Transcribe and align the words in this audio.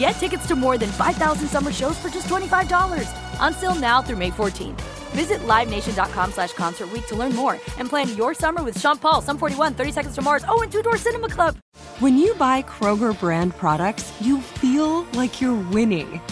Get 0.00 0.12
tickets 0.12 0.46
to 0.46 0.56
more 0.56 0.78
than 0.78 0.88
5,000 0.88 1.46
summer 1.46 1.70
shows 1.70 1.98
for 1.98 2.08
just 2.08 2.26
$25. 2.26 3.06
Until 3.46 3.74
now 3.74 4.00
through 4.00 4.16
May 4.16 4.30
14th. 4.30 4.80
Visit 5.12 5.40
LiveNation.com 5.40 6.32
slash 6.32 6.54
Concert 6.54 6.88
to 7.08 7.14
learn 7.14 7.36
more 7.36 7.60
and 7.76 7.86
plan 7.86 8.08
your 8.16 8.32
summer 8.32 8.62
with 8.62 8.80
Sean 8.80 8.96
Paul, 8.96 9.20
Sum 9.20 9.36
41, 9.36 9.74
30 9.74 9.92
Seconds 9.92 10.14
to 10.14 10.22
Mars, 10.22 10.42
oh, 10.48 10.62
and 10.62 10.72
Two 10.72 10.82
Door 10.82 10.96
Cinema 10.96 11.28
Club. 11.28 11.58
When 11.98 12.16
you 12.16 12.34
buy 12.36 12.62
Kroger 12.62 13.18
brand 13.20 13.54
products, 13.58 14.10
you 14.22 14.40
feel 14.40 15.02
like 15.12 15.42
you're 15.42 15.68
winning. 15.68 16.22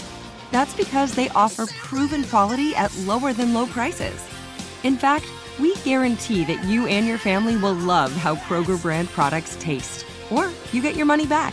That's 0.50 0.72
because 0.72 1.12
they 1.12 1.28
offer 1.30 1.66
proven 1.66 2.24
quality 2.24 2.74
at 2.74 2.96
lower 3.00 3.34
than 3.34 3.52
low 3.52 3.66
prices. 3.66 4.26
In 4.82 4.96
fact, 4.96 5.26
we 5.60 5.76
guarantee 5.84 6.42
that 6.44 6.64
you 6.64 6.86
and 6.86 7.06
your 7.06 7.18
family 7.18 7.58
will 7.58 7.74
love 7.74 8.12
how 8.12 8.36
Kroger 8.36 8.80
brand 8.80 9.10
products 9.10 9.58
taste, 9.60 10.06
or 10.30 10.50
you 10.72 10.80
get 10.80 10.96
your 10.96 11.04
money 11.04 11.26
back. 11.26 11.52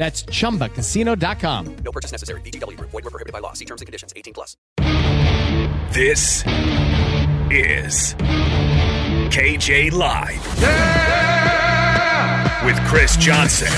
That's 0.00 0.22
ChumbaCasino.com. 0.22 1.76
No 1.84 1.92
purchase 1.92 2.10
necessary. 2.10 2.40
VGW. 2.40 2.80
Void 2.80 3.04
were 3.04 3.10
prohibited 3.10 3.34
by 3.34 3.40
law. 3.40 3.52
See 3.52 3.66
terms 3.66 3.82
and 3.82 3.86
conditions. 3.86 4.14
18 4.16 4.32
plus. 4.32 4.56
This 5.92 6.42
is 7.50 8.14
KJ 9.28 9.92
Live 9.92 10.42
with 12.64 12.80
Chris 12.86 13.18
Johnson. 13.18 13.68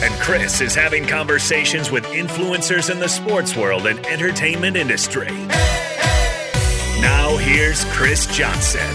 And 0.00 0.14
Chris 0.20 0.60
is 0.60 0.76
having 0.76 1.04
conversations 1.04 1.90
with 1.90 2.04
influencers 2.04 2.88
in 2.88 3.00
the 3.00 3.08
sports 3.08 3.56
world 3.56 3.88
and 3.88 3.98
entertainment 4.06 4.76
industry. 4.76 5.26
Now 7.00 7.36
here's 7.36 7.84
Chris 7.86 8.28
Johnson. 8.28 8.86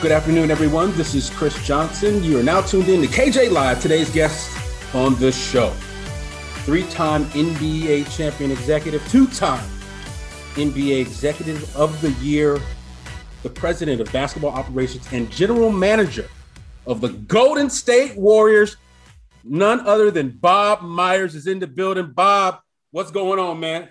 Good 0.00 0.12
afternoon, 0.12 0.52
everyone. 0.52 0.96
This 0.96 1.16
is 1.16 1.30
Chris 1.30 1.60
Johnson. 1.66 2.22
You 2.22 2.38
are 2.38 2.44
now 2.44 2.60
tuned 2.60 2.88
in 2.88 3.02
to 3.02 3.08
KJ 3.08 3.50
Live. 3.50 3.82
Today's 3.82 4.08
guest 4.08 4.59
on 4.94 5.14
this 5.16 5.36
show. 5.50 5.70
Three 6.64 6.84
time 6.84 7.24
NBA 7.26 8.14
champion 8.16 8.50
executive, 8.50 9.06
two 9.08 9.26
time 9.28 9.68
NBA 10.54 11.00
executive 11.00 11.74
of 11.76 12.00
the 12.00 12.10
year, 12.24 12.60
the 13.42 13.50
president 13.50 14.00
of 14.00 14.12
basketball 14.12 14.50
operations, 14.50 15.06
and 15.12 15.30
general 15.30 15.70
manager 15.70 16.28
of 16.86 17.00
the 17.00 17.08
Golden 17.08 17.70
State 17.70 18.16
Warriors. 18.16 18.76
None 19.42 19.80
other 19.86 20.10
than 20.10 20.30
Bob 20.30 20.82
Myers 20.82 21.34
is 21.34 21.46
in 21.46 21.60
the 21.60 21.66
building. 21.66 22.12
Bob, 22.12 22.60
what's 22.90 23.10
going 23.10 23.38
on, 23.38 23.58
man? 23.58 23.88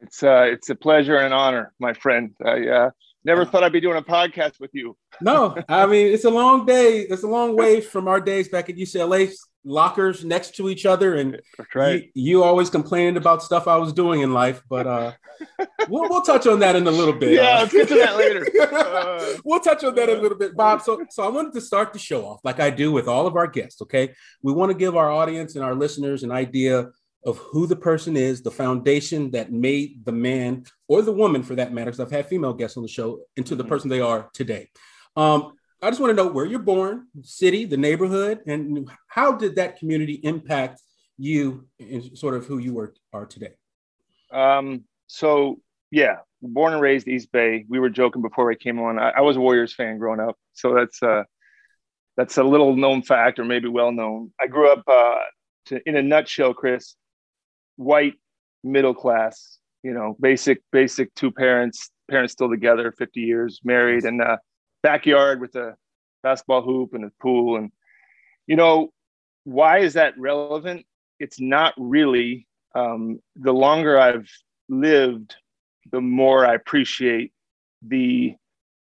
It's 0.00 0.22
uh, 0.22 0.46
it's 0.48 0.70
a 0.70 0.74
pleasure 0.74 1.16
and 1.16 1.26
an 1.26 1.32
honor, 1.32 1.72
my 1.78 1.92
friend. 1.92 2.34
I 2.44 2.66
uh, 2.66 2.90
never 3.24 3.44
thought 3.44 3.62
I'd 3.62 3.72
be 3.72 3.80
doing 3.80 3.98
a 3.98 4.02
podcast 4.02 4.58
with 4.60 4.70
you. 4.72 4.96
no, 5.20 5.56
I 5.68 5.86
mean 5.86 6.08
it's 6.08 6.24
a 6.24 6.30
long 6.30 6.66
day. 6.66 7.00
It's 7.00 7.22
a 7.22 7.28
long 7.28 7.56
way 7.56 7.80
from 7.80 8.08
our 8.08 8.20
days 8.20 8.48
back 8.48 8.68
at 8.68 8.76
UCLA 8.76 9.32
lockers 9.64 10.24
next 10.24 10.56
to 10.56 10.68
each 10.68 10.86
other 10.86 11.16
and 11.16 11.40
right. 11.74 12.10
you, 12.14 12.38
you, 12.38 12.42
always 12.42 12.70
complained 12.70 13.16
about 13.16 13.42
stuff 13.42 13.68
I 13.68 13.76
was 13.76 13.92
doing 13.92 14.22
in 14.22 14.32
life, 14.32 14.62
but 14.68 14.86
uh, 14.86 15.12
we'll, 15.88 16.08
we'll 16.08 16.22
touch 16.22 16.46
on 16.46 16.60
that 16.60 16.76
in 16.76 16.86
a 16.86 16.90
little 16.90 17.12
bit. 17.12 17.32
Yeah, 17.32 17.58
let's 17.58 17.72
get 17.72 17.88
to 17.88 17.94
that 17.94 18.16
later. 18.16 18.46
Uh, 18.78 19.34
we'll 19.44 19.60
touch 19.60 19.82
on 19.84 19.94
that 19.94 20.08
a 20.08 20.14
little 20.14 20.36
bit, 20.36 20.56
Bob. 20.56 20.82
So, 20.82 21.04
so 21.10 21.22
I 21.22 21.28
wanted 21.28 21.52
to 21.54 21.60
start 21.60 21.92
the 21.92 21.98
show 21.98 22.24
off 22.26 22.40
like 22.44 22.60
I 22.60 22.70
do 22.70 22.92
with 22.92 23.08
all 23.08 23.26
of 23.26 23.36
our 23.36 23.46
guests. 23.46 23.82
Okay, 23.82 24.12
we 24.42 24.52
want 24.52 24.70
to 24.70 24.76
give 24.76 24.96
our 24.96 25.10
audience 25.10 25.54
and 25.54 25.64
our 25.64 25.74
listeners 25.74 26.22
an 26.22 26.30
idea 26.30 26.86
of 27.24 27.38
who 27.38 27.66
the 27.66 27.76
person 27.76 28.16
is, 28.16 28.42
the 28.42 28.50
foundation 28.50 29.30
that 29.32 29.52
made 29.52 30.04
the 30.04 30.12
man 30.12 30.64
or 30.86 31.02
the 31.02 31.12
woman, 31.12 31.42
for 31.42 31.54
that 31.56 31.72
matter. 31.72 31.90
Because 31.90 32.00
I've 32.00 32.10
had 32.10 32.26
female 32.26 32.54
guests 32.54 32.76
on 32.76 32.82
the 32.82 32.88
show, 32.88 33.20
into 33.36 33.54
the 33.54 33.62
mm-hmm. 33.62 33.70
person 33.70 33.90
they 33.90 34.00
are 34.00 34.30
today. 34.34 34.68
Um, 35.16 35.52
I 35.80 35.90
just 35.90 36.00
want 36.00 36.10
to 36.10 36.14
know 36.14 36.28
where 36.28 36.44
you're 36.44 36.58
born, 36.58 37.06
city, 37.22 37.64
the 37.64 37.76
neighborhood, 37.76 38.40
and 38.46 38.90
how 39.06 39.32
did 39.32 39.56
that 39.56 39.78
community 39.78 40.14
impact 40.24 40.82
you 41.16 41.68
in 41.78 42.16
sort 42.16 42.34
of 42.34 42.46
who 42.46 42.58
you 42.58 42.78
are, 42.80 42.94
are 43.12 43.26
today? 43.26 43.52
Um, 44.32 44.84
so 45.06 45.60
yeah, 45.90 46.16
born 46.42 46.72
and 46.72 46.82
raised 46.82 47.06
East 47.06 47.30
Bay. 47.30 47.64
We 47.68 47.78
were 47.78 47.90
joking 47.90 48.22
before 48.22 48.50
I 48.50 48.56
came 48.56 48.80
on. 48.80 48.98
I, 48.98 49.10
I 49.10 49.20
was 49.20 49.36
a 49.36 49.40
Warriors 49.40 49.74
fan 49.74 49.98
growing 49.98 50.20
up, 50.20 50.36
so 50.52 50.74
that's 50.74 51.02
uh, 51.02 51.22
that's 52.16 52.38
a 52.38 52.44
little 52.44 52.74
known 52.74 53.02
fact, 53.02 53.38
or 53.38 53.44
maybe 53.44 53.68
well 53.68 53.92
known. 53.92 54.32
I 54.40 54.48
grew 54.48 54.72
up 54.72 54.82
uh, 54.86 55.18
to, 55.66 55.88
in 55.88 55.96
a 55.96 56.02
nutshell, 56.02 56.54
Chris, 56.54 56.96
white, 57.76 58.14
middle 58.64 58.94
class. 58.94 59.58
You 59.84 59.94
know, 59.94 60.16
basic, 60.20 60.60
basic 60.72 61.14
two 61.14 61.30
parents, 61.30 61.90
parents 62.10 62.32
still 62.32 62.50
together, 62.50 62.92
fifty 62.98 63.20
years, 63.20 63.60
married, 63.62 64.04
and 64.04 64.20
uh, 64.20 64.38
backyard 64.82 65.40
with 65.40 65.54
a 65.56 65.76
basketball 66.22 66.62
hoop 66.62 66.94
and 66.94 67.04
a 67.04 67.12
pool. 67.20 67.56
And, 67.56 67.70
you 68.46 68.56
know, 68.56 68.92
why 69.44 69.78
is 69.78 69.94
that 69.94 70.18
relevant? 70.18 70.86
It's 71.18 71.40
not 71.40 71.74
really. 71.76 72.46
Um, 72.74 73.20
the 73.36 73.52
longer 73.52 73.98
I've 73.98 74.30
lived, 74.68 75.34
the 75.90 76.00
more 76.00 76.46
I 76.46 76.54
appreciate 76.54 77.32
the 77.82 78.36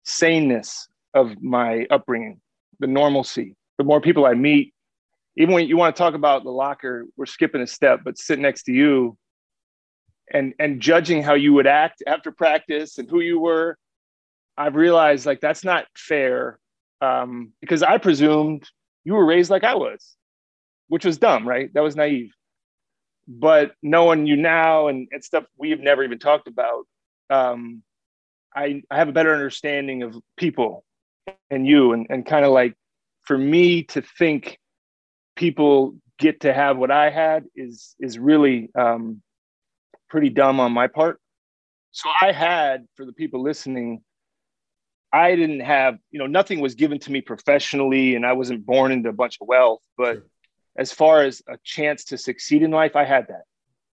saneness 0.03 0.87
of 1.13 1.41
my 1.41 1.85
upbringing, 1.89 2.41
the 2.79 2.87
normalcy. 2.87 3.55
The 3.77 3.83
more 3.83 4.01
people 4.01 4.25
I 4.25 4.33
meet, 4.33 4.73
even 5.37 5.53
when 5.53 5.67
you 5.67 5.77
want 5.77 5.95
to 5.95 5.99
talk 5.99 6.13
about 6.13 6.43
the 6.43 6.51
locker, 6.51 7.05
we're 7.17 7.25
skipping 7.25 7.61
a 7.61 7.67
step, 7.67 8.01
but 8.03 8.17
sit 8.17 8.37
next 8.39 8.63
to 8.63 8.73
you 8.73 9.17
and 10.33 10.53
and 10.59 10.81
judging 10.81 11.21
how 11.21 11.33
you 11.33 11.53
would 11.53 11.67
act 11.67 12.03
after 12.07 12.31
practice 12.31 12.97
and 12.97 13.09
who 13.09 13.19
you 13.21 13.39
were 13.39 13.77
I've 14.57 14.75
realized 14.75 15.25
like 15.25 15.41
that's 15.41 15.63
not 15.63 15.85
fair 15.95 16.59
um, 17.01 17.51
because 17.61 17.83
I 17.83 17.97
presumed 17.97 18.67
you 19.03 19.13
were 19.13 19.25
raised 19.25 19.49
like 19.49 19.63
I 19.63 19.75
was, 19.75 20.15
which 20.87 21.05
was 21.05 21.17
dumb, 21.17 21.47
right? 21.47 21.73
That 21.73 21.81
was 21.81 21.95
naive. 21.95 22.31
But 23.27 23.73
knowing 23.81 24.27
you 24.27 24.35
now 24.35 24.87
and, 24.87 25.07
and 25.11 25.23
stuff 25.23 25.45
we've 25.57 25.79
never 25.79 26.03
even 26.03 26.19
talked 26.19 26.47
about, 26.47 26.85
um, 27.29 27.81
I, 28.55 28.83
I 28.91 28.97
have 28.97 29.09
a 29.09 29.13
better 29.13 29.33
understanding 29.33 30.03
of 30.03 30.15
people 30.37 30.83
and 31.49 31.65
you 31.65 31.93
and, 31.93 32.07
and 32.09 32.25
kind 32.25 32.45
of 32.45 32.51
like 32.51 32.75
for 33.25 33.37
me 33.37 33.83
to 33.83 34.01
think 34.01 34.57
people 35.35 35.95
get 36.19 36.41
to 36.41 36.53
have 36.53 36.77
what 36.77 36.91
I 36.91 37.09
had 37.09 37.45
is 37.55 37.95
is 37.99 38.19
really 38.19 38.69
um, 38.77 39.21
pretty 40.09 40.29
dumb 40.29 40.59
on 40.59 40.71
my 40.71 40.87
part. 40.87 41.19
So 41.91 42.09
I 42.21 42.31
had 42.31 42.85
for 42.95 43.05
the 43.05 43.13
people 43.13 43.41
listening 43.41 44.03
I 45.13 45.35
didn't 45.35 45.61
have, 45.61 45.97
you 46.11 46.19
know, 46.19 46.27
nothing 46.27 46.59
was 46.59 46.75
given 46.75 46.99
to 46.99 47.11
me 47.11 47.21
professionally 47.21 48.15
and 48.15 48.25
I 48.25 48.33
wasn't 48.33 48.65
born 48.65 48.91
into 48.91 49.09
a 49.09 49.13
bunch 49.13 49.37
of 49.41 49.47
wealth. 49.47 49.81
But 49.97 50.13
sure. 50.13 50.25
as 50.77 50.91
far 50.91 51.23
as 51.23 51.41
a 51.47 51.57
chance 51.63 52.05
to 52.05 52.17
succeed 52.17 52.63
in 52.63 52.71
life, 52.71 52.95
I 52.95 53.03
had 53.03 53.27
that. 53.27 53.43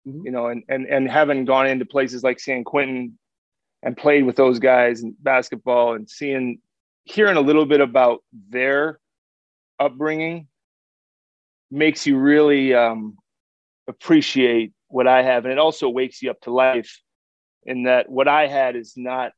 Mm-hmm. 0.07 0.25
You 0.25 0.31
know, 0.31 0.47
and 0.47 0.63
and 0.69 0.85
and 0.85 1.09
having 1.09 1.45
gone 1.45 1.67
into 1.67 1.85
places 1.85 2.23
like 2.23 2.39
San 2.39 2.63
Quentin 2.63 3.17
and 3.81 3.97
played 3.97 4.25
with 4.25 4.35
those 4.35 4.59
guys 4.59 5.01
in 5.01 5.15
basketball 5.19 5.93
and 5.93 6.09
seeing 6.09 6.59
hearing 7.05 7.37
a 7.37 7.41
little 7.41 7.65
bit 7.65 7.81
about 7.81 8.23
their 8.49 8.99
upbringing 9.79 10.47
makes 11.71 12.05
you 12.05 12.17
really 12.17 12.73
um, 12.73 13.17
appreciate 13.87 14.73
what 14.87 15.07
I 15.07 15.23
have. 15.23 15.45
And 15.45 15.51
it 15.51 15.59
also 15.59 15.89
wakes 15.89 16.21
you 16.21 16.31
up 16.31 16.41
to 16.41 16.51
life 16.51 17.01
in 17.63 17.83
that 17.83 18.09
what 18.09 18.27
I 18.27 18.47
had 18.47 18.75
is 18.75 18.93
not, 18.95 19.33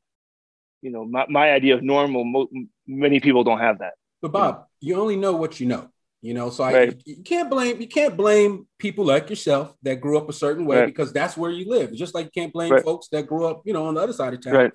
you 0.82 0.90
know, 0.90 1.04
my, 1.04 1.26
my 1.28 1.50
idea 1.50 1.74
of 1.74 1.82
normal. 1.82 2.24
Mo- 2.24 2.48
many 2.86 3.20
people 3.20 3.44
don't 3.44 3.60
have 3.60 3.78
that. 3.78 3.94
But 4.20 4.32
Bob, 4.32 4.66
you, 4.80 4.94
know? 4.94 4.96
you 4.96 5.02
only 5.02 5.16
know 5.16 5.36
what 5.36 5.60
you 5.60 5.66
know. 5.66 5.90
You 6.20 6.34
know, 6.34 6.50
so 6.50 6.64
I 6.64 6.72
right. 6.72 7.02
you 7.06 7.22
can't 7.22 7.48
blame 7.48 7.80
you 7.80 7.86
can't 7.86 8.16
blame 8.16 8.66
people 8.78 9.04
like 9.04 9.30
yourself 9.30 9.76
that 9.82 10.00
grew 10.00 10.18
up 10.18 10.28
a 10.28 10.32
certain 10.32 10.66
way 10.66 10.80
right. 10.80 10.86
because 10.86 11.12
that's 11.12 11.36
where 11.36 11.52
you 11.52 11.68
live. 11.68 11.94
Just 11.94 12.12
like 12.12 12.24
you 12.24 12.30
can't 12.34 12.52
blame 12.52 12.72
right. 12.72 12.82
folks 12.82 13.06
that 13.12 13.28
grew 13.28 13.46
up, 13.46 13.62
you 13.64 13.72
know, 13.72 13.86
on 13.86 13.94
the 13.94 14.00
other 14.00 14.12
side 14.12 14.34
of 14.34 14.42
town. 14.42 14.72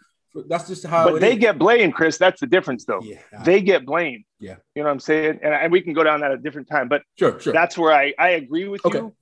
That's 0.48 0.68
just 0.68 0.86
how. 0.86 1.12
But 1.12 1.20
they 1.22 1.34
is. 1.34 1.40
get 1.40 1.60
blamed, 1.60 1.94
Chris. 1.94 2.18
That's 2.18 2.40
the 2.40 2.48
difference, 2.48 2.86
though. 2.86 3.02
Yeah, 3.04 3.20
they 3.44 3.62
get 3.62 3.86
blamed. 3.86 4.24
Yeah, 4.40 4.56
you 4.74 4.82
know 4.82 4.88
what 4.88 4.94
I'm 4.94 5.00
saying, 5.02 5.40
and, 5.44 5.54
and 5.54 5.72
we 5.72 5.82
can 5.82 5.94
go 5.94 6.04
down 6.04 6.22
that 6.22 6.32
at 6.32 6.40
a 6.40 6.42
different 6.42 6.70
time. 6.70 6.88
But 6.88 7.04
sure, 7.20 7.40
sure. 7.40 7.54
That's 7.54 7.78
where 7.78 7.94
I 7.94 8.14
I 8.18 8.30
agree 8.30 8.68
with 8.68 8.84
okay. 8.86 9.00
you. 9.00 9.14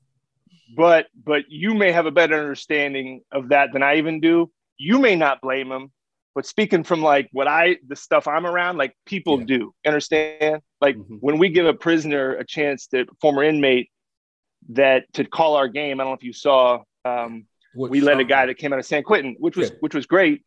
But 0.75 1.07
but 1.25 1.43
you 1.49 1.73
may 1.73 1.91
have 1.91 2.05
a 2.05 2.11
better 2.11 2.39
understanding 2.39 3.21
of 3.31 3.49
that 3.49 3.73
than 3.73 3.83
I 3.83 3.95
even 3.97 4.21
do. 4.21 4.51
You 4.77 4.99
may 4.99 5.15
not 5.15 5.41
blame 5.41 5.69
them, 5.69 5.91
but 6.35 6.45
speaking 6.45 6.83
from 6.83 7.01
like 7.01 7.29
what 7.31 7.47
I 7.47 7.77
the 7.87 7.95
stuff 7.95 8.27
I'm 8.27 8.45
around, 8.45 8.77
like 8.77 8.95
people 9.05 9.39
yeah. 9.39 9.45
do 9.45 9.73
understand. 9.85 10.61
Like 10.79 10.95
mm-hmm. 10.95 11.15
when 11.15 11.37
we 11.37 11.49
give 11.49 11.65
a 11.65 11.73
prisoner 11.73 12.35
a 12.35 12.45
chance 12.45 12.87
to 12.87 13.05
former 13.19 13.43
inmate 13.43 13.89
that 14.69 15.11
to 15.13 15.25
call 15.25 15.55
our 15.55 15.67
game. 15.67 15.99
I 15.99 16.03
don't 16.03 16.11
know 16.11 16.15
if 16.15 16.23
you 16.23 16.33
saw. 16.33 16.83
Um, 17.05 17.45
we 17.75 18.01
let 18.01 18.19
a 18.19 18.23
guy 18.23 18.45
that 18.45 18.57
came 18.57 18.73
out 18.73 18.79
of 18.79 18.85
San 18.85 19.03
Quentin, 19.03 19.35
which 19.39 19.55
was 19.55 19.69
yeah. 19.69 19.75
which 19.79 19.95
was 19.95 20.05
great. 20.05 20.43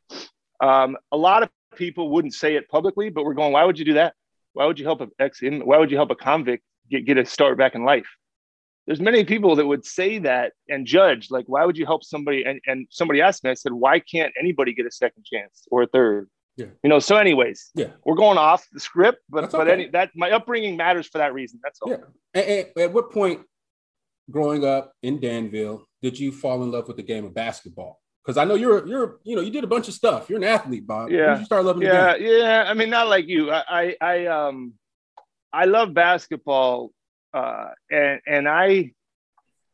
Um, 0.61 0.97
a 1.11 1.17
lot 1.17 1.43
of 1.43 1.49
people 1.75 2.11
wouldn't 2.11 2.35
say 2.35 2.57
it 2.57 2.69
publicly, 2.69 3.11
but 3.11 3.25
we're 3.25 3.35
going, 3.35 3.53
why 3.53 3.65
would 3.65 3.79
you 3.79 3.85
do 3.85 3.95
that? 3.95 4.15
Why 4.53 4.67
would 4.67 4.79
you 4.79 4.85
help 4.85 5.01
a 5.01 5.09
ex? 5.19 5.43
In 5.43 5.61
why 5.65 5.79
would 5.79 5.91
you 5.91 5.97
help 5.97 6.11
a 6.11 6.15
convict 6.15 6.63
get, 6.91 7.05
get 7.07 7.19
a 7.19 7.25
start 7.25 7.59
back 7.59 7.75
in 7.75 7.85
life? 7.85 8.07
There's 8.87 9.01
many 9.01 9.25
people 9.25 9.57
that 9.57 9.67
would 9.67 9.85
say 9.85 10.19
that 10.19 10.53
and 10.69 10.87
judge, 10.87 11.31
like, 11.31 11.47
why 11.47 11.65
would 11.65 11.77
you 11.77 11.87
help 11.87 12.05
somebody? 12.05 12.45
And, 12.45 12.61
and 12.67 12.87
somebody 12.91 13.23
asked 13.23 13.43
me, 13.43 13.51
I 13.51 13.55
said, 13.55 13.73
why 13.73 13.99
can't 13.99 14.33
anybody 14.39 14.75
get 14.75 14.87
a 14.87 14.91
second 14.91 15.25
chance 15.25 15.67
or 15.71 15.83
a 15.83 15.87
third? 15.87 16.29
Yeah. 16.57 16.67
You 16.83 16.91
know, 16.91 16.99
so 16.99 17.17
anyways, 17.17 17.71
yeah, 17.75 17.89
we're 18.05 18.15
going 18.15 18.39
off 18.39 18.67
the 18.73 18.79
script, 18.79 19.19
but 19.29 19.51
but 19.51 19.69
any 19.69 19.89
that 19.89 20.11
my 20.15 20.31
upbringing 20.31 20.77
matters 20.77 21.09
for 21.09 21.19
that 21.19 21.35
reason. 21.35 21.59
That's 21.63 21.81
all. 21.81 21.91
Yeah. 21.91 21.97
And, 22.33 22.45
and 22.45 22.69
at 22.85 22.93
what 22.93 23.11
point 23.11 23.41
growing 24.31 24.65
up 24.65 24.93
in 25.03 25.21
Danville 25.21 25.85
did 26.01 26.19
you 26.19 26.31
fall 26.31 26.63
in 26.63 26.71
love 26.71 26.87
with 26.87 26.97
the 26.97 27.03
game 27.03 27.25
of 27.25 27.35
basketball? 27.35 28.01
Because 28.25 28.39
I 28.39 28.45
know 28.45 28.55
you're 28.55 28.87
you're 28.87 29.19
you 29.25 29.35
know 29.35 29.43
you 29.43 29.51
did 29.51 29.65
a 29.65 29.67
bunch 29.67 29.89
of 29.89 29.95
stuff. 29.95 30.31
You're 30.31 30.39
an 30.39 30.45
athlete, 30.45 30.87
Bob. 30.87 31.11
Yeah. 31.11 31.33
When 31.33 31.41
you 31.41 31.45
start 31.45 31.65
loving 31.65 31.83
yeah, 31.83 32.15
Yeah, 32.17 32.65
I 32.67 32.75
mean, 32.75 32.91
not 32.91 33.09
like 33.09 33.27
you. 33.27 33.51
I 33.51 33.65
I, 33.69 33.97
I 34.01 34.27
um 34.27 34.75
I 35.53 35.65
love 35.65 35.93
basketball, 35.93 36.93
uh, 37.35 37.71
and 37.91 38.21
and 38.27 38.49
I 38.49 38.93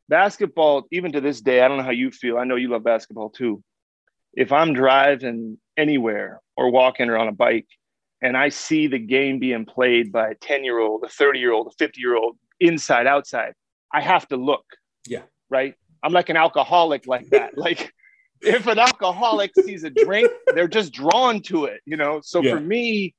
basketball 0.09 0.87
even 0.91 1.13
to 1.13 1.21
this 1.21 1.41
day. 1.41 1.61
I 1.61 1.69
don't 1.69 1.77
know 1.77 1.85
how 1.85 1.91
you 1.91 2.11
feel. 2.11 2.39
I 2.39 2.45
know 2.45 2.57
you 2.57 2.69
love 2.69 2.83
basketball 2.83 3.31
too. 3.31 3.63
If 4.33 4.51
I'm 4.51 4.73
driving 4.73 5.59
anywhere 5.77 6.41
or 6.57 6.71
walking 6.71 7.11
or 7.11 7.19
on 7.19 7.29
a 7.29 7.33
bike, 7.33 7.69
and 8.23 8.37
I 8.37 8.49
see 8.49 8.87
the 8.87 8.99
game 8.99 9.39
being 9.39 9.67
played 9.67 10.11
by 10.11 10.31
a 10.31 10.35
ten 10.35 10.65
year 10.65 10.79
old, 10.79 11.05
a 11.05 11.09
thirty 11.09 11.39
year 11.39 11.53
old, 11.53 11.67
a 11.67 11.77
fifty 11.79 12.01
year 12.01 12.17
old, 12.17 12.37
inside 12.59 13.07
outside, 13.07 13.53
I 13.93 14.01
have 14.01 14.27
to 14.29 14.37
look. 14.37 14.65
Yeah. 15.07 15.23
Right. 15.51 15.75
I'm 16.03 16.13
like 16.13 16.31
an 16.31 16.37
alcoholic 16.37 17.07
like 17.07 17.29
that. 17.31 17.59
like 17.59 17.93
if 18.41 18.67
an 18.67 18.79
alcoholic 18.79 19.53
sees 19.55 19.85
a 19.85 19.91
drink, 19.91 20.31
they're 20.55 20.69
just 20.69 20.93
drawn 20.93 21.43
to 21.43 21.67
it, 21.67 21.81
you 21.85 21.97
know. 21.97 22.21
So 22.23 22.43
yeah. 22.43 22.55
for 22.55 22.61
me, 22.61 23.15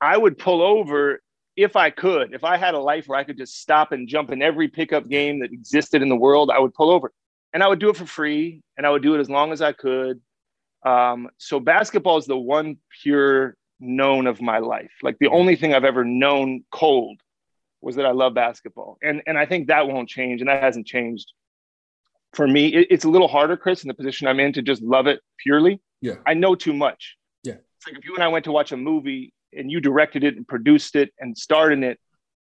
I 0.00 0.16
would 0.16 0.36
pull 0.36 0.62
over 0.62 1.20
if 1.56 1.76
I 1.76 1.90
could. 1.90 2.34
If 2.34 2.44
I 2.44 2.56
had 2.56 2.74
a 2.74 2.78
life 2.78 3.06
where 3.06 3.18
I 3.18 3.24
could 3.24 3.38
just 3.38 3.60
stop 3.60 3.92
and 3.92 4.08
jump 4.08 4.30
in 4.30 4.42
every 4.42 4.68
pickup 4.68 5.08
game 5.08 5.40
that 5.40 5.52
existed 5.52 6.02
in 6.02 6.08
the 6.08 6.16
world, 6.16 6.50
I 6.50 6.58
would 6.58 6.74
pull 6.74 6.90
over. 6.90 7.12
And 7.52 7.62
I 7.62 7.68
would 7.68 7.78
do 7.78 7.90
it 7.90 7.96
for 7.96 8.06
free 8.06 8.62
and 8.76 8.86
I 8.86 8.90
would 8.90 9.02
do 9.02 9.14
it 9.14 9.20
as 9.20 9.30
long 9.30 9.52
as 9.52 9.62
I 9.62 9.72
could. 9.72 10.20
Um, 10.84 11.30
so 11.38 11.58
basketball 11.58 12.18
is 12.18 12.26
the 12.26 12.36
one 12.36 12.76
pure 13.02 13.56
known 13.80 14.26
of 14.26 14.40
my 14.40 14.58
life. 14.58 14.92
Like 15.02 15.18
the 15.18 15.28
only 15.28 15.56
thing 15.56 15.74
I've 15.74 15.84
ever 15.84 16.04
known 16.04 16.64
cold 16.70 17.20
was 17.80 17.96
that 17.96 18.06
I 18.06 18.12
love 18.12 18.34
basketball. 18.34 18.98
And 19.02 19.22
and 19.26 19.38
I 19.38 19.46
think 19.46 19.68
that 19.68 19.88
won't 19.88 20.08
change 20.08 20.40
and 20.40 20.48
that 20.48 20.62
hasn't 20.62 20.86
changed 20.86 21.32
for 22.36 22.46
me, 22.46 22.68
it, 22.68 22.88
it's 22.90 23.04
a 23.04 23.08
little 23.08 23.28
harder, 23.28 23.56
Chris, 23.56 23.82
in 23.82 23.88
the 23.88 23.94
position 23.94 24.28
I'm 24.28 24.38
in 24.38 24.52
to 24.52 24.62
just 24.62 24.82
love 24.82 25.06
it 25.06 25.20
purely. 25.38 25.80
Yeah. 26.02 26.16
I 26.26 26.34
know 26.34 26.54
too 26.54 26.74
much. 26.74 27.16
Yeah. 27.42 27.54
It's 27.54 27.86
like 27.86 27.96
if 27.96 28.04
you 28.04 28.14
and 28.14 28.22
I 28.22 28.28
went 28.28 28.44
to 28.44 28.52
watch 28.52 28.72
a 28.72 28.76
movie 28.76 29.32
and 29.56 29.70
you 29.70 29.80
directed 29.80 30.24
it 30.24 30.36
and 30.36 30.46
produced 30.46 30.96
it 30.96 31.12
and 31.18 31.36
starred 31.36 31.72
in 31.72 31.84
it, 31.84 31.98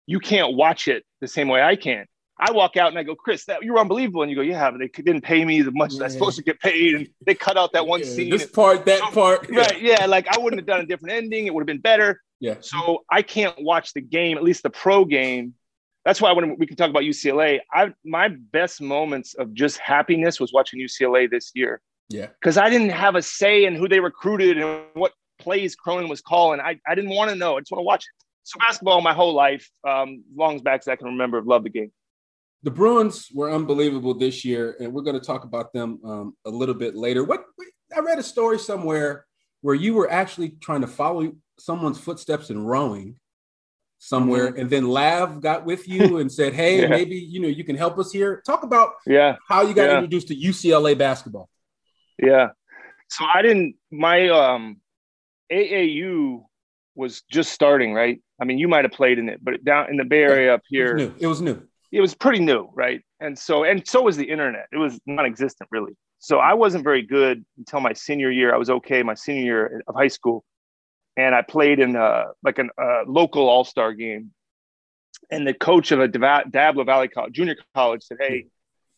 you 0.05 0.19
can't 0.19 0.55
watch 0.55 0.87
it 0.87 1.03
the 1.19 1.27
same 1.27 1.47
way 1.47 1.61
I 1.61 1.75
can. 1.75 2.05
I 2.39 2.51
walk 2.51 2.75
out 2.75 2.89
and 2.89 2.97
I 2.97 3.03
go, 3.03 3.13
Chris, 3.13 3.45
that 3.45 3.63
you 3.63 3.73
were 3.73 3.79
unbelievable. 3.79 4.23
And 4.23 4.31
you 4.31 4.35
go, 4.35 4.41
yeah, 4.41 4.71
but 4.71 4.79
they 4.79 4.87
didn't 4.87 5.21
pay 5.21 5.45
me 5.45 5.59
as 5.61 5.67
much 5.71 5.93
as 5.93 6.01
I 6.01 6.05
was 6.05 6.13
supposed 6.13 6.37
to 6.37 6.43
get 6.43 6.59
paid. 6.59 6.95
And 6.95 7.07
they 7.23 7.35
cut 7.35 7.55
out 7.55 7.71
that 7.73 7.85
one 7.85 7.99
yeah, 7.99 8.05
scene. 8.07 8.29
This 8.31 8.47
part, 8.47 8.83
that 8.85 9.01
part. 9.13 9.47
Right. 9.47 9.79
Yeah. 9.79 10.07
Like 10.07 10.27
I 10.35 10.39
wouldn't 10.39 10.59
have 10.59 10.65
done 10.65 10.79
a 10.79 10.85
different 10.87 11.13
ending. 11.13 11.45
It 11.45 11.53
would 11.53 11.61
have 11.61 11.67
been 11.67 11.81
better. 11.81 12.19
Yeah. 12.39 12.55
So 12.61 13.03
I 13.11 13.21
can't 13.21 13.55
watch 13.61 13.93
the 13.93 14.01
game, 14.01 14.37
at 14.37 14.43
least 14.43 14.63
the 14.63 14.71
pro 14.71 15.05
game, 15.05 15.53
that's 16.05 16.19
why 16.19 16.31
when 16.31 16.57
we 16.57 16.65
can 16.65 16.75
talk 16.75 16.89
about 16.89 17.03
UCLA, 17.03 17.59
I 17.71 17.93
my 18.03 18.29
best 18.29 18.81
moments 18.81 19.33
of 19.35 19.53
just 19.53 19.77
happiness 19.77 20.39
was 20.39 20.51
watching 20.51 20.79
UCLA 20.79 21.29
this 21.29 21.51
year. 21.53 21.81
Yeah. 22.09 22.27
Because 22.27 22.57
I 22.57 22.69
didn't 22.69 22.89
have 22.89 23.15
a 23.15 23.21
say 23.21 23.65
in 23.65 23.75
who 23.75 23.87
they 23.87 23.99
recruited 23.99 24.57
and 24.57 24.83
what 24.93 25.13
plays 25.41 25.75
Cronin 25.75 26.09
was 26.09 26.21
calling. 26.21 26.59
I, 26.59 26.79
I 26.87 26.95
didn't 26.95 27.11
want 27.11 27.29
to 27.29 27.35
know. 27.35 27.57
I 27.57 27.61
just 27.61 27.71
want 27.71 27.79
to 27.79 27.85
watch 27.85 28.03
it. 28.03 28.25
So 28.43 28.59
basketball 28.59 29.01
my 29.01 29.13
whole 29.13 29.33
life, 29.33 29.69
um, 29.87 30.23
long 30.35 30.55
as 30.55 30.61
back 30.61 30.79
as 30.79 30.87
I 30.87 30.95
can 30.95 31.07
remember, 31.07 31.37
I've 31.37 31.45
loved 31.45 31.65
the 31.65 31.69
game. 31.69 31.91
The 32.63 32.71
Bruins 32.71 33.27
were 33.33 33.51
unbelievable 33.51 34.13
this 34.13 34.45
year, 34.45 34.77
and 34.79 34.93
we're 34.93 35.01
going 35.01 35.19
to 35.19 35.25
talk 35.25 35.43
about 35.43 35.73
them 35.73 35.99
um, 36.05 36.35
a 36.45 36.49
little 36.49 36.75
bit 36.75 36.95
later. 36.95 37.23
What 37.23 37.43
I 37.95 37.99
read 37.99 38.19
a 38.19 38.23
story 38.23 38.59
somewhere 38.59 39.25
where 39.61 39.75
you 39.75 39.93
were 39.93 40.11
actually 40.11 40.49
trying 40.61 40.81
to 40.81 40.87
follow 40.87 41.33
someone's 41.59 41.99
footsteps 41.99 42.49
in 42.49 42.63
rowing 42.63 43.15
somewhere 43.99 44.47
mm-hmm. 44.47 44.61
and 44.61 44.69
then 44.69 44.87
lav 44.87 45.41
got 45.41 45.63
with 45.63 45.87
you 45.87 46.17
and 46.21 46.31
said 46.31 46.53
hey 46.53 46.81
yeah. 46.81 46.87
maybe 46.87 47.15
you 47.15 47.39
know 47.39 47.47
you 47.47 47.63
can 47.63 47.75
help 47.75 47.99
us 47.99 48.11
here 48.11 48.41
talk 48.45 48.63
about 48.63 48.93
yeah 49.05 49.35
how 49.47 49.61
you 49.61 49.75
got 49.75 49.83
yeah. 49.83 49.95
introduced 49.95 50.27
to 50.27 50.35
ucla 50.35 50.97
basketball 50.97 51.47
yeah 52.17 52.47
so 53.09 53.23
i 53.31 53.43
didn't 53.43 53.75
my 53.91 54.27
um 54.29 54.80
aau 55.51 56.45
was 56.95 57.21
just 57.31 57.51
starting 57.51 57.93
right 57.93 58.21
i 58.41 58.45
mean 58.45 58.57
you 58.57 58.67
might 58.67 58.83
have 58.83 58.91
played 58.91 59.17
in 59.19 59.29
it 59.29 59.39
but 59.43 59.63
down 59.63 59.89
in 59.89 59.97
the 59.97 60.03
bay 60.03 60.23
area 60.23 60.53
up 60.53 60.61
here 60.67 60.97
it 60.97 60.99
was 60.99 61.07
new 61.07 61.13
it 61.19 61.27
was, 61.27 61.41
new. 61.41 61.67
It 61.91 62.01
was 62.01 62.15
pretty 62.15 62.39
new 62.39 62.69
right 62.73 63.01
and 63.19 63.37
so 63.37 63.63
and 63.63 63.85
so 63.87 64.01
was 64.01 64.17
the 64.17 64.29
internet 64.29 64.67
it 64.71 64.77
was 64.77 64.99
non-existent 65.05 65.69
really 65.71 65.93
so 66.19 66.39
i 66.39 66.53
wasn't 66.53 66.83
very 66.83 67.01
good 67.01 67.45
until 67.57 67.79
my 67.79 67.93
senior 67.93 68.31
year 68.31 68.53
i 68.53 68.57
was 68.57 68.69
okay 68.69 69.03
my 69.03 69.13
senior 69.13 69.43
year 69.43 69.83
of 69.87 69.95
high 69.95 70.07
school 70.07 70.43
and 71.17 71.35
I 71.35 71.41
played 71.41 71.79
in 71.79 71.95
a, 71.95 72.27
like 72.43 72.59
a 72.59 72.65
uh, 72.81 73.03
local 73.07 73.49
All 73.49 73.63
Star 73.63 73.93
game. 73.93 74.31
And 75.29 75.47
the 75.47 75.53
coach 75.53 75.91
of 75.91 75.99
a 75.99 76.07
Diablo 76.07 76.83
Valley 76.83 77.07
College, 77.07 77.33
junior 77.33 77.55
college 77.73 78.03
said, 78.03 78.17
"Hey, 78.19 78.47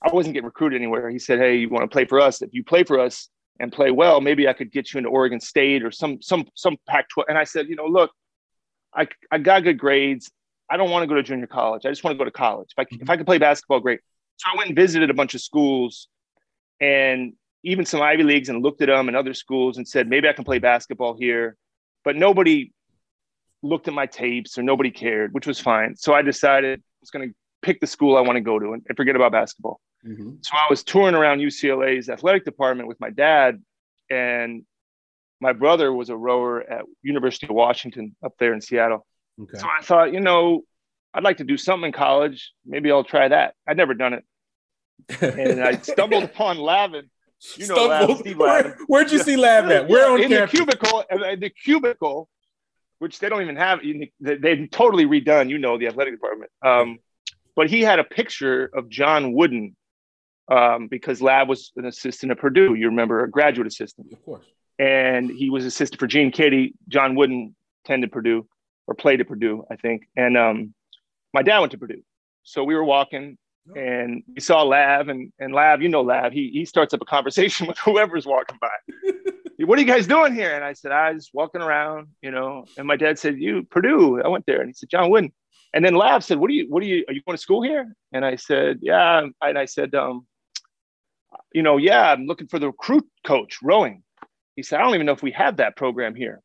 I 0.01 0.11
wasn't 0.11 0.33
getting 0.33 0.45
recruited 0.45 0.81
anywhere." 0.81 1.09
He 1.09 1.19
said, 1.19 1.39
"Hey, 1.39 1.57
you 1.57 1.69
want 1.69 1.83
to 1.83 1.93
play 1.93 2.05
for 2.05 2.19
us? 2.19 2.41
If 2.41 2.49
you 2.53 2.63
play 2.63 2.83
for 2.83 2.99
us 2.99 3.29
and 3.59 3.71
play 3.71 3.91
well, 3.91 4.21
maybe 4.21 4.47
I 4.47 4.53
could 4.53 4.71
get 4.71 4.93
you 4.93 4.97
into 4.97 5.09
Oregon 5.09 5.39
State 5.39 5.83
or 5.83 5.91
some 5.91 6.21
some 6.21 6.47
some 6.55 6.77
Pac-12." 6.87 7.25
And 7.29 7.37
I 7.37 7.43
said, 7.43 7.67
"You 7.67 7.75
know, 7.75 7.85
look, 7.85 8.11
I 8.95 9.07
I 9.31 9.37
got 9.37 9.63
good 9.63 9.77
grades. 9.77 10.31
I 10.69 10.77
don't 10.77 10.89
want 10.89 11.03
to 11.03 11.07
go 11.07 11.15
to 11.15 11.23
junior 11.23 11.47
college. 11.47 11.85
I 11.85 11.89
just 11.89 12.03
want 12.03 12.15
to 12.15 12.17
go 12.17 12.25
to 12.25 12.31
college. 12.31 12.69
If 12.75 12.79
I 12.79 12.81
if 12.83 12.99
mm-hmm. 12.99 13.11
I 13.11 13.17
could 13.17 13.25
play 13.25 13.37
basketball, 13.37 13.79
great." 13.79 13.99
So 14.37 14.49
I 14.53 14.57
went 14.57 14.69
and 14.69 14.75
visited 14.75 15.09
a 15.09 15.13
bunch 15.13 15.35
of 15.35 15.41
schools, 15.41 16.07
and 16.81 17.33
even 17.63 17.85
some 17.85 18.01
Ivy 18.01 18.23
leagues, 18.23 18.49
and 18.49 18.63
looked 18.63 18.81
at 18.81 18.87
them 18.87 19.07
and 19.07 19.15
other 19.15 19.33
schools, 19.33 19.77
and 19.77 19.87
said, 19.87 20.09
"Maybe 20.09 20.27
I 20.27 20.33
can 20.33 20.43
play 20.43 20.59
basketball 20.59 21.15
here." 21.15 21.57
but 22.03 22.15
nobody 22.15 22.71
looked 23.61 23.87
at 23.87 23.93
my 23.93 24.05
tapes 24.05 24.57
or 24.57 24.63
nobody 24.63 24.91
cared, 24.91 25.33
which 25.33 25.47
was 25.47 25.59
fine. 25.59 25.95
So 25.95 26.13
I 26.13 26.21
decided 26.21 26.79
I 26.79 26.83
was 27.01 27.09
going 27.09 27.29
to 27.29 27.35
pick 27.61 27.79
the 27.79 27.87
school 27.87 28.17
I 28.17 28.21
want 28.21 28.35
to 28.35 28.41
go 28.41 28.59
to 28.59 28.73
and, 28.73 28.83
forget 28.95 29.15
about 29.15 29.31
basketball. 29.31 29.79
Mm-hmm. 30.05 30.31
So 30.41 30.51
I 30.55 30.67
was 30.69 30.83
touring 30.83 31.15
around 31.15 31.39
UCLA's 31.39 32.09
athletic 32.09 32.45
department 32.45 32.87
with 32.89 32.99
my 32.99 33.09
dad, 33.09 33.61
and 34.09 34.63
my 35.39 35.53
brother 35.53 35.91
was 35.93 36.09
a 36.09 36.15
rower 36.17 36.61
at 36.61 36.83
University 37.01 37.47
of 37.47 37.55
Washington 37.55 38.15
up 38.23 38.33
there 38.39 38.53
in 38.53 38.61
Seattle. 38.61 39.05
Okay. 39.41 39.57
So 39.57 39.67
I 39.67 39.81
thought, 39.81 40.13
you 40.13 40.19
know, 40.19 40.61
I'd 41.13 41.23
like 41.23 41.37
to 41.37 41.43
do 41.43 41.57
something 41.57 41.87
in 41.87 41.91
college. 41.93 42.51
Maybe 42.65 42.91
I'll 42.91 43.03
try 43.03 43.27
that. 43.27 43.55
I'd 43.67 43.77
never 43.77 43.93
done 43.93 44.13
it, 44.13 44.23
and 45.21 45.61
I 45.63 45.77
stumbled 45.81 46.23
upon 46.23 46.57
Lavin 46.57 47.09
You 47.57 47.67
know, 47.67 47.87
Lav, 47.87 48.17
Steve 48.19 48.37
Lav. 48.37 48.63
Where, 48.65 48.77
where'd 48.87 49.11
you 49.11 49.19
see 49.19 49.35
Lavin 49.37 49.71
at? 49.71 49.87
Where 49.89 50.09
on 50.11 50.21
in 50.21 50.29
campus? 50.29 50.51
the 50.51 50.57
cubicle? 50.57 51.03
uh, 51.11 51.35
The 51.37 51.49
cubicle, 51.49 52.29
which 52.99 53.19
they 53.19 53.29
don't 53.29 53.41
even 53.41 53.55
have. 53.55 53.81
they- 54.19 54.35
They've 54.37 54.69
totally 54.71 55.05
redone. 55.05 55.49
You 55.49 55.57
know, 55.59 55.77
the 55.77 55.87
athletic 55.87 56.13
department. 56.13 56.51
Um, 56.65 56.99
but 57.55 57.69
he 57.69 57.81
had 57.81 57.99
a 57.99 58.03
picture 58.03 58.69
of 58.73 58.89
John 58.89 59.33
Wooden 59.33 59.75
um, 60.53 60.87
because 60.87 61.21
Lav 61.21 61.47
was 61.47 61.71
an 61.75 61.85
assistant 61.85 62.31
at 62.31 62.39
Purdue. 62.39 62.75
You 62.75 62.87
remember, 62.87 63.23
a 63.23 63.29
graduate 63.29 63.67
assistant. 63.67 64.13
Of 64.13 64.23
course. 64.23 64.45
and 64.79 65.29
he 65.29 65.49
was 65.49 65.65
assistant 65.65 65.99
for 65.99 66.07
Gene 66.07 66.31
Keady. 66.31 66.73
John 66.87 67.15
Wooden 67.15 67.55
attended 67.83 68.11
Purdue 68.11 68.47
or 68.87 68.95
played 68.95 69.21
at 69.21 69.27
Purdue, 69.27 69.63
I 69.71 69.75
think. 69.75 70.07
And 70.15 70.37
um, 70.37 70.73
my 71.33 71.41
dad 71.41 71.59
went 71.59 71.71
to 71.71 71.77
Purdue, 71.77 72.03
so 72.43 72.63
we 72.63 72.75
were 72.75 72.83
walking, 72.83 73.37
and 73.75 74.23
we 74.33 74.41
saw 74.41 74.61
Lav, 74.61 75.07
and 75.09 75.31
and 75.39 75.53
Lav, 75.53 75.81
you 75.81 75.89
know 75.89 76.01
Lav, 76.01 76.33
he 76.33 76.49
he 76.53 76.65
starts 76.65 76.93
up 76.93 77.01
a 77.01 77.05
conversation 77.05 77.67
with 77.67 77.77
whoever's 77.79 78.25
walking 78.25 78.57
by. 78.61 79.13
what 79.65 79.77
are 79.77 79.81
you 79.81 79.87
guys 79.87 80.07
doing 80.07 80.33
here? 80.33 80.55
And 80.55 80.63
I 80.63 80.73
said, 80.73 80.91
I 80.91 81.11
was 81.11 81.29
walking 81.33 81.61
around, 81.61 82.07
you 82.21 82.31
know. 82.31 82.65
And 82.77 82.87
my 82.87 82.97
dad 82.97 83.17
said, 83.17 83.39
You 83.39 83.63
Purdue? 83.63 84.21
I 84.21 84.27
went 84.27 84.45
there, 84.45 84.59
and 84.59 84.69
he 84.69 84.73
said, 84.73 84.89
John 84.89 85.09
Wooden. 85.09 85.31
And 85.73 85.83
then 85.83 85.95
Lav 85.95 86.23
said, 86.23 86.37
What 86.37 86.49
are 86.49 86.53
you? 86.53 86.67
What 86.69 86.83
are 86.83 86.85
you? 86.85 87.03
Are 87.07 87.13
you 87.13 87.21
going 87.25 87.37
to 87.37 87.41
school 87.41 87.63
here? 87.63 87.95
And 88.11 88.23
I 88.23 88.35
said, 88.35 88.79
Yeah. 88.81 89.25
And 89.41 89.57
I 89.57 89.65
said, 89.65 89.95
um, 89.95 90.27
you 91.53 91.63
know, 91.63 91.77
yeah, 91.77 92.11
I'm 92.11 92.25
looking 92.25 92.47
for 92.47 92.59
the 92.59 92.67
recruit 92.67 93.05
coach 93.25 93.59
rowing. 93.61 94.03
He 94.55 94.63
said, 94.63 94.79
I 94.79 94.83
don't 94.83 94.93
even 94.95 95.05
know 95.05 95.13
if 95.13 95.23
we 95.23 95.31
have 95.31 95.57
that 95.57 95.75
program 95.75 96.15
here. 96.15 96.41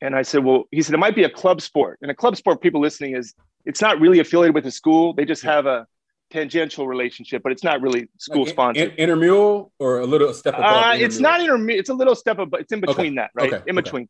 And 0.00 0.14
I 0.14 0.22
said, 0.22 0.44
well, 0.44 0.64
he 0.70 0.82
said, 0.82 0.94
it 0.94 0.98
might 0.98 1.14
be 1.14 1.24
a 1.24 1.30
club 1.30 1.60
sport. 1.60 1.98
And 2.02 2.10
a 2.10 2.14
club 2.14 2.36
sport, 2.36 2.62
people 2.62 2.80
listening, 2.80 3.16
is 3.16 3.34
it's 3.64 3.80
not 3.80 4.00
really 4.00 4.18
affiliated 4.18 4.54
with 4.54 4.64
the 4.64 4.70
school. 4.70 5.12
They 5.12 5.24
just 5.24 5.42
have 5.42 5.66
a 5.66 5.86
tangential 6.30 6.86
relationship, 6.86 7.42
but 7.42 7.52
it's 7.52 7.64
not 7.64 7.82
really 7.82 8.08
school 8.18 8.44
Like, 8.44 8.50
sponsored. 8.50 8.92
in- 8.92 8.96
intramural 8.96 9.72
or 9.78 10.00
a 10.00 10.06
little 10.06 10.32
step 10.32 10.54
above? 10.54 10.70
Uh, 10.72 10.92
it's 10.94 11.18
not 11.20 11.40
intermediate. 11.40 11.80
It's 11.80 11.90
a 11.90 11.94
little 11.94 12.14
step 12.14 12.38
above. 12.38 12.60
It's 12.60 12.72
in 12.72 12.80
between 12.80 13.12
Okay. 13.12 13.14
that, 13.16 13.30
right? 13.34 13.52
Okay. 13.52 13.62
In 13.66 13.76
Okay. 13.76 13.82
between. 13.82 14.08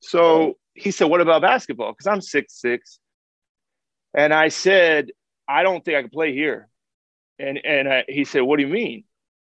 So 0.00 0.58
he 0.74 0.90
said, 0.90 1.08
"What 1.08 1.20
about 1.20 1.42
basketball?" 1.42 1.92
Because 1.92 2.06
I'm 2.06 2.20
six 2.20 2.60
six, 2.60 2.98
and 4.14 4.34
I 4.34 4.48
said, 4.48 5.10
"I 5.48 5.62
don't 5.62 5.84
think 5.84 5.96
I 5.96 6.00
can 6.02 6.10
play 6.10 6.32
here." 6.32 6.68
And 7.38 7.58
and 7.64 7.88
I, 7.88 8.04
he 8.08 8.24
said, 8.24 8.40
"What 8.42 8.56
do 8.58 8.62
you 8.64 8.72
mean?" 8.72 9.04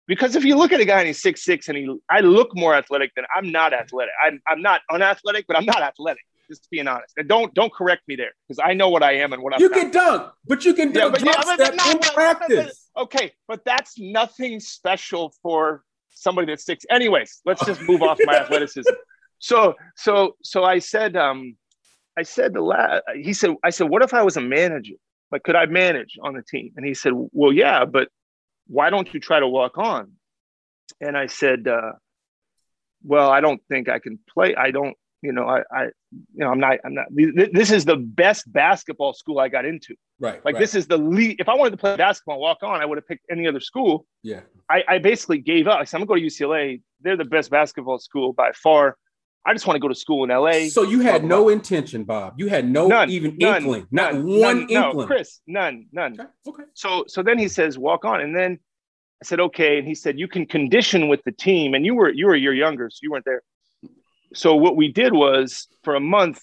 Because 0.09 0.35
if 0.37 0.44
you 0.44 0.56
look 0.56 0.73
at 0.73 0.80
a 0.80 0.85
guy 0.85 0.99
and 0.99 1.06
he's 1.06 1.23
six 1.23 1.44
six 1.44 1.68
and 1.68 1.76
he, 1.78 1.97
I 2.11 2.21
look 2.21 2.50
more 2.54 2.75
athletic 2.75 3.12
than 3.14 3.25
I'm 3.37 3.50
not 3.52 3.73
athletic. 3.73 4.12
I'm 4.25 4.40
I'm 4.49 4.61
not 4.62 4.80
unathletic, 4.90 5.47
but 5.47 5.56
I'm 5.56 5.64
not 5.64 5.80
athletic. 5.82 6.23
Just 6.50 6.68
being 6.71 6.88
honest. 6.88 7.14
And 7.16 7.28
don't 7.28 7.54
don't 7.54 7.73
correct 7.73 8.02
me 8.09 8.16
there 8.16 8.32
because 8.49 8.61
I 8.62 8.75
know 8.75 8.88
what 8.90 9.02
I 9.02 9.12
am 9.16 9.32
and 9.32 9.42
what 9.42 9.54
I'm. 9.54 9.61
You 9.61 9.68
not. 9.68 9.78
can 9.78 9.90
dunk, 9.90 10.32
but 10.47 10.64
you 10.64 10.75
can 10.75 10.88
Yeah, 10.92 11.02
dunk 11.02 11.12
but 11.14 11.25
yeah, 11.25 11.32
but- 11.37 11.44
step 11.54 11.59
but 11.59 11.76
not- 11.76 11.94
in 11.94 12.14
practice. 12.14 12.88
Okay, 12.97 13.32
but 13.49 13.64
that's 13.64 13.99
nothing 13.99 14.59
special 14.61 15.32
for 15.42 15.82
somebody 16.11 16.47
that's 16.49 16.64
six. 16.64 16.85
Anyways, 16.90 17.40
let's 17.47 17.64
just 17.64 17.80
move 17.82 18.02
off 18.02 18.18
my 18.25 18.37
athleticism. 18.38 18.90
So, 19.44 19.75
so, 19.97 20.37
so 20.44 20.62
I 20.62 20.78
said, 20.78 21.16
um, 21.16 21.56
I 22.16 22.23
said 22.23 22.52
the 22.54 22.61
la- 22.61 23.00
he 23.21 23.32
said, 23.32 23.56
I 23.64 23.71
said, 23.71 23.88
what 23.88 24.00
if 24.02 24.14
I 24.14 24.23
was 24.23 24.37
a 24.37 24.40
manager? 24.40 24.94
Like, 25.32 25.42
could 25.42 25.56
I 25.56 25.66
manage 25.66 26.16
on 26.23 26.35
the 26.35 26.42
team? 26.42 26.71
And 26.76 26.87
he 26.87 26.94
said, 26.94 27.12
well, 27.32 27.52
yeah, 27.52 27.85
but 27.85 28.09
why 28.66 28.90
don't 28.90 29.12
you 29.12 29.21
try 29.21 29.40
to 29.40 29.49
walk 29.49 29.78
on? 29.78 30.12
And 31.00 31.16
I 31.16 31.26
said, 31.26 31.66
uh, 31.69 31.92
well, 33.02 33.31
I 33.31 33.40
don't 33.40 33.61
think 33.69 33.88
I 33.88 33.99
can 33.99 34.19
play. 34.33 34.54
I 34.54 34.71
don't, 34.71 34.97
you 35.23 35.33
know, 35.33 35.47
I, 35.47 35.62
I, 35.73 35.85
you 35.85 36.45
know, 36.45 36.49
I'm 36.49 36.61
not, 36.61 36.78
I'm 36.85 36.95
not, 36.95 37.07
this 37.52 37.71
is 37.71 37.85
the 37.85 37.97
best 37.97 38.52
basketball 38.52 39.14
school 39.14 39.38
I 39.38 39.49
got 39.49 39.64
into. 39.64 39.95
Right. 40.19 40.45
Like 40.45 40.54
right. 40.54 40.61
this 40.61 40.75
is 40.75 40.87
the 40.87 40.99
lead. 40.99 41.37
If 41.40 41.49
I 41.49 41.54
wanted 41.54 41.71
to 41.73 41.76
play 41.76 41.97
basketball 41.97 42.37
and 42.37 42.42
walk 42.42 42.59
on, 42.62 42.81
I 42.81 42.87
would 42.87 42.99
have 42.99 43.07
picked 43.07 43.26
any 43.31 43.47
other 43.47 43.61
school. 43.61 44.07
Yeah. 44.23 44.40
I, 44.69 44.85
I 44.88 44.99
basically 44.99 45.38
gave 45.38 45.66
up. 45.66 45.81
I 45.81 45.85
said, 45.85 46.00
I'm 46.00 46.07
gonna 46.07 46.21
go 46.21 46.28
to 46.28 46.33
UCLA. 46.33 46.83
They're 47.00 47.16
the 47.16 47.25
best 47.25 47.50
basketball 47.50 47.99
school 47.99 48.33
by 48.33 48.52
far. 48.52 48.97
I 49.44 49.52
just 49.52 49.66
want 49.66 49.75
to 49.76 49.80
go 49.80 49.88
to 49.88 49.94
school 49.94 50.22
in 50.25 50.30
LA. 50.30 50.68
So 50.68 50.82
you 50.82 51.00
had 51.00 51.25
no 51.25 51.49
intention, 51.49 52.04
Bob. 52.04 52.34
You 52.38 52.49
had 52.49 52.68
no 52.68 52.87
None, 52.87 53.11
even 53.11 53.37
none, 53.38 53.56
inkling, 53.56 53.87
not 53.90 54.14
none, 54.14 54.25
one 54.25 54.40
none, 54.40 54.66
no, 54.70 54.88
inkling. 54.88 55.06
Chris, 55.08 55.40
none, 55.46 55.87
none. 55.92 56.12
Okay. 56.12 56.28
Okay. 56.46 56.62
So 56.75 57.04
so 57.08 57.22
then 57.22 57.38
he 57.38 57.49
says, 57.49 57.76
walk 57.76 58.04
on. 58.04 58.20
And 58.20 58.37
then 58.37 58.61
I 59.20 59.25
said, 59.25 59.40
okay. 59.40 59.78
And 59.78 59.87
he 59.87 59.94
said, 59.94 60.18
you 60.18 60.28
can 60.28 60.46
condition 60.46 61.08
with 61.08 61.22
the 61.25 61.32
team. 61.32 61.75
And 61.75 61.84
you 61.84 61.94
were 61.94 62.11
you 62.11 62.26
were 62.26 62.34
a 62.34 62.38
year 62.38 62.54
younger, 62.54 62.88
so 62.90 63.00
you 63.02 63.11
weren't 63.11 63.25
there. 63.25 63.42
So 64.34 64.54
what 64.54 64.76
we 64.76 64.90
did 64.92 65.12
was 65.12 65.66
for 65.82 65.94
a 65.94 66.00
month, 66.00 66.40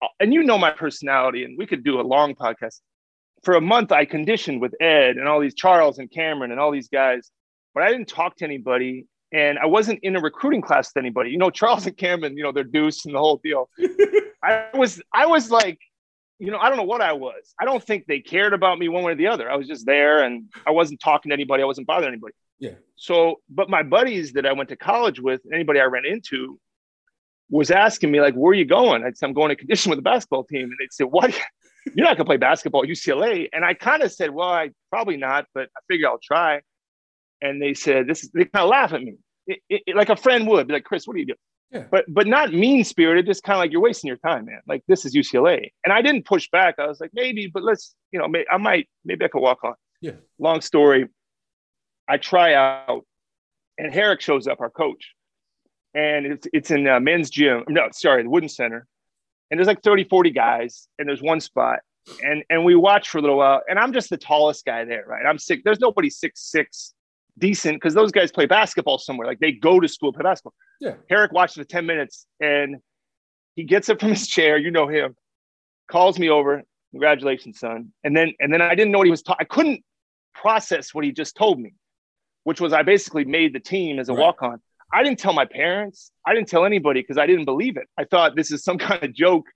uh, 0.00 0.06
and 0.20 0.32
you 0.32 0.42
know 0.42 0.58
my 0.58 0.70
personality, 0.70 1.44
and 1.44 1.58
we 1.58 1.66
could 1.66 1.84
do 1.84 2.00
a 2.00 2.02
long 2.02 2.34
podcast. 2.34 2.80
For 3.42 3.54
a 3.54 3.60
month, 3.60 3.90
I 3.90 4.04
conditioned 4.04 4.60
with 4.60 4.74
Ed 4.80 5.16
and 5.16 5.26
all 5.26 5.40
these 5.40 5.54
Charles 5.54 5.98
and 5.98 6.10
Cameron 6.10 6.52
and 6.52 6.60
all 6.60 6.70
these 6.70 6.88
guys, 6.88 7.30
but 7.74 7.82
I 7.82 7.90
didn't 7.90 8.08
talk 8.08 8.36
to 8.36 8.44
anybody. 8.44 9.06
And 9.32 9.58
I 9.58 9.66
wasn't 9.66 10.00
in 10.02 10.14
a 10.16 10.20
recruiting 10.20 10.60
class 10.60 10.90
with 10.94 11.02
anybody. 11.02 11.30
You 11.30 11.38
know, 11.38 11.50
Charles 11.50 11.86
and 11.86 11.96
Cameron, 11.96 12.36
you 12.36 12.42
know, 12.42 12.52
they're 12.52 12.64
deuce 12.64 13.06
and 13.06 13.14
the 13.14 13.18
whole 13.18 13.40
deal. 13.42 13.70
I 14.44 14.68
was, 14.74 15.00
I 15.12 15.26
was 15.26 15.50
like, 15.50 15.78
you 16.38 16.50
know, 16.50 16.58
I 16.58 16.68
don't 16.68 16.76
know 16.76 16.84
what 16.84 17.00
I 17.00 17.12
was. 17.12 17.54
I 17.58 17.64
don't 17.64 17.82
think 17.82 18.06
they 18.06 18.20
cared 18.20 18.52
about 18.52 18.78
me 18.78 18.88
one 18.88 19.04
way 19.04 19.12
or 19.12 19.14
the 19.14 19.28
other. 19.28 19.50
I 19.50 19.56
was 19.56 19.68
just 19.68 19.86
there 19.86 20.22
and 20.22 20.52
I 20.66 20.72
wasn't 20.72 21.00
talking 21.00 21.30
to 21.30 21.34
anybody. 21.34 21.62
I 21.62 21.66
wasn't 21.66 21.86
bothering 21.86 22.12
anybody. 22.12 22.34
Yeah. 22.58 22.74
So, 22.96 23.40
but 23.48 23.70
my 23.70 23.82
buddies 23.82 24.32
that 24.34 24.46
I 24.46 24.52
went 24.52 24.68
to 24.68 24.76
college 24.76 25.20
with, 25.20 25.40
anybody 25.52 25.80
I 25.80 25.84
ran 25.84 26.04
into, 26.04 26.60
was 27.50 27.70
asking 27.70 28.10
me 28.10 28.20
like, 28.20 28.34
"Where 28.34 28.52
are 28.52 28.54
you 28.54 28.64
going?" 28.64 29.02
I 29.02 29.10
said, 29.10 29.26
"I'm 29.26 29.32
going 29.32 29.50
to 29.50 29.56
condition 29.56 29.90
with 29.90 29.98
the 29.98 30.02
basketball 30.02 30.44
team," 30.44 30.62
and 30.62 30.76
they'd 30.78 30.92
say, 30.92 31.04
"What? 31.04 31.30
You're 31.94 32.06
not 32.06 32.16
going 32.16 32.18
to 32.18 32.24
play 32.24 32.36
basketball 32.36 32.84
at 32.84 32.88
UCLA?" 32.88 33.48
And 33.52 33.64
I 33.64 33.74
kind 33.74 34.02
of 34.02 34.12
said, 34.12 34.30
"Well, 34.30 34.48
I 34.48 34.70
probably 34.90 35.16
not, 35.16 35.46
but 35.54 35.64
I 35.76 35.80
figure 35.88 36.08
I'll 36.08 36.20
try." 36.22 36.62
And 37.42 37.60
they 37.60 37.74
said, 37.74 38.06
"This." 38.06 38.24
Is, 38.24 38.30
they 38.30 38.46
kind 38.46 38.62
of 38.62 38.70
laugh 38.70 38.94
at 38.94 39.02
me, 39.02 39.16
it, 39.46 39.60
it, 39.68 39.96
like 39.96 40.08
a 40.08 40.16
friend 40.16 40.46
would, 40.46 40.66
be 40.68 40.74
like, 40.74 40.84
"Chris, 40.84 41.06
what 41.06 41.16
are 41.16 41.18
you 41.18 41.26
doing?" 41.26 41.38
Yeah. 41.70 41.84
But 41.90 42.04
but 42.08 42.26
not 42.26 42.52
mean 42.52 42.84
spirited, 42.84 43.26
just 43.26 43.42
kind 43.42 43.56
of 43.56 43.60
like 43.60 43.72
you're 43.72 43.80
wasting 43.80 44.08
your 44.08 44.18
time, 44.18 44.46
man. 44.46 44.60
Like 44.68 44.82
this 44.88 45.04
is 45.04 45.14
UCLA, 45.14 45.70
and 45.84 45.92
I 45.92 46.02
didn't 46.02 46.26
push 46.26 46.48
back. 46.50 46.76
I 46.78 46.86
was 46.86 47.00
like, 47.00 47.10
maybe, 47.14 47.46
but 47.46 47.62
let's, 47.62 47.94
you 48.12 48.18
know, 48.18 48.28
may, 48.28 48.44
I 48.50 48.58
might, 48.58 48.88
maybe 49.04 49.24
I 49.24 49.28
could 49.28 49.40
walk 49.40 49.64
on. 49.64 49.74
Yeah. 50.00 50.12
Long 50.38 50.60
story. 50.60 51.08
I 52.08 52.18
try 52.18 52.54
out, 52.54 53.06
and 53.78 53.92
Harrick 53.92 54.20
shows 54.20 54.46
up, 54.46 54.60
our 54.60 54.70
coach, 54.70 55.14
and 55.94 56.26
it's 56.26 56.46
it's 56.52 56.70
in 56.70 56.86
uh, 56.86 57.00
men's 57.00 57.30
gym. 57.30 57.64
No, 57.68 57.88
sorry, 57.92 58.22
the 58.22 58.30
Wooden 58.30 58.50
Center, 58.50 58.86
and 59.50 59.58
there's 59.58 59.68
like 59.68 59.82
30, 59.82 60.04
40 60.04 60.30
guys, 60.30 60.88
and 60.98 61.08
there's 61.08 61.22
one 61.22 61.40
spot, 61.40 61.78
and 62.22 62.44
and 62.50 62.66
we 62.66 62.74
watch 62.74 63.08
for 63.08 63.16
a 63.16 63.22
little 63.22 63.38
while, 63.38 63.62
and 63.68 63.78
I'm 63.78 63.94
just 63.94 64.10
the 64.10 64.18
tallest 64.18 64.66
guy 64.66 64.84
there, 64.84 65.06
right? 65.06 65.24
I'm 65.24 65.38
sick. 65.38 65.62
There's 65.64 65.80
nobody 65.80 66.10
six 66.10 66.50
six 66.50 66.92
decent 67.38 67.76
because 67.76 67.94
those 67.94 68.12
guys 68.12 68.30
play 68.30 68.46
basketball 68.46 68.98
somewhere. 68.98 69.26
Like 69.26 69.40
they 69.40 69.52
go 69.52 69.80
to 69.80 69.88
school 69.88 70.12
to 70.12 70.18
play 70.18 70.24
basketball. 70.24 70.54
Yeah. 70.80 70.94
Harrick 71.10 71.32
watched 71.32 71.56
the 71.56 71.64
10 71.64 71.86
minutes 71.86 72.26
and 72.40 72.76
he 73.56 73.64
gets 73.64 73.88
up 73.88 74.00
from 74.00 74.10
his 74.10 74.26
chair, 74.28 74.56
you 74.58 74.70
know 74.70 74.88
him, 74.88 75.14
calls 75.90 76.18
me 76.18 76.28
over, 76.30 76.62
congratulations, 76.90 77.58
son. 77.58 77.92
And 78.04 78.16
then 78.16 78.32
and 78.40 78.52
then 78.52 78.60
I 78.62 78.74
didn't 78.74 78.92
know 78.92 78.98
what 78.98 79.06
he 79.06 79.10
was. 79.10 79.22
I 79.38 79.44
couldn't 79.44 79.82
process 80.34 80.94
what 80.94 81.04
he 81.04 81.12
just 81.12 81.36
told 81.36 81.60
me, 81.60 81.74
which 82.44 82.60
was 82.60 82.72
I 82.72 82.82
basically 82.82 83.24
made 83.24 83.54
the 83.54 83.60
team 83.60 83.98
as 83.98 84.08
a 84.08 84.12
Right. 84.14 84.20
walk-on. 84.22 84.60
I 84.94 85.02
didn't 85.02 85.18
tell 85.18 85.32
my 85.32 85.46
parents. 85.46 86.12
I 86.26 86.34
didn't 86.34 86.48
tell 86.48 86.64
anybody 86.66 87.00
because 87.00 87.16
I 87.18 87.26
didn't 87.26 87.46
believe 87.46 87.76
it. 87.78 87.88
I 87.98 88.04
thought 88.04 88.36
this 88.36 88.50
is 88.52 88.62
some 88.62 88.78
kind 88.88 89.02
of 89.02 89.12
joke. 89.14 89.46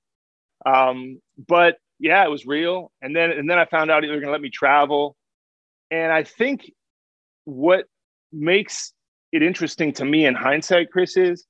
Um, 0.64 1.21
but 1.47 1.76
yeah, 1.99 2.25
it 2.25 2.30
was 2.30 2.47
real. 2.47 2.90
And 3.02 3.14
then 3.14 3.30
and 3.30 3.49
then 3.49 3.59
I 3.59 3.64
found 3.66 3.90
out 3.90 4.02
they 4.02 4.09
were 4.09 4.21
gonna 4.21 4.33
let 4.33 4.40
me 4.40 4.50
travel. 4.50 5.16
And 5.90 6.11
I 6.12 6.23
think 6.25 6.71
what 7.47 7.87
makes 8.33 8.93
it 9.33 9.43
interesting 9.43 9.93
to 9.95 10.05
me 10.05 10.26
in 10.26 10.35
hindsight, 10.35 10.91
Chris, 10.93 11.17
is 11.17 11.47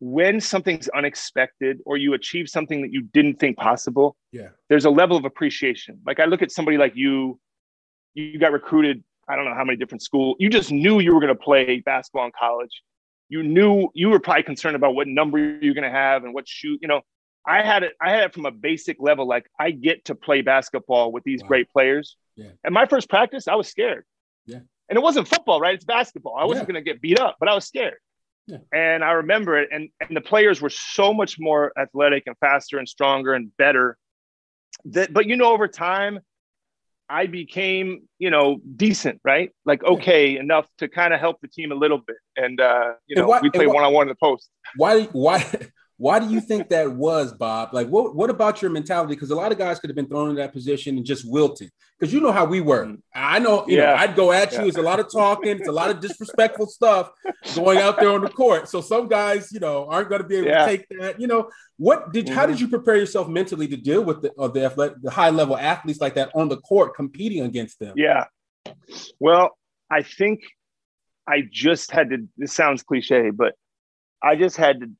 when 0.00 0.40
something's 0.40 0.88
unexpected 0.90 1.80
or 1.84 1.96
you 1.96 2.14
achieve 2.14 2.48
something 2.48 2.82
that 2.82 2.92
you 2.92 3.02
didn't 3.02 3.40
think 3.40 3.56
possible, 3.56 4.16
Yeah. 4.32 4.50
there's 4.68 4.84
a 4.84 4.90
level 4.90 5.16
of 5.16 5.24
appreciation. 5.24 6.00
Like 6.06 6.20
I 6.20 6.26
look 6.26 6.40
at 6.40 6.52
somebody 6.52 6.78
like 6.78 6.94
you, 6.94 7.40
you 8.14 8.38
got 8.38 8.52
recruited, 8.52 9.02
I 9.28 9.34
don't 9.34 9.44
know 9.44 9.54
how 9.54 9.64
many 9.64 9.76
different 9.76 10.02
schools. 10.02 10.36
You 10.38 10.50
just 10.50 10.70
knew 10.70 11.00
you 11.00 11.12
were 11.14 11.20
going 11.20 11.34
to 11.36 11.42
play 11.42 11.80
basketball 11.80 12.26
in 12.26 12.32
college. 12.38 12.70
You 13.28 13.42
knew 13.42 13.88
you 13.92 14.08
were 14.08 14.20
probably 14.20 14.44
concerned 14.44 14.76
about 14.76 14.94
what 14.94 15.08
number 15.08 15.38
you're 15.38 15.74
going 15.74 15.84
to 15.84 15.90
have 15.90 16.24
and 16.24 16.32
what 16.32 16.48
shoot, 16.48 16.78
you 16.80 16.88
know. 16.88 17.00
I 17.46 17.62
had 17.62 17.82
it 17.82 17.92
I 18.00 18.10
had 18.10 18.24
it 18.24 18.34
from 18.34 18.44
a 18.46 18.50
basic 18.50 18.98
level 19.00 19.26
like 19.26 19.46
I 19.58 19.70
get 19.70 20.04
to 20.06 20.14
play 20.14 20.42
basketball 20.42 21.12
with 21.12 21.24
these 21.24 21.40
Wow. 21.42 21.48
great 21.48 21.70
players. 21.70 22.16
Yeah. 22.36 22.50
And 22.62 22.74
my 22.74 22.84
first 22.86 23.08
practice, 23.08 23.48
I 23.48 23.54
was 23.54 23.68
scared. 23.68 24.04
Yeah. 24.46 24.60
And 24.88 24.96
it 24.96 25.02
wasn't 25.02 25.28
football, 25.28 25.60
right? 25.60 25.74
It's 25.74 25.84
basketball. 25.84 26.36
I 26.38 26.44
wasn't 26.44 26.68
Yeah. 26.68 26.72
going 26.72 26.84
to 26.84 26.90
get 26.92 27.00
beat 27.00 27.20
up, 27.20 27.36
but 27.40 27.48
I 27.48 27.54
was 27.54 27.66
scared. 27.66 27.98
Yeah. 28.46 28.58
And 28.72 29.04
I 29.04 29.12
remember 29.12 29.58
it. 29.58 29.68
And, 29.70 29.90
and 30.00 30.16
the 30.16 30.20
players 30.22 30.60
were 30.62 30.70
so 30.70 31.12
much 31.12 31.36
more 31.38 31.72
athletic 31.78 32.22
and 32.26 32.34
faster 32.38 32.78
and 32.78 32.88
stronger 32.88 33.34
and 33.34 33.54
better. 33.58 33.98
That, 34.86 35.12
but 35.12 35.26
you 35.26 35.36
know, 35.36 35.52
over 35.52 35.68
time, 35.68 36.20
I 37.10 37.26
became, 37.26 38.02
you 38.18 38.30
know, 38.30 38.60
decent, 38.76 39.20
right? 39.24 39.50
Like, 39.64 39.82
okay, 39.84 40.36
enough 40.38 40.66
to 40.78 40.88
kind 40.88 41.12
of 41.12 41.20
help 41.20 41.40
the 41.40 41.48
team 41.48 41.72
a 41.72 41.74
little 41.74 41.98
bit. 41.98 42.16
And, 42.36 42.60
uh, 42.60 42.92
you 43.06 43.16
know, 43.16 43.26
why- 43.28 43.40
we 43.40 43.50
play 43.50 43.66
one 43.66 43.82
on 43.84 43.92
one 43.92 44.04
in 44.04 44.08
the 44.08 44.16
post. 44.22 44.50
Why? 44.76 45.04
Why? 45.04 45.44
Why 45.98 46.20
do 46.20 46.28
you 46.28 46.40
think 46.40 46.68
that 46.68 46.92
was, 46.92 47.32
Bob? 47.32 47.74
Like, 47.74 47.88
what, 47.88 48.14
what 48.14 48.30
about 48.30 48.62
your 48.62 48.70
mentality? 48.70 49.14
Because 49.14 49.32
a 49.32 49.34
lot 49.34 49.50
of 49.50 49.58
guys 49.58 49.80
could 49.80 49.90
have 49.90 49.96
been 49.96 50.06
thrown 50.06 50.30
in 50.30 50.36
that 50.36 50.52
position 50.52 50.96
and 50.96 51.04
just 51.04 51.28
wilted. 51.28 51.72
Because 51.98 52.14
you 52.14 52.20
know 52.20 52.30
how 52.30 52.44
we 52.44 52.60
were. 52.60 52.86
Mm. 52.86 53.02
I 53.12 53.40
know, 53.40 53.66
you 53.66 53.78
yeah. 53.78 53.86
know, 53.86 53.94
I'd 53.94 54.14
go 54.14 54.30
at 54.30 54.52
you. 54.52 54.60
Yeah. 54.60 54.66
It's 54.66 54.76
a 54.76 54.82
lot 54.82 55.00
of 55.00 55.10
talking. 55.10 55.58
It's 55.58 55.66
a 55.66 55.72
lot 55.72 55.90
of 55.90 55.98
disrespectful 55.98 56.66
stuff 56.66 57.10
going 57.56 57.78
out 57.78 57.98
there 57.98 58.10
on 58.10 58.20
the 58.20 58.28
court. 58.28 58.68
So 58.68 58.80
some 58.80 59.08
guys, 59.08 59.50
you 59.50 59.58
know, 59.58 59.88
aren't 59.88 60.08
going 60.08 60.22
to 60.22 60.28
be 60.28 60.36
able 60.36 60.46
yeah. 60.46 60.64
to 60.64 60.66
take 60.66 60.86
that. 61.00 61.20
You 61.20 61.26
know, 61.26 61.50
what 61.76 62.12
did? 62.12 62.26
Mm-hmm. 62.26 62.34
How 62.36 62.46
did 62.46 62.56
mm-hmm. 62.56 62.66
you 62.66 62.70
prepare 62.70 62.94
yourself 62.94 63.28
mentally 63.28 63.66
to 63.66 63.76
deal 63.76 64.04
with 64.04 64.22
the 64.22 64.32
of 64.38 64.54
the 64.54 64.66
athletic, 64.66 65.02
the 65.02 65.10
high 65.10 65.30
level 65.30 65.56
athletes 65.56 66.00
like 66.00 66.14
that 66.14 66.30
on 66.32 66.48
the 66.48 66.58
court, 66.58 66.94
competing 66.94 67.42
against 67.42 67.80
them? 67.80 67.94
Yeah. 67.96 68.26
Well, 69.18 69.58
I 69.90 70.02
think 70.02 70.42
I 71.26 71.42
just 71.50 71.90
had 71.90 72.10
to. 72.10 72.28
This 72.36 72.52
sounds 72.52 72.84
cliche, 72.84 73.30
but 73.30 73.56
I 74.22 74.36
just 74.36 74.56
had 74.56 74.80
to 74.82 74.90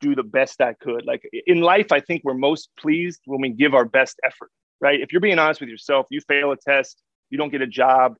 do 0.00 0.14
the 0.14 0.22
best 0.22 0.60
I 0.60 0.74
could. 0.74 1.04
Like 1.06 1.28
in 1.46 1.60
life, 1.60 1.92
I 1.92 2.00
think 2.00 2.22
we're 2.24 2.34
most 2.34 2.70
pleased 2.78 3.20
when 3.26 3.40
we 3.40 3.50
give 3.50 3.74
our 3.74 3.84
best 3.84 4.18
effort, 4.24 4.50
right? 4.80 5.00
If 5.00 5.12
you're 5.12 5.20
being 5.20 5.38
honest 5.38 5.60
with 5.60 5.68
yourself, 5.68 6.06
you 6.10 6.20
fail 6.20 6.52
a 6.52 6.56
test, 6.56 7.02
you 7.30 7.38
don't 7.38 7.50
get 7.50 7.62
a 7.62 7.66
job. 7.66 8.16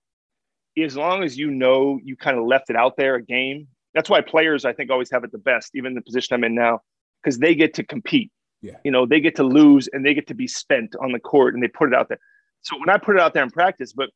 As 0.78 0.96
long 0.96 1.24
as 1.24 1.36
you 1.36 1.50
know 1.50 1.98
you 2.02 2.16
kind 2.16 2.38
of 2.38 2.44
left 2.44 2.70
it 2.70 2.76
out 2.76 2.96
there 2.96 3.16
a 3.16 3.22
game, 3.22 3.66
that's 3.94 4.08
why 4.08 4.20
players 4.20 4.64
I 4.64 4.72
think 4.72 4.90
always 4.90 5.10
have 5.10 5.24
it 5.24 5.32
the 5.32 5.38
best, 5.38 5.72
even 5.74 5.94
the 5.94 6.02
position 6.02 6.34
I'm 6.34 6.44
in 6.44 6.54
now, 6.54 6.80
because 7.22 7.38
they 7.38 7.54
get 7.54 7.74
to 7.74 7.84
compete. 7.84 8.30
Yeah. 8.62 8.76
You 8.84 8.90
know, 8.90 9.06
they 9.06 9.20
get 9.20 9.36
to 9.36 9.42
lose 9.42 9.88
and 9.92 10.04
they 10.04 10.14
get 10.14 10.26
to 10.28 10.34
be 10.34 10.46
spent 10.46 10.94
on 11.02 11.12
the 11.12 11.18
court 11.18 11.54
and 11.54 11.62
they 11.62 11.68
put 11.68 11.88
it 11.88 11.94
out 11.94 12.08
there. 12.08 12.20
So 12.62 12.78
when 12.78 12.90
I 12.90 12.98
put 12.98 13.16
it 13.16 13.22
out 13.22 13.34
there 13.34 13.42
in 13.42 13.50
practice, 13.50 13.92
but 13.92 14.10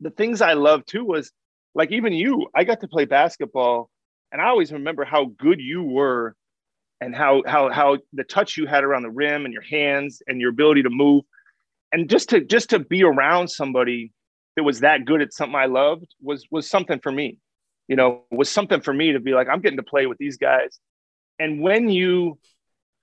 the 0.00 0.10
things 0.10 0.42
I 0.42 0.54
love 0.54 0.84
too 0.84 1.04
was 1.04 1.32
like 1.74 1.92
even 1.92 2.12
you, 2.12 2.48
I 2.54 2.64
got 2.64 2.80
to 2.80 2.88
play 2.88 3.04
basketball 3.04 3.88
and 4.32 4.40
I 4.40 4.46
always 4.46 4.72
remember 4.72 5.04
how 5.04 5.26
good 5.38 5.60
you 5.60 5.82
were 5.82 6.34
and 7.02 7.16
how 7.16 7.42
how 7.46 7.68
how 7.70 7.98
the 8.12 8.24
touch 8.24 8.56
you 8.56 8.66
had 8.66 8.84
around 8.84 9.02
the 9.02 9.10
rim 9.10 9.44
and 9.44 9.52
your 9.52 9.62
hands 9.62 10.22
and 10.26 10.40
your 10.40 10.50
ability 10.50 10.82
to 10.82 10.90
move 10.90 11.24
and 11.92 12.08
just 12.08 12.30
to 12.30 12.40
just 12.40 12.70
to 12.70 12.78
be 12.78 13.02
around 13.02 13.48
somebody 13.48 14.12
that 14.56 14.62
was 14.62 14.80
that 14.80 15.04
good 15.04 15.20
at 15.20 15.32
something 15.32 15.54
I 15.54 15.66
loved 15.66 16.14
was 16.20 16.46
was 16.50 16.68
something 16.68 17.00
for 17.00 17.12
me. 17.12 17.38
You 17.88 17.96
know, 17.96 18.22
was 18.30 18.48
something 18.48 18.80
for 18.80 18.94
me 18.94 19.12
to 19.12 19.20
be 19.20 19.32
like 19.32 19.48
I'm 19.48 19.60
getting 19.60 19.78
to 19.78 19.82
play 19.82 20.06
with 20.06 20.18
these 20.18 20.36
guys. 20.36 20.78
And 21.38 21.60
when 21.60 21.88
you 21.88 22.38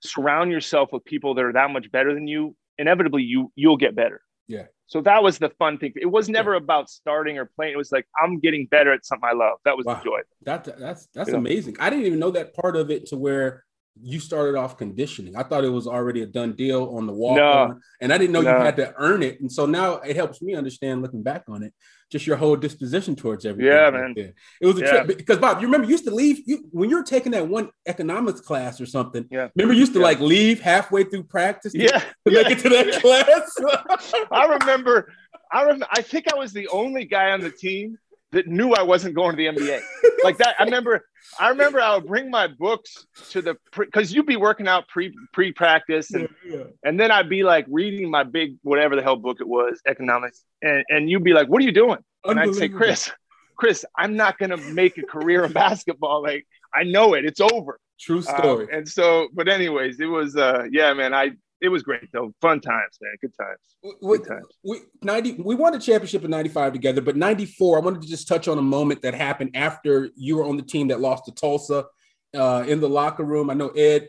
surround 0.00 0.50
yourself 0.50 0.90
with 0.92 1.04
people 1.04 1.34
that 1.34 1.44
are 1.44 1.52
that 1.52 1.70
much 1.70 1.90
better 1.92 2.14
than 2.14 2.26
you, 2.26 2.56
inevitably 2.78 3.22
you 3.22 3.52
you'll 3.54 3.76
get 3.76 3.94
better. 3.94 4.22
Yeah. 4.48 4.64
So 4.86 5.00
that 5.02 5.22
was 5.22 5.38
the 5.38 5.50
fun 5.50 5.78
thing. 5.78 5.92
It 5.94 6.06
was 6.06 6.28
never 6.28 6.52
yeah. 6.52 6.58
about 6.58 6.90
starting 6.90 7.38
or 7.38 7.48
playing. 7.54 7.74
It 7.74 7.76
was 7.76 7.92
like 7.92 8.06
I'm 8.20 8.40
getting 8.40 8.66
better 8.66 8.92
at 8.92 9.04
something 9.04 9.28
I 9.30 9.34
love. 9.34 9.58
That 9.64 9.76
was 9.76 9.86
wow. 9.86 9.94
the 9.94 10.04
joy. 10.04 10.20
That 10.42 10.78
that's 10.78 11.06
that's 11.14 11.30
you 11.30 11.36
amazing. 11.36 11.74
Know? 11.74 11.84
I 11.84 11.90
didn't 11.90 12.06
even 12.06 12.18
know 12.18 12.30
that 12.32 12.54
part 12.54 12.74
of 12.74 12.90
it 12.90 13.06
to 13.06 13.16
where 13.16 13.64
you 14.02 14.20
started 14.20 14.56
off 14.56 14.76
conditioning. 14.76 15.36
I 15.36 15.42
thought 15.42 15.64
it 15.64 15.70
was 15.70 15.86
already 15.86 16.22
a 16.22 16.26
done 16.26 16.52
deal 16.52 16.94
on 16.96 17.06
the 17.06 17.12
wall, 17.12 17.36
no. 17.36 17.78
and 18.00 18.12
I 18.12 18.18
didn't 18.18 18.32
know 18.32 18.40
no. 18.40 18.56
you 18.56 18.64
had 18.64 18.76
to 18.76 18.94
earn 18.96 19.22
it. 19.22 19.40
And 19.40 19.50
so 19.50 19.66
now 19.66 19.94
it 19.96 20.16
helps 20.16 20.40
me 20.40 20.54
understand, 20.54 21.02
looking 21.02 21.22
back 21.22 21.44
on 21.48 21.62
it, 21.62 21.72
just 22.10 22.26
your 22.26 22.36
whole 22.36 22.56
disposition 22.56 23.14
towards 23.14 23.46
everything. 23.46 23.72
Yeah, 23.72 23.90
man. 23.90 24.14
It 24.16 24.66
was 24.66 24.78
a 24.78 24.80
yeah. 24.80 25.02
trip 25.02 25.18
because 25.18 25.38
Bob, 25.38 25.60
you 25.60 25.66
remember 25.66 25.86
you 25.86 25.92
used 25.92 26.04
to 26.04 26.14
leave 26.14 26.42
you 26.46 26.68
when 26.70 26.90
you 26.90 26.96
were 26.96 27.04
taking 27.04 27.32
that 27.32 27.46
one 27.46 27.70
economics 27.86 28.40
class 28.40 28.80
or 28.80 28.86
something. 28.86 29.26
Yeah. 29.30 29.48
Remember 29.54 29.74
you 29.74 29.80
used 29.80 29.92
to 29.94 30.00
yeah. 30.00 30.06
like 30.06 30.20
leave 30.20 30.60
halfway 30.60 31.04
through 31.04 31.24
practice. 31.24 31.72
To, 31.72 31.78
yeah. 31.78 31.98
To 31.98 32.04
yeah. 32.26 32.42
make 32.42 32.50
it 32.52 32.58
to 32.60 32.68
that 32.70 33.00
class. 33.00 34.26
I 34.30 34.56
remember. 34.58 35.12
I 35.52 35.62
remember. 35.62 35.86
I 35.90 36.02
think 36.02 36.32
I 36.32 36.36
was 36.36 36.52
the 36.52 36.68
only 36.68 37.04
guy 37.04 37.30
on 37.30 37.40
the 37.40 37.50
team 37.50 37.98
that 38.32 38.46
knew 38.46 38.72
I 38.72 38.82
wasn't 38.82 39.14
going 39.14 39.32
to 39.32 39.36
the 39.36 39.46
NBA. 39.46 39.80
like 40.24 40.38
that. 40.38 40.56
I 40.58 40.64
remember, 40.64 41.04
I 41.38 41.48
remember 41.48 41.80
I 41.80 41.94
would 41.96 42.06
bring 42.06 42.30
my 42.30 42.46
books 42.46 43.06
to 43.30 43.42
the, 43.42 43.56
cause 43.92 44.12
you'd 44.12 44.26
be 44.26 44.36
working 44.36 44.68
out 44.68 44.88
pre 44.88 45.14
pre 45.32 45.52
practice 45.52 46.12
and, 46.12 46.28
yeah, 46.44 46.56
yeah. 46.56 46.64
and 46.84 46.98
then 46.98 47.10
I'd 47.10 47.28
be 47.28 47.42
like 47.42 47.66
reading 47.68 48.10
my 48.10 48.24
big, 48.24 48.56
whatever 48.62 48.96
the 48.96 49.02
hell 49.02 49.16
book 49.16 49.38
it 49.40 49.48
was, 49.48 49.80
economics. 49.86 50.44
And, 50.62 50.84
and 50.88 51.10
you'd 51.10 51.24
be 51.24 51.32
like, 51.32 51.48
what 51.48 51.60
are 51.62 51.64
you 51.64 51.72
doing? 51.72 51.98
And 52.24 52.38
I'd 52.38 52.54
say, 52.54 52.68
Chris, 52.68 53.10
Chris, 53.56 53.84
I'm 53.96 54.16
not 54.16 54.38
to 54.50 54.56
make 54.56 54.98
a 54.98 55.02
career 55.02 55.44
in 55.44 55.52
basketball. 55.64 56.22
Like 56.22 56.46
I 56.74 56.84
know 56.84 57.14
it, 57.14 57.24
it's 57.24 57.40
over. 57.40 57.78
True 57.98 58.22
story. 58.22 58.64
Um, 58.64 58.68
and 58.72 58.88
so, 58.88 59.28
but 59.34 59.48
anyways, 59.48 60.00
it 60.00 60.06
was, 60.06 60.34
uh, 60.36 60.64
yeah, 60.70 60.94
man, 60.94 61.12
I, 61.12 61.32
it 61.60 61.68
was 61.68 61.82
great 61.82 62.10
though. 62.12 62.32
Fun 62.40 62.60
times, 62.60 62.98
man. 63.00 63.14
Good 63.20 63.34
times. 63.38 64.00
We, 64.02 64.18
Good 64.18 64.28
times. 64.28 64.46
We 64.64 64.80
ninety. 65.02 65.32
We 65.32 65.54
won 65.54 65.74
a 65.74 65.78
championship 65.78 66.24
in 66.24 66.30
'95 66.30 66.72
together, 66.72 67.00
but 67.00 67.16
'94. 67.16 67.78
I 67.78 67.80
wanted 67.80 68.02
to 68.02 68.08
just 68.08 68.28
touch 68.28 68.48
on 68.48 68.58
a 68.58 68.62
moment 68.62 69.02
that 69.02 69.14
happened 69.14 69.50
after 69.54 70.10
you 70.16 70.36
were 70.36 70.44
on 70.44 70.56
the 70.56 70.62
team 70.62 70.88
that 70.88 71.00
lost 71.00 71.26
to 71.26 71.32
Tulsa 71.32 71.86
uh, 72.34 72.64
in 72.66 72.80
the 72.80 72.88
locker 72.88 73.24
room. 73.24 73.50
I 73.50 73.54
know 73.54 73.68
Ed 73.68 74.08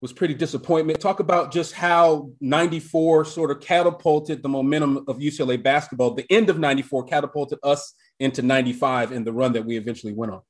was 0.00 0.12
pretty 0.12 0.34
disappointment. 0.34 1.00
Talk 1.00 1.20
about 1.20 1.52
just 1.52 1.74
how 1.74 2.30
94 2.40 3.26
sort 3.26 3.50
of 3.50 3.60
catapulted 3.60 4.42
the 4.42 4.48
momentum 4.48 5.04
of 5.08 5.18
UCLA 5.18 5.62
basketball. 5.62 6.14
The 6.14 6.26
end 6.30 6.48
of 6.48 6.58
94 6.58 7.04
catapulted 7.04 7.58
us 7.62 7.94
into 8.18 8.42
95 8.42 9.12
and 9.12 9.26
the 9.26 9.32
run 9.32 9.52
that 9.52 9.64
we 9.64 9.76
eventually 9.76 10.14
went 10.14 10.32
on. 10.32 10.40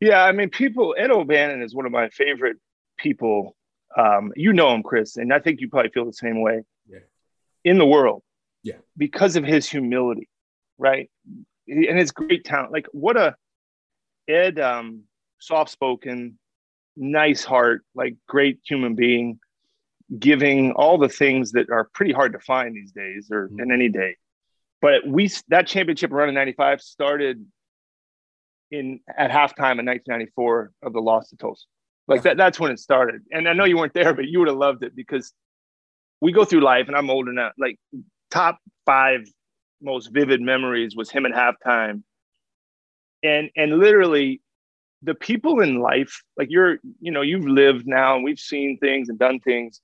Yeah, 0.00 0.22
I 0.22 0.32
mean, 0.32 0.50
people, 0.50 0.94
Ed 0.98 1.10
O'Bannon 1.10 1.62
is 1.62 1.74
one 1.74 1.86
of 1.86 1.92
my 1.92 2.08
favorite 2.10 2.56
people 2.98 3.56
um, 3.96 4.32
you 4.36 4.52
know 4.52 4.74
him, 4.74 4.82
Chris, 4.82 5.16
and 5.16 5.32
I 5.32 5.38
think 5.38 5.60
you 5.60 5.68
probably 5.68 5.90
feel 5.90 6.04
the 6.04 6.12
same 6.12 6.40
way. 6.40 6.62
Yeah. 6.88 6.98
In 7.64 7.78
the 7.78 7.86
world. 7.86 8.22
Yeah. 8.62 8.76
Because 8.96 9.36
of 9.36 9.44
his 9.44 9.68
humility, 9.68 10.28
right? 10.78 11.10
And 11.68 11.98
his 11.98 12.12
great 12.12 12.44
talent. 12.44 12.72
Like 12.72 12.86
what 12.92 13.16
a 13.16 13.36
Ed, 14.28 14.58
um, 14.60 15.02
soft 15.38 15.70
spoken, 15.70 16.38
nice 16.96 17.44
heart, 17.44 17.84
like 17.94 18.16
great 18.28 18.60
human 18.64 18.94
being, 18.94 19.40
giving 20.18 20.72
all 20.72 20.98
the 20.98 21.08
things 21.08 21.52
that 21.52 21.70
are 21.70 21.88
pretty 21.92 22.12
hard 22.12 22.32
to 22.32 22.38
find 22.38 22.74
these 22.74 22.92
days 22.92 23.28
or 23.30 23.48
mm-hmm. 23.48 23.60
in 23.60 23.72
any 23.72 23.88
day. 23.88 24.16
But 24.80 25.06
we 25.06 25.30
that 25.48 25.66
championship 25.66 26.10
run 26.12 26.28
in 26.28 26.34
'95 26.34 26.80
started 26.80 27.44
in 28.70 29.00
at 29.08 29.30
halftime 29.30 29.78
in 29.78 29.86
1994 29.86 30.72
of 30.82 30.92
the 30.92 31.00
loss 31.00 31.28
to 31.30 31.36
Tulsa. 31.36 31.66
Like 32.08 32.22
that, 32.22 32.36
that's 32.36 32.58
when 32.58 32.72
it 32.72 32.78
started. 32.78 33.22
And 33.30 33.48
I 33.48 33.52
know 33.52 33.64
you 33.64 33.76
weren't 33.76 33.94
there, 33.94 34.12
but 34.12 34.26
you 34.26 34.40
would 34.40 34.48
have 34.48 34.56
loved 34.56 34.82
it 34.82 34.94
because 34.96 35.32
we 36.20 36.32
go 36.32 36.44
through 36.44 36.60
life 36.60 36.88
and 36.88 36.96
I'm 36.96 37.10
old 37.10 37.28
enough. 37.28 37.52
Like 37.58 37.78
top 38.30 38.58
five 38.86 39.20
most 39.80 40.08
vivid 40.12 40.40
memories 40.40 40.96
was 40.96 41.10
him 41.10 41.26
at 41.26 41.32
halftime. 41.32 42.02
And 43.22 43.50
and 43.56 43.78
literally 43.78 44.40
the 45.02 45.14
people 45.14 45.60
in 45.60 45.80
life, 45.80 46.22
like 46.36 46.48
you're, 46.50 46.78
you 47.00 47.10
know, 47.10 47.22
you've 47.22 47.46
lived 47.46 47.86
now 47.86 48.14
and 48.14 48.24
we've 48.24 48.38
seen 48.38 48.78
things 48.78 49.08
and 49.08 49.18
done 49.18 49.40
things. 49.40 49.80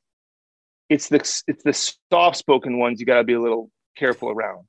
It's 0.89 1.09
the 1.09 1.19
it's 1.47 1.63
the 1.65 1.97
soft 2.11 2.37
spoken 2.37 2.79
ones 2.79 2.99
you 2.99 3.07
gotta 3.07 3.25
be 3.25 3.35
a 3.35 3.41
little 3.41 3.71
careful 3.97 4.31
around. 4.31 4.65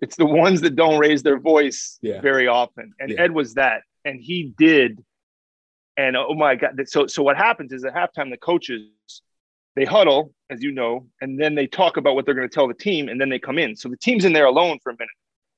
It's 0.00 0.16
the 0.16 0.26
ones 0.26 0.60
that 0.60 0.76
don't 0.76 0.98
raise 0.98 1.22
their 1.22 1.40
voice 1.40 1.98
yeah. 2.02 2.20
very 2.20 2.46
often. 2.46 2.92
And 3.00 3.10
yeah. 3.10 3.22
Ed 3.22 3.32
was 3.32 3.54
that. 3.54 3.82
And 4.04 4.20
he 4.20 4.54
did 4.56 5.02
and 5.98 6.16
oh 6.16 6.34
my 6.34 6.54
God. 6.54 6.80
So, 6.86 7.06
so 7.08 7.22
what 7.22 7.36
happens 7.36 7.72
is 7.72 7.84
at 7.84 7.94
halftime, 7.94 8.30
the 8.30 8.38
coaches, 8.38 8.88
they 9.76 9.84
huddle, 9.84 10.32
as 10.48 10.62
you 10.62 10.72
know, 10.72 11.06
and 11.20 11.38
then 11.38 11.54
they 11.54 11.66
talk 11.66 11.98
about 11.98 12.14
what 12.14 12.24
they're 12.24 12.34
going 12.34 12.48
to 12.48 12.54
tell 12.54 12.68
the 12.68 12.74
team, 12.74 13.08
and 13.08 13.20
then 13.20 13.28
they 13.28 13.38
come 13.38 13.58
in. 13.58 13.76
So 13.76 13.88
the 13.88 13.96
team's 13.96 14.24
in 14.24 14.32
there 14.32 14.46
alone 14.46 14.78
for 14.82 14.90
a 14.90 14.94
minute 14.94 15.10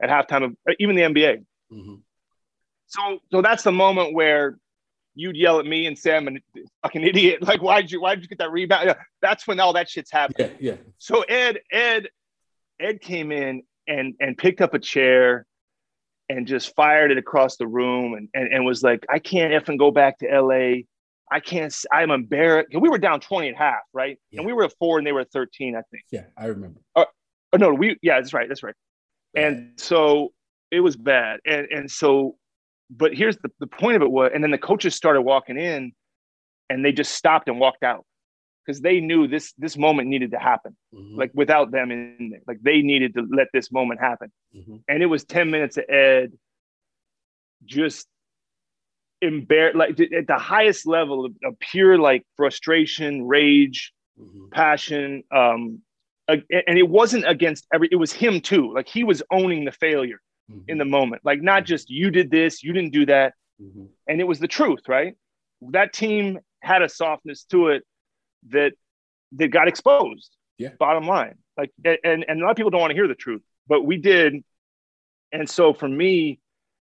at 0.02 0.08
halftime 0.08 0.44
of 0.44 0.56
uh, 0.68 0.72
even 0.80 0.96
the 0.96 1.02
NBA. 1.02 1.44
Mm-hmm. 1.72 1.94
So, 2.86 3.18
so 3.30 3.42
that's 3.42 3.62
the 3.62 3.70
moment 3.70 4.14
where 4.14 4.58
you'd 5.14 5.36
yell 5.36 5.60
at 5.60 5.66
me 5.66 5.86
and 5.86 5.96
say 5.96 6.16
I'm 6.16 6.26
a 6.26 6.32
fucking 6.82 7.02
idiot. 7.02 7.42
Like, 7.46 7.62
why'd 7.62 7.90
you, 7.90 8.00
why'd 8.00 8.22
you 8.22 8.28
get 8.28 8.38
that 8.38 8.50
rebound? 8.50 8.96
That's 9.20 9.46
when 9.46 9.60
all 9.60 9.74
that 9.74 9.90
shit's 9.90 10.10
happening. 10.10 10.52
Yeah, 10.58 10.72
yeah. 10.72 10.76
So 10.98 11.22
Ed, 11.22 11.60
Ed, 11.70 12.08
Ed 12.80 13.00
came 13.02 13.30
in 13.30 13.62
and 13.86 14.14
and 14.20 14.38
picked 14.38 14.60
up 14.62 14.72
a 14.72 14.78
chair 14.78 15.46
and 16.30 16.46
just 16.46 16.74
fired 16.76 17.10
it 17.10 17.18
across 17.18 17.56
the 17.56 17.66
room 17.66 18.14
and, 18.14 18.28
and, 18.34 18.52
and 18.52 18.64
was 18.64 18.84
like, 18.84 19.04
I 19.10 19.18
can't 19.18 19.52
effing 19.52 19.76
go 19.76 19.90
back 19.90 20.18
to 20.18 20.26
LA. 20.26 20.82
I 21.32 21.40
can't, 21.40 21.74
I'm 21.92 22.12
embarrassed. 22.12 22.68
We 22.72 22.88
were 22.88 22.98
down 22.98 23.20
20 23.20 23.48
and 23.48 23.56
a 23.56 23.58
half, 23.58 23.80
right? 23.92 24.16
Yeah. 24.30 24.38
And 24.38 24.46
we 24.46 24.52
were 24.52 24.64
at 24.64 24.72
four 24.78 24.98
and 24.98 25.06
they 25.06 25.10
were 25.10 25.20
at 25.20 25.32
13, 25.32 25.74
I 25.74 25.82
think. 25.90 26.04
Yeah, 26.12 26.26
I 26.38 26.46
remember. 26.46 26.80
Uh, 26.94 27.04
oh, 27.52 27.56
no, 27.56 27.74
we, 27.74 27.96
yeah, 28.00 28.20
that's 28.20 28.32
right. 28.32 28.48
That's 28.48 28.62
right. 28.62 28.74
And 29.34 29.72
so 29.76 30.32
it 30.70 30.80
was 30.80 30.96
bad. 30.96 31.40
And, 31.44 31.66
and 31.66 31.90
so, 31.90 32.36
but 32.90 33.12
here's 33.12 33.36
the, 33.38 33.50
the 33.58 33.66
point 33.66 33.96
of 33.96 34.02
it 34.02 34.10
was, 34.10 34.30
and 34.32 34.42
then 34.42 34.52
the 34.52 34.58
coaches 34.58 34.94
started 34.94 35.22
walking 35.22 35.58
in 35.58 35.92
and 36.68 36.84
they 36.84 36.92
just 36.92 37.12
stopped 37.12 37.48
and 37.48 37.58
walked 37.58 37.82
out 37.82 38.04
because 38.64 38.80
they 38.80 39.00
knew 39.00 39.26
this 39.26 39.52
this 39.58 39.76
moment 39.76 40.08
needed 40.08 40.30
to 40.32 40.38
happen 40.38 40.76
mm-hmm. 40.94 41.16
like 41.18 41.30
without 41.34 41.70
them 41.70 41.90
in 41.90 42.30
there 42.30 42.40
like 42.46 42.58
they 42.62 42.82
needed 42.82 43.14
to 43.14 43.26
let 43.30 43.48
this 43.52 43.72
moment 43.72 44.00
happen 44.00 44.30
mm-hmm. 44.54 44.76
and 44.88 45.02
it 45.02 45.06
was 45.06 45.24
10 45.24 45.50
minutes 45.50 45.76
of 45.76 45.84
ed 45.88 46.32
just 47.64 48.06
embarrassed 49.22 49.76
like 49.76 50.00
at 50.00 50.26
the 50.26 50.38
highest 50.38 50.86
level 50.86 51.26
of, 51.26 51.32
of 51.44 51.58
pure 51.58 51.98
like 51.98 52.24
frustration 52.36 53.26
rage 53.26 53.92
mm-hmm. 54.18 54.48
passion 54.50 55.22
um 55.30 55.80
and 56.28 56.78
it 56.78 56.88
wasn't 56.88 57.28
against 57.28 57.66
every 57.74 57.88
it 57.90 57.96
was 57.96 58.12
him 58.12 58.40
too 58.40 58.72
like 58.74 58.88
he 58.88 59.04
was 59.04 59.22
owning 59.30 59.64
the 59.64 59.72
failure 59.72 60.20
in 60.48 60.56
mm-hmm. 60.56 60.78
the 60.78 60.84
moment 60.84 61.22
like 61.24 61.42
not 61.42 61.64
just 61.64 61.90
you 61.90 62.10
did 62.10 62.30
this 62.30 62.62
you 62.62 62.72
didn't 62.72 62.92
do 62.92 63.06
that 63.06 63.34
mm-hmm. 63.60 63.84
and 64.08 64.20
it 64.20 64.24
was 64.24 64.38
the 64.38 64.48
truth 64.48 64.88
right 64.88 65.14
that 65.60 65.92
team 65.92 66.38
had 66.62 66.82
a 66.82 66.88
softness 66.88 67.44
to 67.44 67.68
it 67.68 67.82
that 68.48 68.72
that 69.32 69.48
got 69.48 69.68
exposed. 69.68 70.36
Yeah. 70.58 70.70
Bottom 70.78 71.06
line, 71.06 71.36
like, 71.56 71.70
and 71.84 72.24
and 72.28 72.40
a 72.40 72.44
lot 72.44 72.50
of 72.50 72.56
people 72.56 72.70
don't 72.70 72.80
want 72.80 72.90
to 72.90 72.94
hear 72.96 73.08
the 73.08 73.14
truth, 73.14 73.42
but 73.66 73.82
we 73.82 73.96
did. 73.96 74.34
And 75.32 75.48
so 75.48 75.72
for 75.72 75.88
me, 75.88 76.40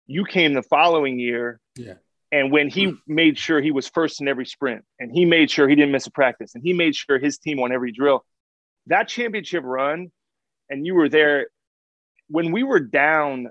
you 0.07 0.25
came 0.25 0.53
the 0.53 0.63
following 0.63 1.19
year. 1.19 1.59
Yeah. 1.75 1.95
And 2.31 2.51
when 2.51 2.69
he 2.69 2.85
hmm. 2.85 2.95
made 3.07 3.38
sure 3.38 3.62
he 3.62 3.71
was 3.71 3.88
first 3.88 4.21
in 4.21 4.27
every 4.27 4.45
sprint, 4.45 4.83
and 4.99 5.12
he 5.12 5.25
made 5.25 5.51
sure 5.51 5.67
he 5.67 5.75
didn't 5.75 5.91
miss 5.91 6.07
a 6.07 6.12
practice, 6.12 6.55
and 6.55 6.63
he 6.63 6.73
made 6.73 6.95
sure 6.95 7.19
his 7.19 7.38
team 7.38 7.59
won 7.59 7.71
every 7.71 7.91
drill, 7.91 8.25
that 8.88 9.07
championship 9.07 9.63
run, 9.63 10.12
and 10.69 10.85
you 10.85 10.95
were 10.95 11.09
there 11.09 11.47
when 12.27 12.51
we 12.51 12.63
were 12.63 12.79
down 12.79 13.49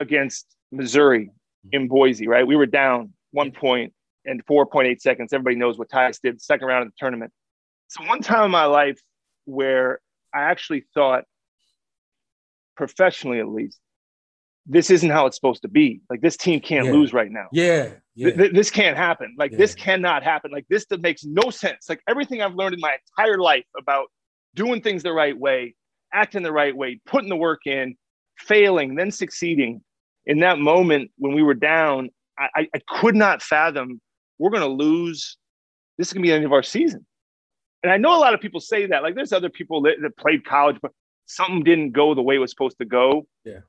against 0.00 0.46
Missouri 0.70 1.30
hmm. 1.64 1.68
in 1.72 1.88
Boise, 1.88 2.28
right? 2.28 2.46
We 2.46 2.56
were 2.56 2.66
down 2.66 3.12
one 3.32 3.50
point 3.50 3.92
and 4.28 4.44
4.8 4.46 5.00
seconds. 5.00 5.32
Everybody 5.32 5.56
knows 5.56 5.78
what 5.78 5.88
Tyus 5.88 6.20
did 6.22 6.40
second 6.40 6.66
round 6.68 6.82
of 6.86 6.88
the 6.88 6.94
tournament. 6.98 7.32
So 7.88 8.04
one 8.04 8.20
time 8.20 8.44
in 8.44 8.50
my 8.50 8.66
life 8.66 9.00
where 9.46 10.00
I 10.34 10.42
actually 10.42 10.84
thought, 10.94 11.24
professionally 12.76 13.40
at 13.40 13.48
least, 13.48 13.78
this 14.66 14.90
isn't 14.90 15.08
how 15.10 15.26
it's 15.26 15.36
supposed 15.36 15.62
to 15.62 15.68
be. 15.68 16.02
Like 16.10 16.20
this 16.20 16.36
team 16.36 16.60
can't 16.60 16.86
Yeah. 16.86 16.92
lose 16.92 17.12
right 17.12 17.30
now. 17.30 17.46
Yeah. 17.52 17.94
Yeah. 18.14 18.26
Th- 18.26 18.36
th- 18.36 18.52
this 18.52 18.70
can't 18.70 18.96
happen. 18.96 19.34
Like 19.38 19.52
this 19.52 19.74
cannot 19.74 20.22
happen. 20.22 20.50
Like 20.50 20.66
this 20.68 20.84
that 20.90 21.00
makes 21.00 21.24
no 21.24 21.50
sense. 21.50 21.88
Like 21.88 22.00
everything 22.06 22.42
I've 22.42 22.54
learned 22.54 22.74
in 22.74 22.80
my 22.80 22.96
entire 23.16 23.38
life 23.38 23.64
about 23.78 24.08
doing 24.54 24.82
things 24.82 25.02
the 25.02 25.12
right 25.12 25.36
way, 25.36 25.74
acting 26.12 26.42
the 26.42 26.52
right 26.52 26.76
way, 26.76 27.00
putting 27.06 27.30
the 27.30 27.36
work 27.36 27.60
in, 27.66 27.96
failing, 28.38 28.94
then 28.94 29.10
succeeding. 29.10 29.82
In 30.26 30.40
that 30.40 30.58
moment 30.58 31.10
when 31.16 31.32
we 31.34 31.42
were 31.42 31.54
down, 31.54 32.10
I, 32.38 32.68
I 32.74 32.80
could 32.86 33.16
not 33.16 33.42
fathom 33.42 34.00
we're 34.38 34.50
going 34.50 34.62
to 34.62 34.68
lose. 34.68 35.36
This 35.96 36.08
is 36.08 36.12
going 36.12 36.22
to 36.22 36.26
be 36.26 36.30
the 36.30 36.36
end 36.36 36.44
of 36.44 36.52
our 36.52 36.62
season. 36.62 37.04
And 37.82 37.92
I 37.92 37.96
know 37.96 38.16
a 38.16 38.20
lot 38.20 38.34
of 38.34 38.40
people 38.40 38.60
say 38.60 38.86
that. 38.86 39.02
Like 39.02 39.14
there's 39.14 39.32
other 39.32 39.48
people 39.50 39.82
that, 39.82 39.96
that 40.02 40.16
played 40.16 40.44
college, 40.44 40.76
but 40.82 40.92
something 41.26 41.62
didn't 41.62 41.92
go 41.92 42.14
the 42.14 42.22
way 42.22 42.36
it 42.36 42.38
was 42.38 42.50
supposed 42.50 42.78
to 42.78 42.84
go. 42.84 43.26
Yeah. 43.44 43.60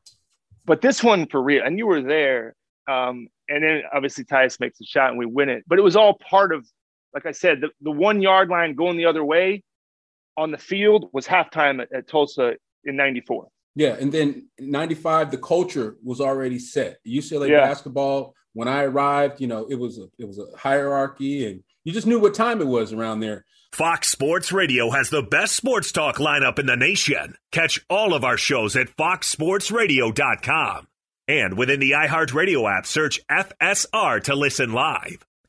But 0.65 0.81
this 0.81 1.03
one 1.03 1.27
for 1.27 1.41
real, 1.41 1.63
and 1.63 1.77
you 1.77 1.87
were 1.87 2.01
there. 2.01 2.55
Um, 2.87 3.27
and 3.47 3.63
then 3.63 3.83
obviously 3.93 4.23
Tyus 4.23 4.59
makes 4.59 4.79
a 4.81 4.85
shot 4.85 5.09
and 5.09 5.19
we 5.19 5.25
win 5.25 5.49
it. 5.49 5.63
But 5.67 5.79
it 5.79 5.83
was 5.83 5.95
all 5.95 6.17
part 6.17 6.53
of, 6.53 6.67
like 7.13 7.25
I 7.25 7.31
said, 7.31 7.61
the, 7.61 7.69
the 7.81 7.91
one 7.91 8.21
yard 8.21 8.49
line 8.49 8.75
going 8.75 8.97
the 8.97 9.05
other 9.05 9.23
way 9.23 9.63
on 10.37 10.51
the 10.51 10.57
field 10.57 11.09
was 11.13 11.27
halftime 11.27 11.81
at, 11.81 11.91
at 11.93 12.07
Tulsa 12.07 12.55
in 12.85 12.95
94. 12.95 13.47
Yeah, 13.75 13.95
and 13.99 14.11
then 14.11 14.49
95 14.59 15.31
the 15.31 15.37
culture 15.37 15.97
was 16.03 16.19
already 16.19 16.59
set. 16.59 16.97
UCLA 17.07 17.49
Yeah. 17.49 17.67
basketball 17.67 18.33
when 18.53 18.67
I 18.67 18.83
arrived, 18.83 19.41
you 19.41 19.47
know, 19.47 19.65
it 19.69 19.75
was 19.75 19.97
a 19.97 20.07
it 20.17 20.25
was 20.25 20.39
a 20.39 20.45
hierarchy 20.57 21.45
and 21.45 21.63
you 21.83 21.93
just 21.93 22.07
knew 22.07 22.19
what 22.19 22.33
time 22.33 22.61
it 22.61 22.67
was 22.67 22.93
around 22.93 23.19
there. 23.21 23.45
Fox 23.71 24.09
Sports 24.09 24.51
Radio 24.51 24.89
has 24.89 25.09
the 25.09 25.21
best 25.21 25.55
sports 25.55 25.91
talk 25.91 26.17
lineup 26.17 26.57
in 26.59 26.65
the 26.65 26.75
nation. 26.75 27.35
Catch 27.51 27.85
all 27.89 28.13
of 28.13 28.23
our 28.23 28.37
shows 28.37 28.75
at 28.75 28.95
foxsportsradio.com. 28.97 30.87
And 31.27 31.57
within 31.57 31.79
the 31.79 31.91
iHeartRadio 31.91 32.77
app, 32.77 32.87
search 32.87 33.19
FSR 33.29 34.23
to 34.23 34.35
listen 34.35 34.73
live. 34.73 35.23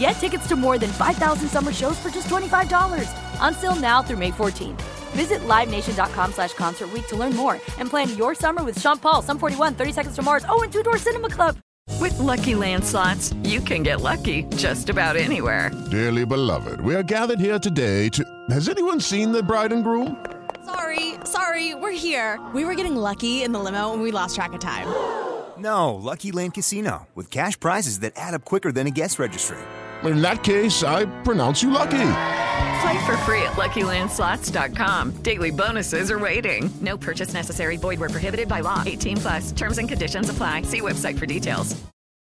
Get 0.00 0.12
tickets 0.12 0.48
to 0.48 0.56
more 0.56 0.78
than 0.78 0.88
5,000 0.90 1.48
summer 1.48 1.72
shows 1.74 1.98
for 1.98 2.08
just 2.08 2.26
$25. 2.26 3.06
Until 3.40 3.74
now 3.74 4.00
through 4.02 4.16
May 4.16 4.30
14th. 4.30 4.80
Visit 5.12 5.40
LiveNation.com 5.40 6.32
slash 6.32 6.54
Concert 6.54 6.90
Week 6.90 7.06
to 7.08 7.16
learn 7.16 7.36
more 7.36 7.60
and 7.76 7.90
plan 7.90 8.16
your 8.16 8.34
summer 8.34 8.64
with 8.64 8.80
Sean 8.80 8.96
Paul, 8.96 9.20
Sum 9.20 9.38
41, 9.38 9.74
30 9.74 9.92
Seconds 9.92 10.16
to 10.16 10.22
Mars, 10.22 10.46
oh, 10.48 10.62
and 10.62 10.72
Two 10.72 10.82
Door 10.82 10.96
Cinema 10.98 11.28
Club. 11.28 11.58
With 12.00 12.18
Lucky 12.18 12.54
Land 12.54 12.82
slots, 12.82 13.34
you 13.42 13.60
can 13.60 13.82
get 13.82 14.00
lucky 14.00 14.44
just 14.56 14.88
about 14.88 15.16
anywhere. 15.16 15.70
Dearly 15.90 16.24
beloved, 16.24 16.80
we 16.80 16.94
are 16.94 17.02
gathered 17.02 17.40
here 17.40 17.58
today 17.58 18.08
to. 18.10 18.24
Has 18.48 18.70
anyone 18.70 19.00
seen 19.00 19.32
the 19.32 19.42
bride 19.42 19.72
and 19.72 19.84
groom? 19.84 20.24
Sorry, 20.64 21.16
sorry, 21.24 21.74
we're 21.74 21.90
here. 21.90 22.40
We 22.54 22.64
were 22.64 22.74
getting 22.74 22.96
lucky 22.96 23.42
in 23.42 23.52
the 23.52 23.58
limo 23.58 23.92
and 23.92 24.00
we 24.00 24.12
lost 24.12 24.34
track 24.34 24.54
of 24.54 24.60
time. 24.60 24.86
No, 25.58 25.94
Lucky 25.94 26.32
Land 26.32 26.54
Casino, 26.54 27.06
with 27.14 27.30
cash 27.30 27.60
prizes 27.60 27.98
that 27.98 28.14
add 28.16 28.32
up 28.32 28.46
quicker 28.46 28.72
than 28.72 28.86
a 28.86 28.90
guest 28.90 29.18
registry. 29.18 29.58
In 30.04 30.22
that 30.22 30.42
case, 30.42 30.82
I 30.82 31.04
pronounce 31.22 31.62
you 31.62 31.70
lucky. 31.70 32.12
Play 32.80 33.06
for 33.06 33.16
free 33.18 33.42
at 33.42 33.52
LuckyLandSlots.com. 33.56 35.22
Daily 35.22 35.50
bonuses 35.50 36.10
are 36.10 36.18
waiting. 36.18 36.70
No 36.80 36.96
purchase 36.96 37.34
necessary. 37.34 37.76
Void 37.76 38.00
where 38.00 38.08
prohibited 38.08 38.48
by 38.48 38.60
law. 38.60 38.82
18 38.86 39.16
plus. 39.18 39.52
Terms 39.52 39.78
and 39.78 39.88
conditions 39.88 40.30
apply. 40.30 40.62
See 40.62 40.80
website 40.80 41.18
for 41.18 41.26
details. 41.26 41.76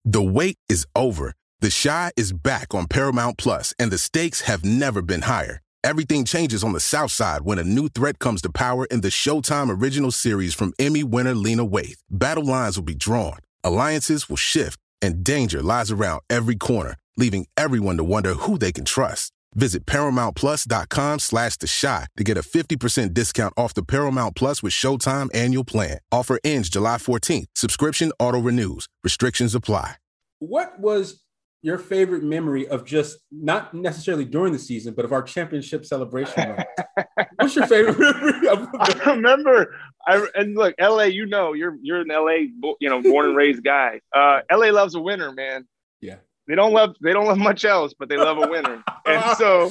The 0.04 0.22
wait 0.22 0.56
is 0.68 0.86
over. 0.96 1.32
The 1.60 1.70
Chi 1.70 2.10
is 2.16 2.32
back 2.32 2.74
on 2.74 2.88
Paramount 2.88 3.38
Plus, 3.38 3.72
and 3.78 3.92
the 3.92 3.98
stakes 3.98 4.40
have 4.42 4.64
never 4.64 5.00
been 5.00 5.22
higher. 5.22 5.60
Everything 5.84 6.24
changes 6.24 6.64
on 6.64 6.72
the 6.72 6.80
South 6.80 7.12
Side 7.12 7.42
when 7.42 7.58
a 7.58 7.64
new 7.64 7.88
threat 7.88 8.18
comes 8.18 8.42
to 8.42 8.50
power 8.50 8.84
in 8.86 9.00
the 9.00 9.08
Showtime 9.08 9.80
original 9.80 10.10
series 10.10 10.54
from 10.54 10.72
Emmy 10.78 11.04
winner 11.04 11.34
Lena 11.34 11.64
Waithe. 11.64 11.98
Battle 12.10 12.44
lines 12.44 12.76
will 12.76 12.84
be 12.84 12.96
drawn, 12.96 13.38
alliances 13.62 14.28
will 14.28 14.36
shift, 14.36 14.80
and 15.00 15.22
danger 15.22 15.62
lies 15.62 15.92
around 15.92 16.22
every 16.28 16.56
corner, 16.56 16.96
leaving 17.16 17.46
everyone 17.56 17.96
to 17.96 18.04
wonder 18.04 18.34
who 18.34 18.58
they 18.58 18.72
can 18.72 18.84
trust. 18.84 19.32
Visit 19.54 19.84
ParamountPlus.com 19.86 21.18
slash 21.18 21.56
The 21.56 21.66
Chi 21.80 22.06
to 22.16 22.24
get 22.24 22.38
a 22.38 22.42
50% 22.42 23.12
discount 23.12 23.54
off 23.56 23.74
the 23.74 23.82
Paramount 23.82 24.34
Plus 24.34 24.62
with 24.62 24.72
Showtime 24.72 25.28
annual 25.34 25.64
plan. 25.64 25.98
Offer 26.10 26.38
ends 26.44 26.68
July 26.70 26.96
14th. 26.96 27.46
Subscription 27.54 28.12
auto-renews. 28.18 28.86
Restrictions 29.04 29.54
apply. 29.54 29.96
What 30.38 30.80
was 30.80 31.22
your 31.62 31.78
favorite 31.78 32.24
memory 32.24 32.66
of 32.66 32.84
just 32.84 33.18
not 33.30 33.72
necessarily 33.72 34.24
during 34.24 34.52
the 34.52 34.58
season, 34.58 34.94
but 34.94 35.04
of 35.04 35.12
our 35.12 35.22
championship 35.22 35.84
celebration? 35.84 36.56
What's 37.36 37.54
your 37.54 37.66
favorite 37.66 37.98
memory 37.98 38.48
of 38.48 38.68
I 38.74 39.02
remember, 39.06 39.74
I 40.06 40.26
and 40.34 40.56
look, 40.56 40.74
LA. 40.80 41.04
You 41.04 41.26
know, 41.26 41.52
you're 41.52 41.76
you're 41.80 42.00
an 42.00 42.08
LA, 42.08 42.72
you 42.80 42.88
know, 42.88 43.00
born 43.00 43.26
and 43.26 43.36
raised 43.36 43.62
guy. 43.62 44.00
Uh, 44.14 44.40
LA 44.50 44.70
loves 44.70 44.96
a 44.96 45.00
winner, 45.00 45.30
man. 45.32 45.68
Yeah. 46.00 46.16
They 46.48 46.56
don't 46.56 46.72
love 46.72 46.96
they 47.00 47.12
don't 47.12 47.26
love 47.26 47.38
much 47.38 47.64
else, 47.64 47.94
but 47.96 48.08
they 48.08 48.16
love 48.16 48.36
a 48.38 48.48
winner, 48.48 48.82
and 49.06 49.36
so 49.36 49.70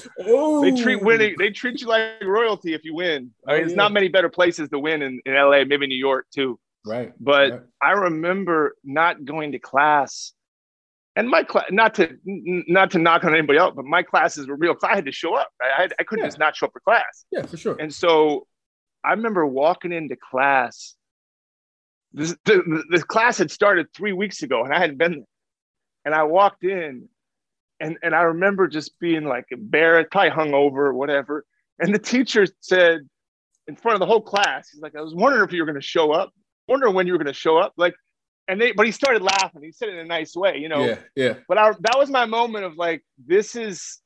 they 0.62 0.72
treat 0.82 1.02
winning. 1.04 1.36
They 1.38 1.50
treat 1.50 1.82
you 1.82 1.88
like 1.88 2.24
royalty 2.24 2.74
if 2.74 2.86
you 2.86 2.96
win. 2.96 3.32
I 3.46 3.52
mean, 3.54 3.62
Oh, 3.62 3.64
it's 3.64 3.70
yeah. 3.72 3.76
not 3.76 3.92
many 3.92 4.08
better 4.08 4.30
places 4.30 4.70
to 4.70 4.80
win 4.80 5.02
in, 5.02 5.20
in 5.26 5.34
LA, 5.34 5.66
maybe 5.66 5.86
New 5.88 5.98
York 5.98 6.28
too. 6.34 6.58
Right. 6.86 7.12
But 7.20 7.52
right. 7.52 7.62
I 7.82 7.92
remember 7.92 8.76
not 8.86 9.26
going 9.26 9.52
to 9.52 9.60
class, 9.60 10.32
and 11.18 11.30
my 11.30 11.44
class 11.44 11.66
not 11.72 11.94
to 11.96 12.10
n- 12.26 12.64
not 12.70 12.92
to 12.92 13.00
knock 13.00 13.26
on 13.26 13.34
anybody 13.34 13.60
else, 13.60 13.74
but 13.76 13.84
my 13.84 14.02
classes 14.02 14.48
were 14.48 14.56
real. 14.56 14.76
I 14.82 14.96
had 14.96 15.06
to 15.06 15.12
show 15.12 15.36
up. 15.36 15.50
I 15.62 15.90
I 16.00 16.04
couldn't 16.04 16.24
Yeah. 16.24 16.28
just 16.28 16.40
not 16.40 16.56
show 16.56 16.68
up 16.68 16.72
for 16.74 16.80
class. 16.80 17.26
Yeah, 17.32 17.46
for 17.46 17.58
sure. 17.58 17.76
And 17.80 17.94
so 17.94 18.48
I 19.04 19.12
remember 19.12 19.46
walking 19.46 19.92
into 19.92 20.16
class. 20.16 20.96
This, 22.14 22.36
the, 22.46 22.84
the 22.90 23.02
class 23.04 23.38
had 23.38 23.52
started 23.52 23.88
three 23.96 24.12
weeks 24.14 24.42
ago, 24.44 24.64
and 24.64 24.74
I 24.74 24.80
hadn't 24.80 24.98
been 24.98 25.12
there. 25.12 25.26
And 26.06 26.16
I 26.16 26.24
walked 26.24 26.64
in 26.64 27.08
and, 27.80 27.98
and 28.04 28.16
I 28.16 28.24
remember 28.24 28.68
just 28.68 29.00
being 29.00 29.26
like 29.26 29.46
embarrassed, 29.52 30.12
probably 30.12 30.32
hungover 30.32 30.78
or 30.78 30.94
whatever. 30.94 31.46
And 31.80 31.94
the 31.94 32.00
teacher 32.00 32.46
said 32.60 33.02
in 33.68 33.76
front 33.76 33.96
of 33.96 34.00
the 34.00 34.06
whole 34.06 34.22
class, 34.22 34.70
he's 34.72 34.82
like, 34.82 34.96
I 34.96 35.02
was 35.02 35.16
wondering 35.16 35.44
if 35.44 35.54
you 35.54 35.62
were 35.62 35.66
going 35.66 35.82
to 35.82 35.86
show 35.86 36.12
up, 36.12 36.32
wondering 36.68 36.94
when 36.94 37.08
you 37.08 37.14
were 37.14 37.20
going 37.20 37.28
to 37.28 37.34
show 37.34 37.58
up. 37.58 37.74
Like, 37.78 37.96
and 38.48 38.60
they, 38.60 38.72
but 38.72 38.86
he 38.86 38.92
started 38.92 39.22
laughing. 39.22 39.64
He 39.64 39.72
said 39.72 39.90
it 39.90 39.94
in 39.94 40.00
a 40.00 40.06
nice 40.06 40.36
way, 40.36 40.58
you 40.58 40.70
know? 40.70 40.86
Yeah. 40.86 40.98
Yeah. 41.16 41.34
But 41.48 41.58
I, 41.58 41.72
that 41.72 41.98
was 41.98 42.10
my 42.10 42.26
moment 42.26 42.66
of 42.66 42.78
like, 42.78 43.04
this 43.26 43.56
is 43.56 44.00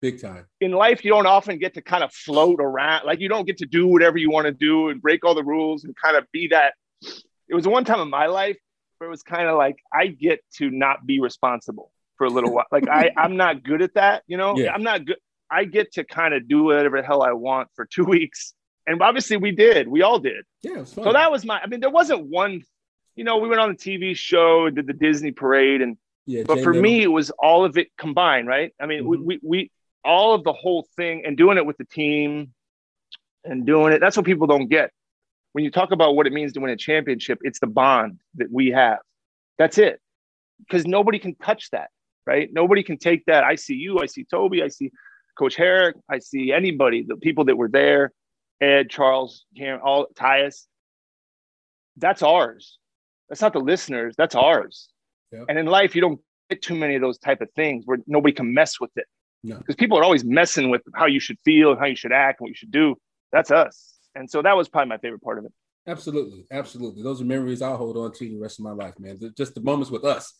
big 0.00 0.20
time 0.20 0.46
in 0.60 0.72
life. 0.72 1.04
You 1.04 1.10
don't 1.10 1.26
often 1.26 1.58
get 1.58 1.74
to 1.74 1.82
kind 1.82 2.02
of 2.02 2.12
float 2.12 2.60
around. 2.60 3.04
Like 3.04 3.20
you 3.20 3.28
don't 3.28 3.46
get 3.46 3.58
to 3.58 3.66
do 3.66 3.86
whatever 3.86 4.18
you 4.18 4.30
want 4.30 4.46
to 4.46 4.52
do 4.52 4.88
and 4.88 5.00
break 5.00 5.24
all 5.24 5.34
the 5.34 5.44
rules 5.44 5.84
and 5.84 5.94
kind 5.96 6.16
of 6.16 6.24
be 6.32 6.48
that. 6.48 6.74
It 7.02 7.54
was 7.54 7.66
one 7.66 7.84
time 7.84 8.00
in 8.00 8.08
my 8.08 8.26
life 8.26 8.56
where 9.00 9.08
it 9.08 9.10
was 9.10 9.22
kind 9.22 9.48
of 9.48 9.56
like, 9.56 9.78
I 9.92 10.08
get 10.08 10.40
to 10.58 10.70
not 10.70 11.06
be 11.06 11.20
responsible 11.20 11.90
for 12.18 12.26
a 12.26 12.30
little 12.30 12.52
while. 12.52 12.66
Like 12.70 12.86
I, 12.86 13.10
I'm 13.16 13.36
not 13.36 13.62
good 13.62 13.80
at 13.80 13.94
that. 13.94 14.22
You 14.26 14.36
know, 14.36 14.56
Yeah. 14.56 14.72
I'm 14.72 14.82
not 14.82 15.06
good. 15.06 15.16
I 15.50 15.64
get 15.64 15.92
to 15.94 16.04
kind 16.04 16.34
of 16.34 16.46
do 16.46 16.64
whatever 16.64 17.00
the 17.00 17.06
hell 17.06 17.22
I 17.22 17.32
want 17.32 17.68
for 17.74 17.86
two 17.86 18.04
weeks. 18.08 18.52
And 18.86 19.02
obviously 19.02 19.38
we 19.38 19.52
did, 19.52 19.88
we 19.88 20.02
all 20.02 20.18
did. 20.18 20.44
Yeah, 20.62 20.72
it 20.72 20.78
was 20.80 20.92
fun. 20.92 21.04
So 21.04 21.12
that 21.14 21.30
was 21.30 21.44
my, 21.44 21.60
I 21.60 21.66
mean, 21.66 21.80
there 21.80 21.90
wasn't 21.90 22.26
one, 22.26 22.62
you 23.16 23.24
know, 23.24 23.38
we 23.38 23.48
went 23.48 23.60
on 23.60 23.70
the 23.70 23.74
TV 23.74 24.14
show, 24.14 24.68
did 24.68 24.86
the 24.86 24.92
Disney 24.92 25.32
parade 25.32 25.80
and, 25.80 25.96
yeah, 26.26 26.42
but 26.46 26.56
Jay 26.56 26.62
for 26.62 26.74
Little. 26.74 26.82
me, 26.82 27.02
it 27.02 27.08
was 27.08 27.30
all 27.30 27.64
of 27.64 27.78
it 27.78 27.88
combined, 27.96 28.48
right? 28.48 28.72
I 28.78 28.86
mean, 28.86 29.06
we, 29.06 29.16
mm-hmm. 29.16 29.26
we, 29.26 29.40
we, 29.42 29.70
all 30.04 30.34
of 30.34 30.44
the 30.44 30.52
whole 30.52 30.86
thing 30.96 31.24
and 31.26 31.36
doing 31.36 31.56
it 31.58 31.66
with 31.66 31.76
the 31.76 31.84
team 31.84 32.52
and 33.44 33.66
doing 33.66 33.92
it. 33.92 34.00
That's 34.00 34.16
what 34.16 34.26
people 34.26 34.46
don't 34.46 34.68
get. 34.68 34.92
When 35.52 35.64
you 35.64 35.70
talk 35.70 35.92
about 35.92 36.14
what 36.16 36.26
it 36.26 36.32
means 36.32 36.52
to 36.52 36.60
win 36.60 36.70
a 36.70 36.76
championship, 36.76 37.38
it's 37.42 37.58
the 37.58 37.66
bond 37.66 38.20
that 38.36 38.50
we 38.50 38.68
have. 38.68 38.98
That's 39.58 39.78
it. 39.78 40.00
Because 40.60 40.86
nobody 40.86 41.18
can 41.18 41.34
touch 41.36 41.70
that, 41.70 41.90
right? 42.26 42.48
Nobody 42.52 42.82
can 42.82 42.98
take 42.98 43.24
that. 43.26 43.44
I 43.44 43.56
see 43.56 43.74
you, 43.74 43.98
I 43.98 44.06
see 44.06 44.24
Toby, 44.24 44.62
I 44.62 44.68
see 44.68 44.90
Coach 45.38 45.56
Harrick, 45.56 45.94
I 46.08 46.18
see 46.18 46.52
anybody, 46.52 47.04
the 47.06 47.16
people 47.16 47.44
that 47.46 47.56
were 47.56 47.68
there, 47.68 48.12
Ed, 48.60 48.90
Charles, 48.90 49.46
Karen, 49.56 49.80
all 49.82 50.06
Tyus. 50.14 50.66
That's 51.96 52.22
ours. 52.22 52.78
That's 53.28 53.40
not 53.40 53.52
the 53.52 53.60
listeners. 53.60 54.14
That's 54.16 54.34
ours. 54.34 54.88
Yep. 55.32 55.46
And 55.48 55.58
in 55.58 55.66
life, 55.66 55.94
you 55.94 56.00
don't 56.00 56.20
get 56.50 56.62
too 56.62 56.74
many 56.74 56.94
of 56.94 57.00
those 57.00 57.18
type 57.18 57.40
of 57.40 57.48
things 57.56 57.84
where 57.86 57.98
nobody 58.06 58.34
can 58.34 58.52
mess 58.52 58.80
with 58.80 58.90
it. 58.96 59.06
No. 59.42 59.56
Because 59.58 59.76
people 59.76 59.98
are 59.98 60.04
always 60.04 60.24
messing 60.24 60.68
with 60.68 60.82
how 60.94 61.06
you 61.06 61.20
should 61.20 61.38
feel 61.44 61.70
and 61.70 61.80
how 61.80 61.86
you 61.86 61.96
should 61.96 62.12
act 62.12 62.40
and 62.40 62.44
what 62.44 62.48
you 62.50 62.54
should 62.54 62.70
do. 62.70 62.96
That's 63.32 63.50
us. 63.50 63.89
And 64.14 64.30
so 64.30 64.42
that 64.42 64.56
was 64.56 64.68
probably 64.68 64.88
my 64.88 64.98
favorite 64.98 65.22
part 65.22 65.38
of 65.38 65.44
it. 65.44 65.52
Absolutely, 65.86 66.46
absolutely. 66.50 67.02
Those 67.02 67.20
are 67.20 67.24
memories 67.24 67.62
I'll 67.62 67.76
hold 67.76 67.96
on 67.96 68.12
to 68.12 68.28
the 68.28 68.38
rest 68.38 68.58
of 68.58 68.64
my 68.64 68.72
life, 68.72 68.94
man. 68.98 69.18
Just 69.36 69.54
the 69.54 69.62
moments 69.62 69.90
with 69.90 70.04
us, 70.04 70.34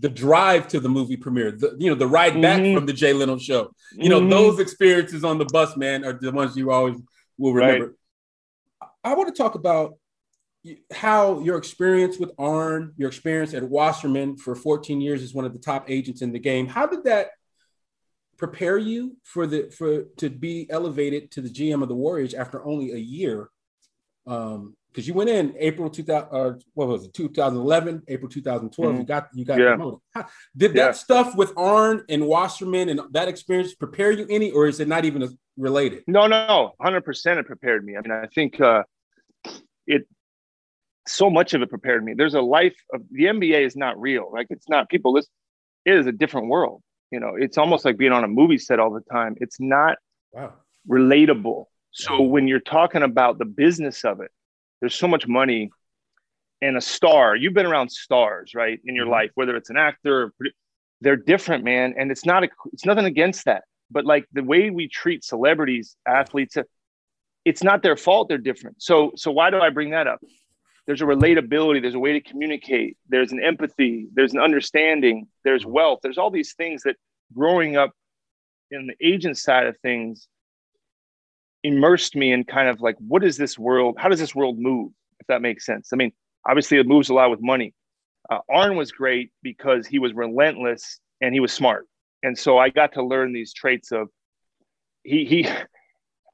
the 0.00 0.08
drive 0.08 0.68
to 0.68 0.80
the 0.80 0.88
movie 0.88 1.16
premiere, 1.16 1.52
the, 1.52 1.76
you 1.78 1.90
know, 1.90 1.96
the 1.96 2.06
ride 2.06 2.40
back 2.40 2.60
Mhm. 2.60 2.74
from 2.74 2.86
the 2.86 2.92
Jay 2.92 3.12
Leno 3.12 3.36
show. 3.36 3.74
You 3.92 4.08
know, 4.08 4.20
Mhm. 4.20 4.30
those 4.30 4.58
experiences 4.58 5.22
on 5.22 5.38
the 5.38 5.44
bus, 5.44 5.76
man, 5.76 6.04
are 6.04 6.14
the 6.14 6.32
ones 6.32 6.56
you 6.56 6.70
always 6.70 6.96
will 7.36 7.52
remember. 7.52 7.94
I 9.04 9.14
want 9.14 9.28
to 9.28 9.34
talk 9.34 9.54
about 9.54 9.98
how 10.92 11.40
your 11.40 11.58
experience 11.58 12.18
with 12.18 12.32
Arn, 12.38 12.94
your 12.96 13.08
experience 13.08 13.54
at 13.54 13.62
Wasserman 13.62 14.36
for 14.36 14.54
14 14.56 15.00
years 15.00 15.22
as 15.22 15.34
one 15.34 15.44
of 15.44 15.52
the 15.52 15.60
top 15.60 15.88
agents 15.90 16.22
in 16.22 16.32
the 16.32 16.40
game. 16.40 16.66
How 16.66 16.86
did 16.86 17.04
that 17.04 17.30
prepare 18.36 18.78
you 18.78 19.16
for 19.22 19.46
the 19.46 19.70
for 19.70 20.04
to 20.18 20.28
be 20.30 20.66
elevated 20.70 21.30
to 21.32 21.40
the 21.40 21.48
GM 21.48 21.82
of 21.82 21.88
the 21.88 21.94
Warriors 21.94 22.34
after 22.34 22.64
only 22.66 22.92
a 22.92 22.98
year? 22.98 23.50
Um, 24.26 24.76
because 24.90 25.06
you 25.06 25.12
went 25.12 25.28
in 25.28 25.54
April 25.58 25.90
2000, 25.90 26.28
uh, 26.32 26.54
what 26.72 26.88
was 26.88 27.04
it, 27.04 27.12
2011, 27.12 28.02
April 28.08 28.30
2012. 28.30 28.96
You 28.96 29.02
Mhm. 29.02 29.06
got 29.06 29.28
you 29.34 29.44
got 29.44 29.58
Yeah. 29.58 29.76
promoted. 29.76 30.00
Did 30.56 30.74
Yeah. 30.74 30.86
that 30.86 30.96
stuff 30.96 31.36
with 31.36 31.52
Arn 31.56 32.02
and 32.08 32.26
Wasserman 32.26 32.88
and 32.88 33.00
that 33.10 33.28
experience 33.28 33.74
prepare 33.74 34.10
you 34.10 34.26
any, 34.30 34.50
or 34.50 34.66
is 34.66 34.80
it 34.80 34.88
not 34.88 35.04
even 35.04 35.38
related? 35.58 36.02
No, 36.06 36.26
no, 36.26 36.74
hundred 36.80 37.02
percent. 37.04 37.38
It 37.38 37.46
prepared 37.46 37.84
me. 37.84 37.96
I 37.96 38.00
mean, 38.00 38.10
I 38.10 38.26
think 38.34 38.58
uh, 38.60 38.84
it. 39.86 40.08
So 41.06 41.30
much 41.30 41.54
of 41.54 41.62
it 41.62 41.68
prepared 41.68 42.02
me. 42.02 42.14
There's 42.14 42.34
a 42.34 42.40
life 42.40 42.74
of 42.92 43.02
the 43.10 43.26
NBA 43.26 43.60
is 43.64 43.76
not 43.76 44.00
real. 44.00 44.28
Like 44.32 44.48
it's 44.50 44.68
not 44.68 44.88
people. 44.88 45.12
Listen, 45.12 45.30
it 45.84 45.94
is 45.94 46.06
a 46.06 46.12
different 46.12 46.48
world. 46.48 46.82
You 47.10 47.20
know, 47.20 47.34
it's 47.36 47.58
almost 47.58 47.84
like 47.84 47.96
being 47.96 48.12
on 48.12 48.24
a 48.24 48.28
movie 48.28 48.58
set 48.58 48.80
all 48.80 48.90
the 48.90 49.00
time. 49.12 49.36
It's 49.40 49.60
not 49.60 49.96
Wow. 50.32 50.54
relatable. 50.88 51.66
So 51.92 52.20
when 52.20 52.46
you're 52.46 52.60
talking 52.60 53.02
about 53.02 53.38
the 53.38 53.44
business 53.46 54.04
of 54.04 54.20
it, 54.20 54.30
there's 54.80 54.94
so 54.94 55.08
much 55.08 55.26
money 55.26 55.70
and 56.60 56.76
a 56.76 56.80
star. 56.80 57.36
You've 57.36 57.54
been 57.54 57.64
around 57.66 57.90
stars, 57.90 58.54
right, 58.54 58.78
in 58.84 58.94
your 58.94 59.06
Mhm. 59.06 59.10
life, 59.10 59.30
whether 59.34 59.56
it's 59.56 59.70
an 59.70 59.76
actor, 59.78 60.32
they're 61.00 61.16
different, 61.16 61.64
man. 61.64 61.94
And 61.96 62.10
it's 62.10 62.26
not 62.26 62.44
a, 62.44 62.48
it's 62.72 62.84
nothing 62.84 63.04
against 63.06 63.44
that, 63.46 63.64
but 63.90 64.04
like 64.04 64.26
the 64.32 64.42
way 64.42 64.70
we 64.70 64.88
treat 64.88 65.24
celebrities, 65.24 65.96
athletes, 66.06 66.56
it's 67.44 67.62
not 67.62 67.82
their 67.82 67.96
fault. 67.96 68.28
They're 68.28 68.38
different. 68.38 68.82
So, 68.82 69.12
so 69.16 69.30
why 69.30 69.50
do 69.50 69.58
I 69.58 69.70
bring 69.70 69.90
that 69.90 70.06
up? 70.06 70.20
There's 70.86 71.02
a 71.02 71.04
relatability. 71.04 71.82
There's 71.82 71.94
a 71.94 71.98
way 71.98 72.12
to 72.12 72.20
communicate. 72.20 72.96
There's 73.08 73.32
an 73.32 73.42
empathy. 73.42 74.08
There's 74.14 74.32
an 74.32 74.40
understanding. 74.40 75.26
There's 75.44 75.66
wealth. 75.66 76.00
There's 76.02 76.18
all 76.18 76.30
these 76.30 76.54
things 76.54 76.82
that 76.84 76.96
growing 77.34 77.76
up 77.76 77.92
in 78.70 78.86
the 78.86 78.94
agent 79.06 79.38
side 79.38 79.66
of 79.66 79.76
things 79.78 80.28
immersed 81.62 82.14
me 82.14 82.32
in 82.32 82.44
kind 82.44 82.68
of 82.68 82.80
like 82.80 82.96
what 82.98 83.24
is 83.24 83.36
this 83.36 83.58
world 83.58 83.96
how 83.98 84.08
does 84.08 84.20
this 84.20 84.34
world 84.34 84.58
move 84.58 84.92
if 85.18 85.26
that 85.26 85.42
makes 85.42 85.66
sense 85.66 85.88
i 85.92 85.96
mean 85.96 86.12
obviously 86.46 86.78
it 86.78 86.86
moves 86.86 87.08
a 87.08 87.14
lot 87.14 87.30
with 87.30 87.40
money 87.40 87.74
uh, 88.30 88.38
arn 88.48 88.76
was 88.76 88.92
great 88.92 89.32
because 89.42 89.86
he 89.86 89.98
was 89.98 90.12
relentless 90.14 91.00
and 91.20 91.34
he 91.34 91.40
was 91.40 91.52
smart 91.52 91.86
and 92.22 92.38
so 92.38 92.56
i 92.56 92.68
got 92.68 92.92
to 92.92 93.02
learn 93.02 93.32
these 93.32 93.52
traits 93.52 93.90
of 93.90 94.08
he 95.02 95.24
he 95.24 95.48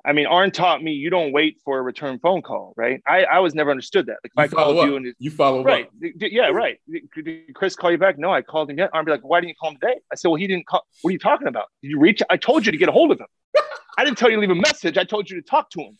i 0.05 0.12
mean 0.12 0.27
arn 0.27 0.51
taught 0.51 0.83
me 0.83 0.93
you 0.93 1.11
don't 1.11 1.33
wait 1.33 1.59
for 1.65 1.79
a 1.79 1.83
return 1.83 2.19
phone 2.19 2.43
call 2.43 2.73
right 2.77 3.01
i 3.07 3.25
i 3.25 3.38
was 3.38 3.55
never 3.55 3.71
understood 3.71 4.07
that 4.07 4.17
like 4.37 4.49
if 4.49 4.53
You 4.53 4.59
i 4.59 4.62
called 4.62 4.79
up. 4.79 4.87
you 4.87 4.97
and 4.97 5.15
You 5.19 5.31
follow 5.31 5.62
right 5.62 5.87
up. 5.87 5.93
Yeah 6.21 6.49
right 6.49 6.79
did, 6.91 7.03
did 7.25 7.55
chris 7.55 7.77
call 7.77 7.91
you 7.91 7.99
back 7.99 8.19
no 8.19 8.33
i 8.33 8.43
called 8.43 8.71
him 8.71 8.79
yet 8.79 8.91
arn 8.93 9.05
be 9.05 9.11
like 9.11 9.23
why 9.23 9.41
didn't 9.41 9.51
you 9.51 9.55
call 9.61 9.71
him 9.71 9.79
today 9.81 9.99
i 10.12 10.15
said 10.15 10.29
well 10.29 10.37
he 10.37 10.47
didn't 10.47 10.67
call 10.67 10.85
what 11.03 11.11
are 11.11 11.12
you 11.12 11.19
talking 11.19 11.49
about 11.49 11.67
did 11.83 11.91
you 11.91 11.99
reach 11.99 12.23
i 12.31 12.37
told 12.37 12.65
you 12.67 12.73
to 12.73 12.79
get 12.79 12.88
a 12.88 12.93
hold 12.93 13.11
of 13.12 13.21
him 13.21 13.27
I 13.99 14.05
didn't 14.05 14.17
tell 14.19 14.31
you 14.31 14.37
to 14.37 14.41
leave 14.41 14.51
a 14.51 14.55
message. 14.55 14.97
I 14.97 15.05
told 15.05 15.29
you 15.29 15.37
to 15.38 15.47
talk 15.47 15.69
to 15.73 15.81
him. 15.83 15.99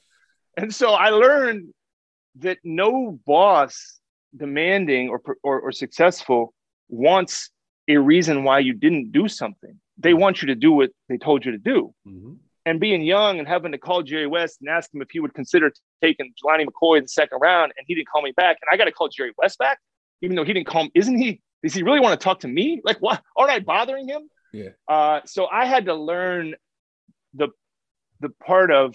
And 0.57 0.75
so 0.75 0.93
I 0.93 1.11
learned 1.11 1.75
that 2.39 2.57
no 2.65 3.19
boss 3.27 4.01
demanding 4.35 5.11
or, 5.11 5.21
or, 5.43 5.61
or 5.61 5.73
successful 5.73 6.55
wants 6.89 7.51
a 7.89 7.99
reason 7.99 8.45
why 8.45 8.61
you 8.61 8.73
didn't 8.73 9.13
do 9.13 9.29
something. 9.29 9.79
They 9.99 10.15
want 10.15 10.41
you 10.41 10.47
to 10.49 10.55
do 10.55 10.73
what 10.73 10.91
they 11.11 11.19
told 11.19 11.45
you 11.45 11.53
to 11.53 11.59
do. 11.59 11.95
Mm-hmm. 12.09 12.33
And 12.65 12.79
being 12.79 13.03
young 13.03 13.41
and 13.41 13.49
having 13.49 13.73
to 13.73 13.79
call 13.79 14.03
Jerry 14.03 14.29
West 14.29 14.59
and 14.61 14.71
ask 14.71 14.95
him 14.95 15.03
if 15.03 15.09
he 15.11 15.19
would 15.19 15.35
consider 15.35 15.73
taking 16.01 16.33
Jelani 16.43 16.65
McCoy 16.65 16.99
in 16.99 17.05
the 17.05 17.09
second 17.09 17.39
round, 17.41 17.73
and 17.77 17.85
he 17.89 17.95
didn't 17.95 18.09
call 18.09 18.23
me 18.23 18.33
back. 18.37 18.59
And 18.63 18.69
I 18.73 18.77
got 18.77 18.85
to 18.85 18.93
call 18.93 19.09
Jerry 19.09 19.33
West 19.37 19.59
back, 19.59 19.79
even 20.21 20.37
though 20.37 20.45
he 20.45 20.53
didn't 20.53 20.69
call 20.69 20.85
him. 20.85 20.91
Isn't 20.95 21.19
he? 21.19 21.41
Does 21.65 21.75
he 21.75 21.83
really 21.83 21.99
want 21.99 22.19
to 22.19 22.23
talk 22.23 22.41
to 22.41 22.49
me? 22.49 22.81
Like, 22.85 22.99
what? 22.99 23.21
Aren't 23.37 23.51
I 23.51 23.59
bothering 23.61 24.09
him? 24.09 24.29
Yeah. 24.53 24.71
Uh, 24.87 25.21
so 25.25 25.47
I 25.47 25.65
had 25.65 25.87
to 25.87 25.95
learn 25.95 26.55
the 27.35 27.49
the 28.21 28.29
part 28.29 28.71
of 28.71 28.95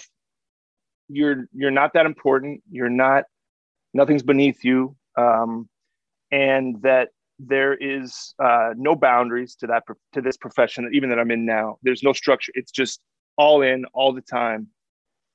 you're 1.09 1.47
you're 1.53 1.71
not 1.71 1.93
that 1.93 2.05
important. 2.05 2.63
You're 2.69 2.89
not 2.89 3.25
nothing's 3.93 4.23
beneath 4.23 4.63
you, 4.63 4.95
um, 5.17 5.67
and 6.31 6.81
that 6.83 7.09
there 7.39 7.73
is 7.73 8.33
uh, 8.43 8.73
no 8.75 8.95
boundaries 8.95 9.55
to 9.55 9.67
that 9.67 9.83
to 10.13 10.21
this 10.21 10.37
profession, 10.37 10.89
even 10.93 11.09
that 11.09 11.19
I'm 11.19 11.31
in 11.31 11.45
now. 11.45 11.77
There's 11.83 12.03
no 12.03 12.13
structure. 12.13 12.51
It's 12.55 12.71
just 12.71 13.01
all 13.37 13.61
in 13.61 13.85
all 13.93 14.13
the 14.13 14.21
time, 14.21 14.67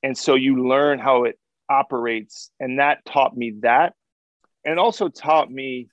and 0.02 0.16
so 0.16 0.34
you 0.34 0.68
learn 0.68 0.98
how 0.98 1.24
it 1.24 1.38
operates, 1.68 2.50
and 2.60 2.78
that 2.78 3.04
taught 3.04 3.36
me 3.36 3.54
that, 3.60 3.94
and 4.64 4.78
also 4.78 5.08
taught 5.08 5.50
me, 5.50 5.88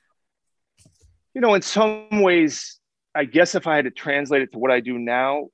you 1.33 1.41
know, 1.41 1.53
in 1.53 1.61
some 1.61 2.21
ways, 2.21 2.79
I 3.15 3.25
guess 3.25 3.55
if 3.55 3.67
I 3.67 3.75
had 3.75 3.85
to 3.85 3.91
translate 3.91 4.41
it 4.41 4.51
to 4.53 4.59
what 4.59 4.71
I 4.71 4.79
do 4.79 4.97
now, 4.97 5.47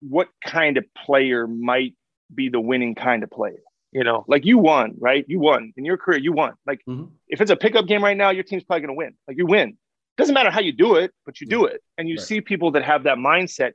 what 0.00 0.28
kind 0.44 0.76
of 0.76 0.84
player 0.94 1.46
might 1.46 1.94
be 2.34 2.48
the 2.48 2.60
winning 2.60 2.94
kind 2.94 3.22
of 3.22 3.30
player? 3.30 3.60
You 3.92 4.04
know, 4.04 4.24
like 4.28 4.44
you 4.44 4.58
won, 4.58 4.94
right? 4.98 5.24
You 5.26 5.40
won 5.40 5.72
in 5.76 5.84
your 5.84 5.96
career. 5.96 6.18
You 6.18 6.32
won. 6.32 6.52
Like 6.66 6.80
mm-hmm. 6.86 7.06
if 7.28 7.40
it's 7.40 7.50
a 7.50 7.56
pickup 7.56 7.86
game 7.86 8.04
right 8.04 8.16
now, 8.16 8.30
your 8.30 8.42
team's 8.42 8.62
probably 8.64 8.82
going 8.86 8.94
to 8.94 8.98
win. 8.98 9.14
Like 9.26 9.38
you 9.38 9.46
win. 9.46 9.78
Doesn't 10.18 10.34
matter 10.34 10.50
how 10.50 10.60
you 10.60 10.72
do 10.72 10.96
it, 10.96 11.12
but 11.24 11.40
you 11.40 11.46
do 11.46 11.60
mm-hmm. 11.60 11.76
it. 11.76 11.82
And 11.96 12.08
you 12.08 12.16
Right. 12.16 12.26
see 12.26 12.40
people 12.40 12.72
that 12.72 12.84
have 12.84 13.04
that 13.04 13.16
mindset. 13.16 13.72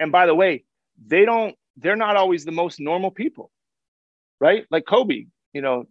And 0.00 0.10
by 0.10 0.26
the 0.26 0.34
way, 0.34 0.64
they 1.06 1.24
don't. 1.24 1.54
They're 1.76 1.96
not 1.96 2.16
always 2.16 2.44
the 2.44 2.52
most 2.52 2.80
normal 2.80 3.10
people, 3.10 3.50
right? 4.40 4.64
Like 4.70 4.84
Kobe. 4.86 5.26
You 5.52 5.60
know, 5.60 5.84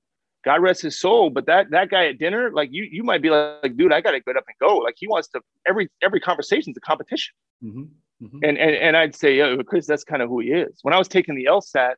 God 0.44 0.62
rest 0.62 0.82
his 0.82 1.00
soul. 1.00 1.30
But 1.30 1.46
that 1.46 1.72
that 1.72 1.90
guy 1.90 2.08
at 2.08 2.20
dinner, 2.20 2.52
like 2.52 2.70
you, 2.72 2.88
you 2.90 3.04
might 3.04 3.22
be 3.22 3.30
like, 3.30 3.58
like 3.64 3.78
dude, 3.78 3.94
I 3.94 4.02
got 4.02 4.12
to 4.12 4.20
get 4.20 4.38
up 4.38 4.46
and 4.48 4.56
go. 4.60 4.78
Like 4.78 4.96
he 4.98 5.08
wants 5.08 5.28
to. 5.30 5.42
Every 5.68 5.90
every 6.02 6.20
conversation's 6.20 6.78
a 6.78 6.82
competition. 6.82 7.34
Mm-hmm. 7.64 8.38
And, 8.44 8.58
and 8.58 8.76
and 8.76 8.98
I'd 8.98 9.16
say, 9.16 9.38
yeah, 9.38 9.56
Chris, 9.66 9.88
that's 9.88 10.04
kind 10.04 10.22
of 10.22 10.30
who 10.30 10.40
he 10.40 10.50
is. 10.50 10.80
When 10.84 10.94
I 10.94 10.98
was 10.98 11.08
taking 11.08 11.36
the 11.36 11.46
LSAT 11.46 11.94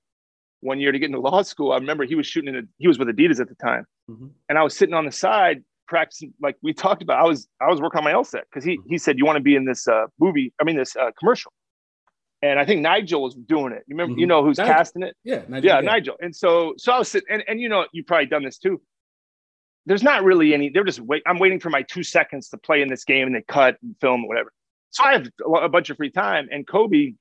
one 0.62 0.80
year 0.80 0.91
to 0.91 0.99
get 0.99 1.08
into 1.08 1.19
law 1.19 1.41
school, 1.41 1.73
I 1.73 1.78
remember 1.78 2.06
he 2.06 2.15
was 2.15 2.26
shooting 2.26 2.56
in 2.56 2.63
a, 2.63 2.67
he 2.78 2.88
was 2.88 2.97
with 2.97 3.10
Adidas 3.10 3.41
at 3.41 3.49
the 3.49 3.56
time. 3.56 3.86
Mhm. 4.10 4.32
And 4.47 4.58
I 4.58 4.63
was 4.63 4.76
sitting 4.76 4.95
on 4.95 5.06
the 5.06 5.12
side 5.12 5.63
practicing 5.88 6.34
like 6.41 6.56
we 6.62 6.73
talked 6.73 7.02
about. 7.02 7.19
I 7.19 7.28
was 7.28 7.47
I 7.62 7.69
was 7.69 7.82
working 7.82 7.97
on 7.97 8.04
my 8.04 8.13
LSAT 8.13 8.43
because 8.49 8.63
he 8.63 8.80
he 8.88 8.97
said 8.97 9.17
you 9.17 9.26
want 9.26 9.38
to 9.38 9.43
be 9.43 9.56
in 9.56 9.65
this 9.65 9.88
uh, 9.88 10.06
movie. 10.19 10.54
I 10.60 10.63
mean 10.63 10.78
this 10.78 10.95
uh, 10.95 11.12
commercial, 11.19 11.52
and 12.43 12.60
I 12.60 12.65
think 12.65 12.82
Nigel 12.82 13.23
was 13.23 13.36
doing 13.36 13.71
it. 13.71 13.84
You 13.88 13.95
remember? 13.95 14.15
Mhm. 14.15 14.19
You 14.19 14.27
know 14.27 14.43
who's 14.43 14.58
Nigel. 14.58 14.73
casting 14.73 15.03
it? 15.03 15.15
Yeah, 15.23 15.43
Nigel, 15.47 15.65
yeah, 15.65 15.75
yeah. 15.75 15.82
Nigel. 15.82 16.15
And 16.19 16.36
so 16.36 16.73
so 16.77 16.91
I 16.91 16.99
was 16.99 17.08
sitting, 17.08 17.27
and 17.32 17.43
and 17.47 17.62
you 17.62 17.69
know 17.69 17.88
you've 17.93 18.06
probably 18.06 18.25
done 18.25 18.43
this 18.43 18.58
too. 18.58 18.82
There's 19.86 20.03
not 20.03 20.23
really 20.23 20.53
any. 20.53 20.69
They're 20.69 20.84
just 20.84 20.99
wait. 20.99 21.23
I'm 21.25 21.39
waiting 21.39 21.60
for 21.60 21.69
my 21.69 21.84
two 21.84 22.03
seconds 22.03 22.49
to 22.49 22.58
play 22.58 22.82
in 22.82 22.89
this 22.89 23.06
game, 23.06 23.27
and 23.27 23.36
they 23.36 23.43
cut 23.47 23.77
and 23.82 23.95
film 24.01 24.25
or 24.25 24.27
whatever. 24.27 24.51
So 24.91 25.03
I 25.06 25.13
have 25.13 25.27
a 25.63 25.69
bunch 25.69 25.89
of 25.89 25.97
free 25.97 26.12
time, 26.12 26.49
and 26.51 26.67
Kobe 26.67 27.13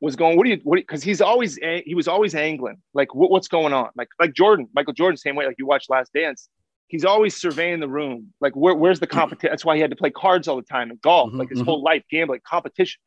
was 0.00 0.16
going, 0.16 0.36
"What 0.36 0.44
do 0.44 0.50
you? 0.50 0.60
What?" 0.64 0.76
Because 0.76 1.04
he's 1.04 1.20
always 1.20 1.56
he 1.56 1.94
was 1.94 2.08
always 2.08 2.34
angling, 2.34 2.82
like 2.94 3.14
what, 3.14 3.30
what's 3.30 3.48
going 3.48 3.72
on, 3.72 3.90
like 3.96 4.08
like 4.18 4.34
Jordan, 4.34 4.68
Michael 4.74 4.92
Jordan, 4.92 5.16
same 5.16 5.36
way. 5.36 5.46
Like 5.46 5.56
you 5.58 5.66
watch 5.66 5.86
Last 5.88 6.12
Dance, 6.12 6.48
he's 6.88 7.04
always 7.04 7.36
surveying 7.36 7.78
the 7.78 7.88
room, 7.88 8.32
like 8.40 8.54
where, 8.56 8.74
where's 8.74 8.98
the 8.98 9.06
competition? 9.06 9.50
That's 9.50 9.64
why 9.64 9.76
he 9.76 9.80
had 9.80 9.90
to 9.90 9.96
play 9.96 10.10
cards 10.10 10.48
all 10.48 10.56
the 10.56 10.62
time 10.62 10.90
and 10.90 11.00
golf, 11.00 11.32
like 11.32 11.48
his 11.48 11.60
mhm. 11.60 11.64
whole 11.64 11.82
life, 11.82 12.02
gambling, 12.10 12.40
competition. 12.44 13.00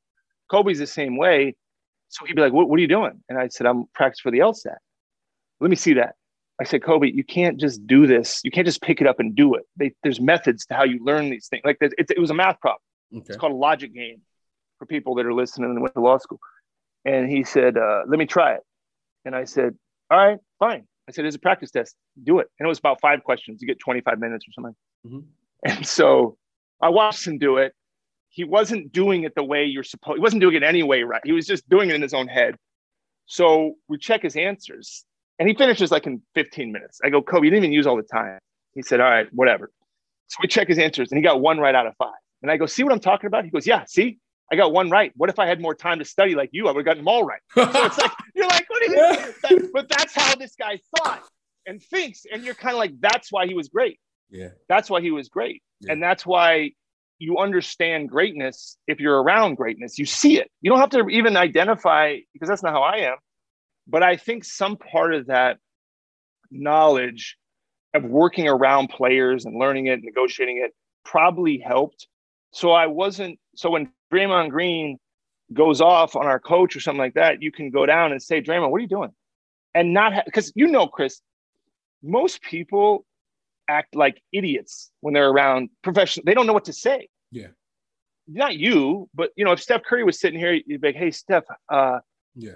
Kobe's 0.49 0.79
the 0.79 0.87
same 0.87 1.17
way. 1.17 1.55
So 2.09 2.25
he'd 2.25 2.35
be 2.35 2.41
like, 2.41 2.53
what, 2.53 2.69
what 2.69 2.77
are 2.77 2.81
you 2.81 2.87
doing? 2.87 3.21
And 3.29 3.37
I 3.37 3.47
said, 3.49 3.67
I'm 3.67 3.85
practicing 3.93 4.23
for 4.23 4.31
the 4.31 4.39
LSAT. 4.39 4.75
Let 5.59 5.69
me 5.69 5.75
see 5.75 5.93
that. 5.93 6.15
I 6.59 6.63
said, 6.63 6.83
Kobe, 6.83 7.11
you 7.11 7.23
can't 7.23 7.59
just 7.59 7.85
do 7.85 8.07
this. 8.07 8.41
You 8.43 8.49
can't 8.51 8.65
just 8.65 8.81
pick 8.81 9.01
it 9.01 9.07
up 9.07 9.19
and 9.19 9.35
do 9.35 9.55
it. 9.55 9.63
They, 9.75 9.93
there's 10.03 10.19
methods 10.19 10.65
to 10.67 10.73
how 10.73 10.85
you 10.85 11.03
learn 11.03 11.29
these 11.29 11.47
things. 11.47 11.61
Like 11.65 11.77
it, 11.81 11.93
it 11.97 12.19
was 12.19 12.31
a 12.31 12.33
math 12.33 12.59
problem. 12.61 12.79
Okay. 13.15 13.25
It's 13.27 13.37
called 13.37 13.53
a 13.53 13.55
logic 13.55 13.93
game 13.93 14.21
for 14.79 14.85
people 14.85 15.15
that 15.15 15.25
are 15.25 15.33
listening 15.33 15.69
and 15.69 15.81
went 15.81 15.93
to 15.93 16.01
law 16.01 16.17
school. 16.17 16.39
And 17.05 17.29
he 17.29 17.43
said, 17.43 17.77
uh, 17.77 18.03
let 18.07 18.17
me 18.17 18.25
try 18.25 18.53
it. 18.53 18.61
And 19.25 19.35
I 19.35 19.43
said, 19.43 19.75
all 20.09 20.17
right, 20.17 20.37
fine. 20.59 20.87
I 21.07 21.11
said, 21.11 21.25
it's 21.25 21.35
a 21.35 21.39
practice 21.39 21.71
test. 21.71 21.95
Do 22.23 22.39
it. 22.39 22.47
And 22.59 22.65
it 22.65 22.69
was 22.69 22.79
about 22.79 22.99
five 23.01 23.23
questions. 23.23 23.61
You 23.61 23.67
get 23.67 23.79
25 23.79 24.19
minutes 24.19 24.45
or 24.47 24.51
something. 24.53 24.75
Mhm. 25.05 25.23
And 25.65 25.85
so 25.87 26.37
I 26.81 26.89
watched 26.89 27.25
him 27.25 27.37
do 27.37 27.57
it. 27.57 27.73
He 28.37 28.43
wasn't 28.43 28.91
doing 28.91 29.23
it 29.23 29.33
the 29.35 29.43
way 29.43 29.65
you're 29.65 29.83
supposed. 29.83 30.17
He 30.17 30.21
wasn't 30.21 30.41
doing 30.41 30.53
it 30.53 30.61
anyway, 30.61 31.01
right? 31.01 31.21
He 31.25 31.31
was 31.31 31.47
just 31.47 31.67
doing 31.69 31.89
it 31.89 31.95
in 31.95 32.03
his 32.03 32.13
own 32.13 32.27
head. 32.27 32.55
So 33.25 33.73
we 33.89 33.97
check 33.97 34.21
his 34.21 34.35
answers, 34.35 35.03
and 35.39 35.49
he 35.49 35.55
finishes 35.55 35.89
like 35.91 36.05
in 36.05 36.21
15 36.35 36.71
minutes. 36.71 36.99
I 37.03 37.09
go, 37.09 37.19
Kobe, 37.23 37.45
you 37.45 37.49
didn't 37.49 37.63
even 37.63 37.73
use 37.73 37.87
all 37.87 37.97
the 37.97 38.03
time. 38.03 38.37
He 38.75 38.83
said, 38.83 38.99
all 38.99 39.09
right, 39.09 39.27
whatever. 39.33 39.71
So 40.27 40.37
we 40.43 40.47
check 40.47 40.67
his 40.67 40.77
answers, 40.77 41.11
and 41.11 41.17
he 41.17 41.23
got 41.23 41.41
one 41.41 41.57
right 41.57 41.73
out 41.73 41.87
of 41.87 41.95
five. 41.97 42.13
And 42.43 42.51
I 42.51 42.57
go, 42.57 42.67
see 42.67 42.83
what 42.83 42.93
I'm 42.93 42.99
talking 42.99 43.25
about? 43.25 43.43
He 43.43 43.49
goes, 43.49 43.65
yeah, 43.65 43.85
see, 43.87 44.19
I 44.51 44.55
got 44.55 44.71
one 44.71 44.91
right. 44.91 45.11
What 45.15 45.31
if 45.31 45.39
I 45.39 45.47
had 45.47 45.59
more 45.59 45.73
time 45.73 45.97
to 45.97 46.05
study 46.05 46.35
like 46.35 46.51
you? 46.53 46.67
I 46.67 46.71
would 46.71 46.81
have 46.81 46.85
gotten 46.85 46.99
them 47.03 47.07
all 47.07 47.23
right. 47.25 47.41
So 47.55 47.63
it's 47.63 47.97
like 47.97 48.11
you're 48.35 48.47
like, 48.47 48.69
what 48.69 48.83
are 48.83 48.85
you? 48.85 48.95
That- 49.41 49.69
but 49.73 49.89
that's 49.89 50.13
how 50.13 50.35
this 50.35 50.53
guy 50.55 50.79
thought 50.95 51.23
and 51.65 51.81
thinks, 51.81 52.25
and 52.31 52.43
you're 52.43 52.53
kind 52.53 52.75
of 52.75 52.77
like, 52.77 52.93
that's 53.01 53.31
why 53.31 53.47
he 53.47 53.55
was 53.55 53.67
great. 53.67 53.99
Yeah. 54.29 54.49
That's 54.69 54.89
why 54.91 55.01
he 55.01 55.09
was 55.09 55.27
great. 55.27 55.63
And 55.91 56.03
that's 56.03 56.23
why 56.25 56.71
you 57.19 57.37
understand 57.37 58.09
greatness 58.09 58.77
if 58.87 58.99
you're 58.99 59.21
around 59.21 59.55
greatness. 59.55 59.97
You 59.97 60.05
see 60.05 60.39
it. 60.39 60.51
You 60.61 60.69
don't 60.69 60.79
have 60.79 60.91
to 60.91 61.07
even 61.09 61.35
identify 61.35 62.17
because 62.33 62.49
that's 62.49 62.63
not 62.63 62.73
how 62.73 62.83
I 62.83 62.97
am. 62.97 63.17
But 63.87 64.03
I 64.03 64.17
think 64.17 64.43
some 64.43 64.77
part 64.77 65.13
of 65.13 65.27
that 65.27 65.57
knowledge 66.51 67.37
of 67.93 68.03
working 68.03 68.47
around 68.47 68.89
players 68.89 69.45
and 69.45 69.57
learning 69.57 69.87
it, 69.87 69.99
negotiating 70.03 70.57
it 70.57 70.73
probably 71.03 71.57
helped. 71.57 72.07
So 72.51 72.71
I 72.71 72.87
wasn't 72.87 73.39
so 73.55 73.71
when 73.71 73.91
Draymond 74.13 74.51
Green 74.51 74.97
goes 75.53 75.81
off 75.81 76.15
on 76.15 76.25
our 76.25 76.39
coach 76.39 76.75
or 76.75 76.79
something 76.79 76.99
like 76.99 77.15
that, 77.15 77.41
you 77.41 77.51
can 77.51 77.71
go 77.71 77.85
down 77.85 78.11
and 78.11 78.21
say, 78.21 78.41
Draymond, 78.41 78.69
what 78.69 78.77
are 78.77 78.81
you 78.81 78.87
doing? 78.87 79.11
And 79.73 79.93
not 79.93 80.25
because 80.25 80.51
you 80.55 80.67
know, 80.67 80.87
Chris, 80.87 81.21
most 82.03 82.41
people 82.41 83.05
act 83.67 83.95
like 83.95 84.21
idiots 84.33 84.91
when 85.01 85.13
they're 85.13 85.29
around 85.29 85.69
professional. 85.83 86.23
They 86.25 86.33
don't 86.33 86.47
know 86.47 86.53
what 86.53 86.65
to 86.65 86.73
say. 86.73 87.09
Yeah. 87.31 87.47
Not 88.27 88.55
you, 88.57 89.09
but 89.13 89.31
you 89.35 89.45
know, 89.45 89.51
if 89.53 89.61
Steph 89.61 89.83
Curry 89.83 90.03
was 90.03 90.19
sitting 90.19 90.39
here, 90.39 90.53
you'd 90.53 90.81
be 90.81 90.87
like, 90.89 90.95
"Hey, 90.95 91.11
Steph, 91.11 91.45
uh, 91.69 91.99
Yeah. 92.35 92.55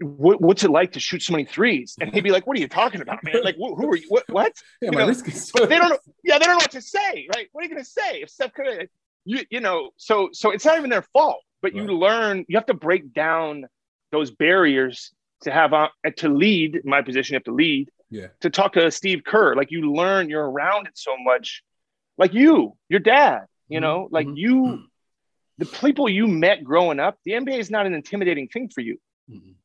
what, 0.00 0.40
what's 0.40 0.64
it 0.64 0.70
like 0.70 0.92
to 0.92 1.00
shoot 1.00 1.22
so 1.22 1.32
many 1.32 1.44
threes? 1.44 1.96
And 2.00 2.12
he'd 2.12 2.24
be 2.24 2.30
like, 2.30 2.46
"What 2.46 2.56
are 2.56 2.60
you 2.60 2.68
talking 2.68 3.00
about, 3.00 3.22
man? 3.24 3.42
Like, 3.42 3.56
wh- 3.56 3.76
who 3.76 3.88
are 3.90 3.96
you? 3.96 4.06
What? 4.08 4.24
What? 4.28 4.52
Yeah, 4.82 4.90
You 4.92 4.98
know, 4.98 5.06
but 5.54 5.68
they 5.68 5.78
don't 5.78 5.90
know. 5.90 5.98
Yeah, 6.24 6.38
they 6.38 6.44
don't 6.46 6.54
know 6.54 6.64
what 6.64 6.70
to 6.72 6.82
say, 6.82 7.28
right? 7.34 7.48
What 7.52 7.60
are 7.60 7.64
you 7.68 7.70
going 7.70 7.82
to 7.84 7.90
say 7.90 8.22
if 8.22 8.30
Steph 8.30 8.54
Curry? 8.54 8.88
You, 9.26 9.40
you 9.50 9.60
know, 9.60 9.90
so 9.96 10.28
so 10.32 10.50
it's 10.50 10.64
not 10.64 10.76
even 10.78 10.90
their 10.90 11.02
fault, 11.14 11.40
but 11.62 11.74
you 11.74 11.84
learn. 11.84 12.44
You 12.48 12.56
have 12.56 12.66
to 12.66 12.74
break 12.74 13.12
down 13.14 13.64
those 14.12 14.30
barriers 14.30 15.12
to 15.42 15.50
have 15.50 15.72
uh, 15.72 15.88
to 16.18 16.28
lead. 16.28 16.76
In 16.76 16.90
my 16.90 17.00
position, 17.02 17.32
you 17.34 17.36
have 17.36 17.44
to 17.44 17.52
lead 17.54 17.88
Yeah. 18.10 18.28
to 18.40 18.50
talk 18.50 18.74
to 18.74 18.90
Steve 18.90 19.22
Kerr. 19.24 19.54
Like 19.56 19.70
you 19.70 19.92
learn, 19.92 20.28
you're 20.28 20.48
around 20.48 20.86
it 20.86 20.96
so 20.96 21.16
much. 21.18 21.62
Like 22.16 22.32
you, 22.32 22.76
your 22.88 23.00
dad, 23.00 23.46
you 23.68 23.78
mm-hmm. 23.78 23.82
know, 23.82 24.08
like 24.10 24.26
mm-hmm. 24.26 24.36
you, 24.36 24.54
mm-hmm. 24.54 24.82
the 25.58 25.66
people 25.66 26.08
you 26.08 26.26
met 26.28 26.62
growing 26.62 27.00
up, 27.00 27.18
the 27.24 27.32
NBA 27.32 27.58
is 27.58 27.70
not 27.70 27.86
an 27.86 27.94
intimidating 27.94 28.48
thing 28.48 28.68
for 28.68 28.80
you. 28.82 28.98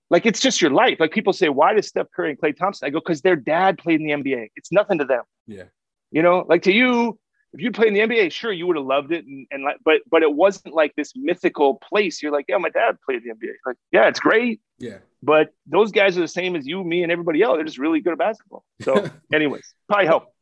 Like 0.09 0.25
it's 0.25 0.39
just 0.39 0.61
your 0.61 0.71
life. 0.71 0.99
Like 0.99 1.11
people 1.11 1.33
say, 1.33 1.49
why 1.49 1.73
does 1.73 1.87
Steph 1.87 2.07
Curry 2.15 2.31
and 2.31 2.39
Klay 2.39 2.55
Thompson? 2.55 2.87
I 2.87 2.89
go, 2.89 2.99
because 2.99 3.21
their 3.21 3.35
dad 3.35 3.77
played 3.77 4.01
in 4.01 4.07
the 4.07 4.13
NBA. 4.13 4.49
It's 4.55 4.71
nothing 4.71 4.97
to 4.99 5.05
them. 5.05 5.23
Yeah. 5.45 5.65
You 6.11 6.23
know, 6.23 6.45
like 6.47 6.63
to 6.63 6.71
you, 6.71 7.19
if 7.53 7.61
you 7.61 7.71
played 7.71 7.89
in 7.89 7.93
the 7.95 8.15
NBA, 8.15 8.31
sure, 8.31 8.51
you 8.51 8.67
would 8.67 8.75
have 8.75 8.85
loved 8.85 9.11
it. 9.11 9.25
And, 9.25 9.47
and 9.51 9.63
like, 9.63 9.77
but, 9.83 10.01
but 10.09 10.21
it 10.21 10.33
wasn't 10.33 10.73
like 10.73 10.95
this 10.95 11.13
mythical 11.15 11.75
place. 11.75 12.21
You're 12.21 12.31
like, 12.31 12.45
yeah, 12.47 12.57
my 12.57 12.69
dad 12.69 12.97
played 13.03 13.23
the 13.23 13.29
NBA. 13.29 13.53
Like, 13.65 13.77
yeah, 13.91 14.07
it's 14.07 14.19
great. 14.19 14.61
Yeah. 14.77 14.99
But 15.23 15.49
those 15.65 15.91
guys 15.91 16.17
are 16.17 16.21
the 16.21 16.27
same 16.27 16.55
as 16.55 16.67
you, 16.67 16.83
me, 16.83 17.03
and 17.03 17.11
everybody 17.11 17.41
else. 17.41 17.57
They're 17.57 17.65
just 17.65 17.79
really 17.79 18.01
good 18.01 18.13
at 18.13 18.19
basketball. 18.19 18.63
So, 18.81 19.09
anyways, 19.33 19.73
probably 19.87 20.05
help. 20.05 20.33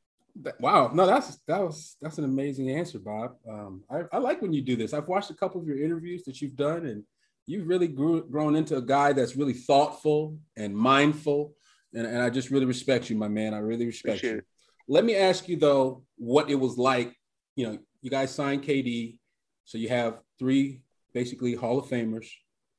Wow, 0.60 0.92
no, 0.94 1.08
that's 1.08 1.40
that 1.48 1.64
was 1.64 1.96
that's 2.00 2.20
an 2.20 2.24
amazing 2.24 2.70
answer, 2.70 3.00
Bob. 3.00 3.38
Um, 3.50 3.84
I, 3.90 4.04
I 4.12 4.18
like 4.20 4.40
when 4.42 4.54
you 4.54 4.62
do 4.62 4.76
this. 4.76 4.94
I've 4.94 5.08
watched 5.08 5.32
a 5.32 5.34
couple 5.34 5.60
of 5.60 5.66
your 5.68 5.82
interviews 5.82 6.26
that 6.26 6.42
you've 6.42 6.56
done, 6.56 6.86
and 6.86 7.04
you've 7.48 7.68
really 7.68 7.88
grew, 7.88 8.24
grown 8.24 8.56
into 8.56 8.78
a 8.78 8.82
guy 8.82 9.14
that's 9.14 9.36
really 9.36 9.54
thoughtful 9.54 10.38
and 10.56 10.76
mindful, 10.76 11.54
and, 11.94 12.06
and 12.06 12.22
I 12.22 12.30
just 12.30 12.52
really 12.52 12.66
respect 12.66 13.10
you, 13.10 13.16
my 13.16 13.28
man. 13.28 13.56
I 13.56 13.60
really 13.60 13.88
respect 13.88 14.20
Appreciate 14.20 14.32
you. 14.32 14.38
it. 14.40 14.46
Let 14.88 15.06
me 15.06 15.16
ask 15.16 15.48
you 15.48 15.58
though, 15.58 16.04
what 16.18 16.50
it 16.50 16.56
was 16.56 16.78
like. 16.78 17.14
You 17.56 17.68
know, 17.68 17.80
you 18.02 18.10
guys 18.10 18.34
signed 18.34 18.64
KD, 18.64 19.18
so 19.66 19.78
you 19.78 19.90
have 19.90 20.20
three 20.40 20.82
basically 21.14 21.56
Hall 21.56 21.80
of 21.80 21.88
Famers, 21.88 22.28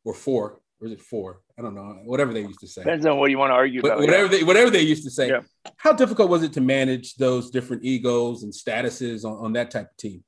or 0.05 0.14
four, 0.14 0.61
or 0.81 0.87
is 0.87 0.92
it 0.92 1.01
four? 1.01 1.40
I 1.59 1.62
don't 1.62 1.75
know, 1.75 2.01
whatever 2.05 2.33
they 2.33 2.42
used 2.42 2.61
to 2.61 2.68
say. 2.68 2.83
Depends 2.83 3.05
on 3.05 3.18
what 3.18 3.31
you 3.31 3.38
want 3.38 3.51
to 3.51 3.55
argue 3.55 3.81
Wh- 3.81 3.87
about. 3.87 3.99
whatever 3.99 4.25
yeah. 4.25 4.38
they 4.38 4.44
whatever 4.44 4.71
they 4.71 4.83
used 4.83 5.05
to 5.05 5.11
say. 5.11 5.29
Yeah. 5.29 5.40
How 5.77 5.92
difficult 5.92 6.31
was 6.31 6.42
it 6.42 6.53
to 6.55 6.61
manage 6.61 7.16
those 7.16 7.51
different 7.51 7.85
egos 7.85 8.44
and 8.44 8.53
statuses 8.53 9.25
on, 9.25 9.44
on 9.44 9.53
that 9.55 9.71
type 9.71 9.90
of 9.90 9.97
team? 9.97 10.23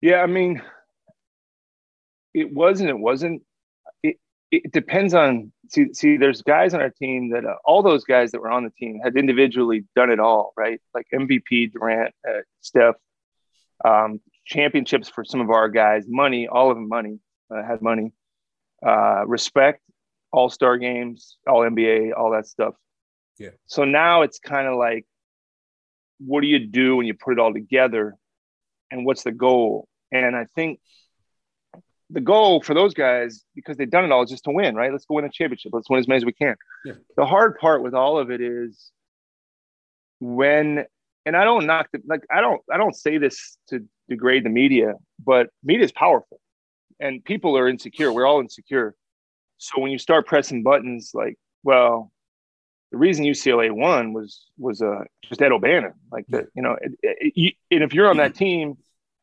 Yeah, 0.00 0.20
I 0.22 0.26
mean, 0.26 0.62
it 2.34 2.52
wasn't. 2.52 2.90
It 2.90 2.98
wasn't. 2.98 3.42
It 4.52 4.70
depends 4.72 5.14
on. 5.14 5.50
See, 5.70 5.94
see, 5.94 6.18
there's 6.18 6.42
guys 6.42 6.74
on 6.74 6.82
our 6.82 6.90
team 6.90 7.30
that 7.30 7.46
uh, 7.46 7.54
all 7.64 7.82
those 7.82 8.04
guys 8.04 8.30
that 8.32 8.40
were 8.40 8.50
on 8.50 8.64
the 8.64 8.70
team 8.70 9.00
had 9.02 9.16
individually 9.16 9.84
done 9.96 10.10
it 10.10 10.20
all, 10.20 10.52
right? 10.54 10.78
Like 10.94 11.06
MVP, 11.12 11.72
Durant, 11.72 12.14
uh, 12.28 12.40
Steph, 12.60 12.96
um, 13.82 14.20
championships 14.44 15.08
for 15.08 15.24
some 15.24 15.40
of 15.40 15.50
our 15.50 15.70
guys, 15.70 16.04
money, 16.06 16.46
all 16.46 16.70
of 16.70 16.76
them 16.76 16.88
money, 16.88 17.18
uh, 17.50 17.62
had 17.62 17.80
money, 17.80 18.12
uh, 18.86 19.24
respect, 19.26 19.80
All 20.30 20.50
Star 20.50 20.76
games, 20.76 21.38
All 21.46 21.60
NBA, 21.60 22.12
all 22.14 22.32
that 22.32 22.46
stuff. 22.46 22.74
Yeah. 23.38 23.50
So 23.66 23.84
now 23.84 24.22
it's 24.22 24.38
kind 24.38 24.68
of 24.68 24.76
like, 24.76 25.06
what 26.18 26.42
do 26.42 26.46
you 26.46 26.58
do 26.58 26.96
when 26.96 27.06
you 27.06 27.14
put 27.14 27.32
it 27.32 27.38
all 27.38 27.52
together, 27.52 28.14
and 28.90 29.04
what's 29.06 29.22
the 29.22 29.32
goal? 29.32 29.88
And 30.12 30.36
I 30.36 30.44
think 30.54 30.80
the 32.12 32.20
goal 32.20 32.62
for 32.62 32.74
those 32.74 32.94
guys, 32.94 33.44
because 33.54 33.76
they've 33.76 33.90
done 33.90 34.04
it 34.04 34.12
all, 34.12 34.22
is 34.22 34.30
just 34.30 34.44
to 34.44 34.50
win, 34.50 34.74
right? 34.74 34.92
Let's 34.92 35.06
go 35.06 35.14
win 35.14 35.24
a 35.24 35.30
championship. 35.30 35.72
Let's 35.72 35.88
win 35.88 35.98
as 35.98 36.06
many 36.06 36.18
as 36.18 36.24
we 36.24 36.32
can. 36.32 36.54
Yeah. 36.84 36.94
The 37.16 37.24
hard 37.26 37.58
part 37.58 37.82
with 37.82 37.94
all 37.94 38.18
of 38.18 38.30
it 38.30 38.40
is 38.40 38.90
when, 40.20 40.84
and 41.24 41.36
I 41.36 41.44
don't 41.44 41.66
knock 41.66 41.88
the, 41.92 42.00
like, 42.06 42.22
I 42.30 42.40
don't, 42.40 42.60
I 42.70 42.76
don't 42.76 42.94
say 42.94 43.18
this 43.18 43.56
to 43.68 43.86
degrade 44.08 44.44
the 44.44 44.50
media, 44.50 44.94
but 45.24 45.48
media 45.64 45.84
is 45.84 45.92
powerful 45.92 46.38
and 47.00 47.24
people 47.24 47.56
are 47.56 47.68
insecure. 47.68 48.12
We're 48.12 48.26
all 48.26 48.40
insecure. 48.40 48.94
So 49.58 49.80
when 49.80 49.90
you 49.90 49.98
start 49.98 50.26
pressing 50.26 50.62
buttons 50.62 51.12
like, 51.14 51.36
well, 51.62 52.12
the 52.90 52.98
reason 52.98 53.24
UCLA 53.24 53.72
won 53.72 54.12
was 54.12 54.44
was 54.58 54.82
uh, 54.82 55.04
just 55.24 55.40
Ed 55.40 55.50
O'Bannon. 55.50 55.94
Like 56.10 56.26
the, 56.28 56.46
you 56.54 56.62
know, 56.62 56.76
it, 56.80 56.92
it, 57.02 57.32
you, 57.34 57.52
and 57.70 57.82
if 57.82 57.94
you're 57.94 58.10
on 58.10 58.18
that 58.18 58.34
team 58.44 58.76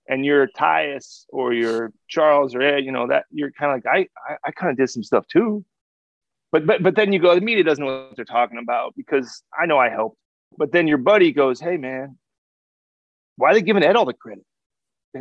and 0.09 0.25
you're 0.25 0.47
Tyus 0.47 1.25
or 1.29 1.53
you're 1.53 1.93
Charles 2.09 2.53
or 2.53 2.61
Ed, 2.61 2.83
you 2.83 2.91
know 2.91 3.07
that 3.07 3.25
you're 3.31 3.51
kind 3.51 3.71
of 3.71 3.85
like 3.85 4.07
I 4.27 4.33
I, 4.33 4.37
I 4.47 4.51
kind 4.51 4.71
of 4.71 4.77
did 4.77 4.89
some 4.89 5.03
stuff 5.03 5.25
too. 5.27 5.63
But 6.51 6.65
but 6.65 6.83
but 6.83 6.95
then 6.95 7.13
you 7.13 7.19
go, 7.19 7.33
the 7.33 7.41
media 7.41 7.63
doesn't 7.63 7.83
know 7.83 8.07
what 8.07 8.15
they're 8.15 8.25
talking 8.25 8.57
about 8.57 8.93
because 8.97 9.43
I 9.57 9.65
know 9.65 9.77
I 9.77 9.89
helped. 9.89 10.17
But 10.57 10.71
then 10.71 10.87
your 10.87 10.97
buddy 10.97 11.31
goes, 11.31 11.61
hey 11.61 11.77
man, 11.77 12.17
why 13.37 13.51
are 13.51 13.53
they 13.53 13.61
giving 13.61 13.83
Ed 13.83 13.95
all 13.95 14.05
the 14.05 14.13
credit? 14.13 14.43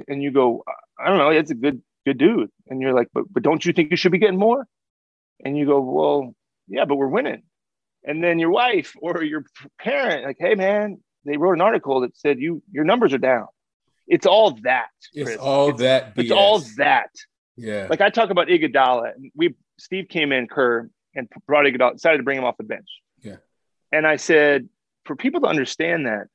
And, 0.07 0.23
you 0.23 0.31
go, 0.31 0.65
I 0.99 1.09
don't 1.09 1.19
know, 1.19 1.31
Ed's 1.31 1.51
a 1.51 1.55
good 1.55 1.81
good 2.05 2.19
dude. 2.19 2.51
And 2.67 2.81
you're 2.81 2.95
like, 2.95 3.09
but 3.15 3.25
but 3.31 3.43
don't 3.45 3.65
you 3.65 3.73
think 3.73 3.91
you 3.91 3.97
should 3.97 4.13
be 4.13 4.19
getting 4.19 4.39
more? 4.39 4.67
And 5.45 5.57
you 5.57 5.67
go, 5.67 5.81
well, 5.81 6.35
yeah, 6.67 6.85
but 6.85 6.97
we're 6.97 7.09
winning 7.09 7.43
and 8.05 8.23
then 8.23 8.39
your 8.39 8.51
wife 8.51 8.95
or 9.01 9.23
your 9.23 9.45
parent 9.79 10.25
like 10.25 10.37
hey 10.39 10.55
man 10.55 10.99
they 11.25 11.37
wrote 11.37 11.53
an 11.53 11.61
article 11.61 12.01
that 12.01 12.17
said 12.17 12.39
you 12.39 12.63
your 12.71 12.85
numbers 12.85 13.13
are 13.13 13.19
down. 13.19 13.47
It's 14.09 14.27
all 14.27 14.53
that. 14.63 14.89
It's 15.13 15.37
all 15.37 15.71
it's, 15.71 15.81
that. 15.81 16.13
It's 16.17 16.31
all 16.31 16.61
that. 16.79 17.11
Yeah. 17.57 17.87
Like 17.91 18.01
I 18.01 18.11
talk 18.11 18.31
about 18.31 18.49
Iguodala, 18.49 19.15
and 19.15 19.31
we 19.35 19.55
Steve 19.79 20.09
came 20.09 20.33
in 20.33 20.47
Kerr 20.47 20.89
and 21.15 21.29
brought 21.47 21.67
Iguodala, 21.67 21.95
decided 21.95 22.19
to 22.19 22.23
bring 22.23 22.39
him 22.39 22.45
off 22.45 22.57
the 22.57 22.65
bench. 22.65 22.89
Yeah. 23.23 23.37
And 23.93 24.07
I 24.07 24.17
said, 24.17 24.69
for 25.05 25.17
people 25.17 25.41
to 25.43 25.47
understand 25.47 26.07
that, 26.07 26.27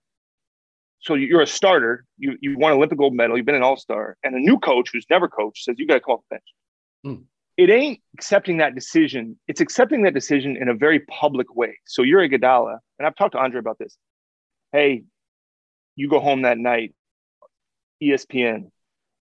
so 1.00 1.16
you're 1.16 1.42
a 1.42 1.48
starter, 1.48 2.06
you 2.18 2.38
you 2.42 2.58
won 2.58 2.72
an 2.72 2.78
Olympic 2.78 2.98
gold 2.98 3.14
medal, 3.14 3.36
you've 3.36 3.46
been 3.46 3.56
an 3.56 3.64
All 3.64 3.78
Star, 3.78 4.18
and 4.24 4.36
a 4.36 4.40
new 4.40 4.60
coach 4.60 4.90
who's 4.94 5.06
never 5.10 5.28
coached 5.28 5.64
says 5.66 5.76
you 5.78 5.88
got 5.88 5.96
to 5.96 6.00
come 6.00 6.16
off 6.16 6.22
the 6.30 6.36
bench. 6.36 6.44
Hmm. 7.04 7.24
It 7.56 7.70
ain't 7.70 8.02
accepting 8.16 8.58
that 8.58 8.74
decision. 8.74 9.38
It's 9.48 9.62
accepting 9.62 10.04
that 10.04 10.14
decision 10.14 10.58
in 10.58 10.70
a 10.70 10.74
very 10.74 11.02
public 11.02 11.56
way. 11.56 11.78
So 11.86 12.02
you're 12.02 12.28
Iguodala, 12.28 12.78
and 13.00 13.08
I've 13.08 13.16
talked 13.16 13.34
to 13.34 13.40
Andre 13.40 13.60
about 13.60 13.78
this. 13.78 13.96
Hey, 14.72 15.04
you 15.96 16.10
go 16.10 16.20
home 16.20 16.44
that 16.44 16.58
night. 16.58 16.94
ESPN, 18.10 18.72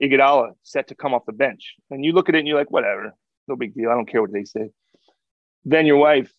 Iguodala 0.01 0.53
set 0.63 0.87
to 0.87 0.95
come 0.95 1.13
off 1.13 1.25
the 1.25 1.33
bench, 1.33 1.75
and 1.91 2.03
you 2.03 2.13
look 2.13 2.29
at 2.29 2.35
it 2.35 2.39
and 2.39 2.47
you're 2.47 2.57
like, 2.57 2.71
whatever, 2.71 3.13
no 3.47 3.55
big 3.55 3.73
deal. 3.73 3.89
I 3.89 3.93
don't 3.93 4.09
care 4.09 4.21
what 4.21 4.31
they 4.31 4.45
say. 4.45 4.69
Then 5.65 5.85
your 5.85 5.97
wife, 5.97 6.31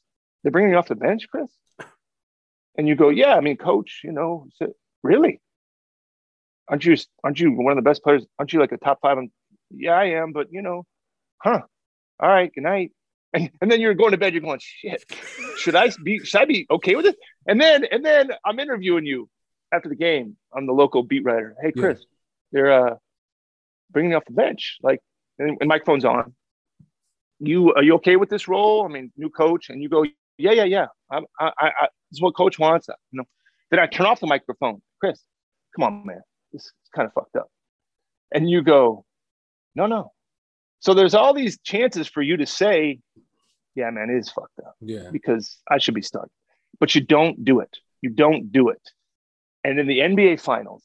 they're 0.43 0.53
bringing 0.53 0.73
you 0.73 0.79
off 0.79 0.89
the 0.89 0.95
bench, 0.95 1.27
Chris, 1.31 1.51
and 2.77 2.89
you 2.89 2.95
go, 2.95 3.11
yeah. 3.11 3.35
I 3.35 3.41
mean, 3.41 3.57
coach, 3.57 4.01
you 4.03 4.13
know, 4.13 4.47
so, 4.57 4.73
really? 5.03 5.41
Aren't 6.69 6.85
you 6.85 6.97
aren't 7.25 7.41
you 7.41 7.53
one 7.53 7.73
of 7.73 7.77
the 7.77 7.89
best 7.89 8.03
players? 8.03 8.25
Aren't 8.39 8.53
you 8.53 8.61
like 8.61 8.73
a 8.73 8.79
top 8.79 9.01
five? 9.03 9.19
Yeah, 9.71 9.93
I 9.93 10.23
am, 10.23 10.33
but 10.33 10.49
you 10.53 10.63
know, 10.63 10.87
huh? 11.39 11.61
All 12.21 12.29
right, 12.29 12.53
good 12.55 12.63
night. 12.63 12.93
And, 13.33 13.51
and 13.61 13.71
then 13.71 13.81
you're 13.81 13.95
going 13.95 14.13
to 14.13 14.19
bed. 14.19 14.33
You're 14.33 14.43
going, 14.43 14.61
shit. 14.63 15.05
Should 15.59 15.75
I 15.75 15.91
be? 16.03 16.21
Should 16.21 16.41
I 16.41 16.45
be 16.45 16.67
okay 16.71 16.95
with 16.97 17.07
it? 17.07 17.17
And 17.47 17.61
then 17.61 17.85
and 17.85 18.05
then 18.05 18.31
I'm 18.45 18.59
interviewing 18.59 19.05
you 19.05 19.29
after 19.73 19.89
the 19.89 19.97
game. 19.97 20.37
I'm 20.55 20.67
the 20.67 20.73
local 20.73 21.03
beat 21.03 21.25
writer. 21.25 21.57
Hey, 21.63 21.73
Chris, 21.73 22.05
they're 22.53 22.73
uh, 22.73 22.95
bringing 23.91 24.15
off 24.15 24.25
the 24.27 24.33
bench. 24.33 24.79
Like, 24.83 25.01
and, 25.39 25.57
and 25.61 25.69
microphone's 25.69 26.05
on. 26.05 26.35
You 27.39 27.73
are 27.75 27.83
you 27.83 27.95
okay 27.95 28.17
with 28.17 28.29
this 28.29 28.49
role? 28.49 28.85
I 28.85 28.89
mean, 28.89 29.13
new 29.17 29.31
coach, 29.31 29.71
and 29.71 29.83
you 29.83 29.89
go, 29.89 30.05
yeah, 30.37 30.53
yeah, 30.53 30.65
yeah. 30.65 30.87
I, 31.11 31.21
I, 31.41 31.53
I, 31.59 31.71
this 32.11 32.19
is 32.19 32.21
what 32.21 32.37
coach 32.37 32.59
wants. 32.59 32.89
You 32.89 33.19
know. 33.19 33.25
Then 33.71 33.81
I 33.81 33.87
turn 33.87 34.07
off 34.07 34.21
the 34.21 34.27
microphone. 34.27 34.83
Chris, 35.01 35.21
come 35.75 35.85
on, 35.85 36.07
man. 36.07 36.21
This 36.53 36.63
is 36.63 36.73
kind 36.95 37.07
of 37.07 37.13
fucked 37.15 37.37
up. 37.37 37.49
And 38.35 38.49
you 38.51 38.63
go, 38.63 39.05
no, 39.75 39.87
no. 39.87 40.13
So 40.81 40.95
there's 40.95 41.15
all 41.15 41.35
these 41.35 41.59
chances 41.61 42.09
for 42.09 42.23
you 42.23 42.37
to 42.39 42.47
say, 42.47 43.01
yeah, 43.75 43.91
man, 43.91 44.11
it 44.11 44.19
is 44.19 44.31
fucked 44.31 44.59
up 44.67 44.75
Yeah. 44.81 45.11
because 45.13 45.59
I 45.71 45.79
should 45.79 45.95
be 45.95 46.03
stuck, 46.03 46.29
But 46.79 46.95
you 46.95 47.01
don't 47.01 47.45
do 47.45 47.61
it. 47.61 47.77
You 48.03 48.11
don't 48.11 48.51
do 48.51 48.71
it. 48.71 48.83
And 49.63 49.79
in 49.79 49.87
the 49.87 49.99
NBA 50.01 50.41
finals, 50.41 50.83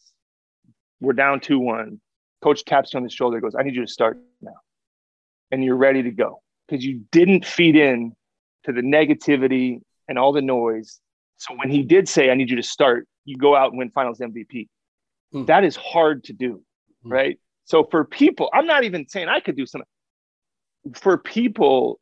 we're 1.06 1.14
down 1.14 1.40
2 1.40 1.60
1. 1.60 2.00
Coach 2.42 2.66
taps 2.66 2.94
you 2.94 2.98
on 2.98 3.04
the 3.04 3.10
shoulder, 3.10 3.40
goes, 3.40 3.56
I 3.56 3.64
need 3.64 3.76
you 3.76 3.86
to 3.86 3.92
start 3.92 4.20
now. 4.42 4.52
And 5.52 5.64
you're 5.64 5.78
ready 5.78 6.04
to 6.04 6.12
go 6.12 6.42
because 6.68 6.84
you 6.84 7.06
didn't 7.12 7.46
feed 7.46 7.76
in 7.76 8.14
to 8.66 8.74
the 8.74 8.82
negativity 8.82 9.82
and 10.08 10.18
all 10.18 10.34
the 10.34 10.42
noise. 10.42 11.00
So 11.38 11.56
when 11.56 11.70
he 11.70 11.84
did 11.84 12.10
say, 12.10 12.30
I 12.30 12.34
need 12.36 12.50
you 12.50 12.56
to 12.56 12.64
start, 12.64 13.08
you 13.24 13.38
go 13.38 13.56
out 13.56 13.72
and 13.72 13.78
win 13.78 13.92
finals 13.92 14.20
MVP. 14.20 14.68
Hmm. 15.32 15.46
That 15.46 15.64
is 15.64 15.76
hard 15.76 16.24
to 16.26 16.34
do, 16.34 16.62
hmm. 17.04 17.12
right? 17.12 17.40
So 17.66 17.84
for 17.90 18.06
people, 18.06 18.50
I'm 18.54 18.68
not 18.68 18.84
even 18.84 19.08
saying 19.08 19.28
I 19.28 19.40
could 19.40 19.56
do 19.56 19.66
something. 19.66 19.88
For 20.96 21.18
people 21.18 22.00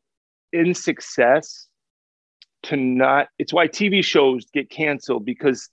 in 0.52 0.74
success 0.74 1.68
to 2.64 2.76
not, 2.76 3.28
it's 3.38 3.52
why 3.52 3.68
TV 3.68 4.04
shows 4.04 4.46
get 4.52 4.70
canceled 4.70 5.24
because 5.24 5.68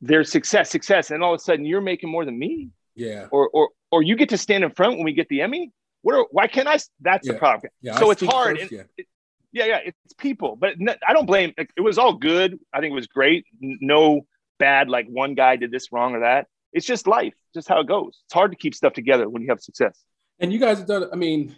there's 0.00 0.30
success, 0.30 0.70
success, 0.70 1.10
and 1.10 1.22
all 1.22 1.34
of 1.34 1.38
a 1.40 1.42
sudden 1.42 1.64
you're 1.64 1.80
making 1.80 2.10
more 2.10 2.24
than 2.24 2.38
me, 2.38 2.70
Yeah. 2.94 3.26
or 3.30 3.48
or 3.50 3.70
or 3.90 4.02
you 4.02 4.16
get 4.16 4.28
to 4.30 4.38
stand 4.38 4.64
in 4.64 4.70
front 4.70 4.96
when 4.96 5.04
we 5.04 5.12
get 5.12 5.28
the 5.28 5.40
Emmy. 5.42 5.72
What? 6.02 6.14
Are, 6.16 6.26
why 6.30 6.46
can't 6.46 6.68
I? 6.68 6.78
That's 7.00 7.26
Yeah. 7.26 7.32
the 7.34 7.38
problem. 7.38 7.70
Yeah, 7.82 7.96
so 7.96 8.08
I 8.08 8.12
it's 8.12 8.22
hard. 8.22 8.58
first, 8.58 8.72
yeah. 8.72 8.82
it- 8.96 9.06
yeah, 9.50 9.64
yeah, 9.64 9.78
it's 9.82 10.14
people, 10.18 10.56
but 10.56 10.74
I 11.08 11.12
don't 11.14 11.24
blame. 11.24 11.54
like, 11.56 11.70
It 11.74 11.80
was 11.80 11.96
all 11.96 12.12
good. 12.12 12.58
I 12.72 12.80
think 12.80 12.92
it 12.92 12.94
was 12.94 13.06
great. 13.06 13.46
No 13.60 14.26
bad. 14.58 14.90
Like 14.90 15.06
one 15.08 15.34
guy 15.34 15.56
did 15.56 15.70
this 15.70 15.90
wrong 15.90 16.14
or 16.14 16.20
that. 16.20 16.48
It's 16.74 16.84
just 16.84 17.06
life. 17.06 17.32
Just 17.54 17.66
how 17.66 17.80
it 17.80 17.86
goes. 17.86 18.20
It's 18.26 18.34
hard 18.34 18.50
to 18.52 18.58
keep 18.58 18.74
stuff 18.74 18.92
together 18.92 19.26
when 19.26 19.40
you 19.42 19.48
have 19.48 19.60
success. 19.62 19.98
And 20.38 20.52
you 20.52 20.58
guys 20.58 20.78
have 20.78 20.86
done, 20.86 21.08
I 21.10 21.16
mean, 21.16 21.56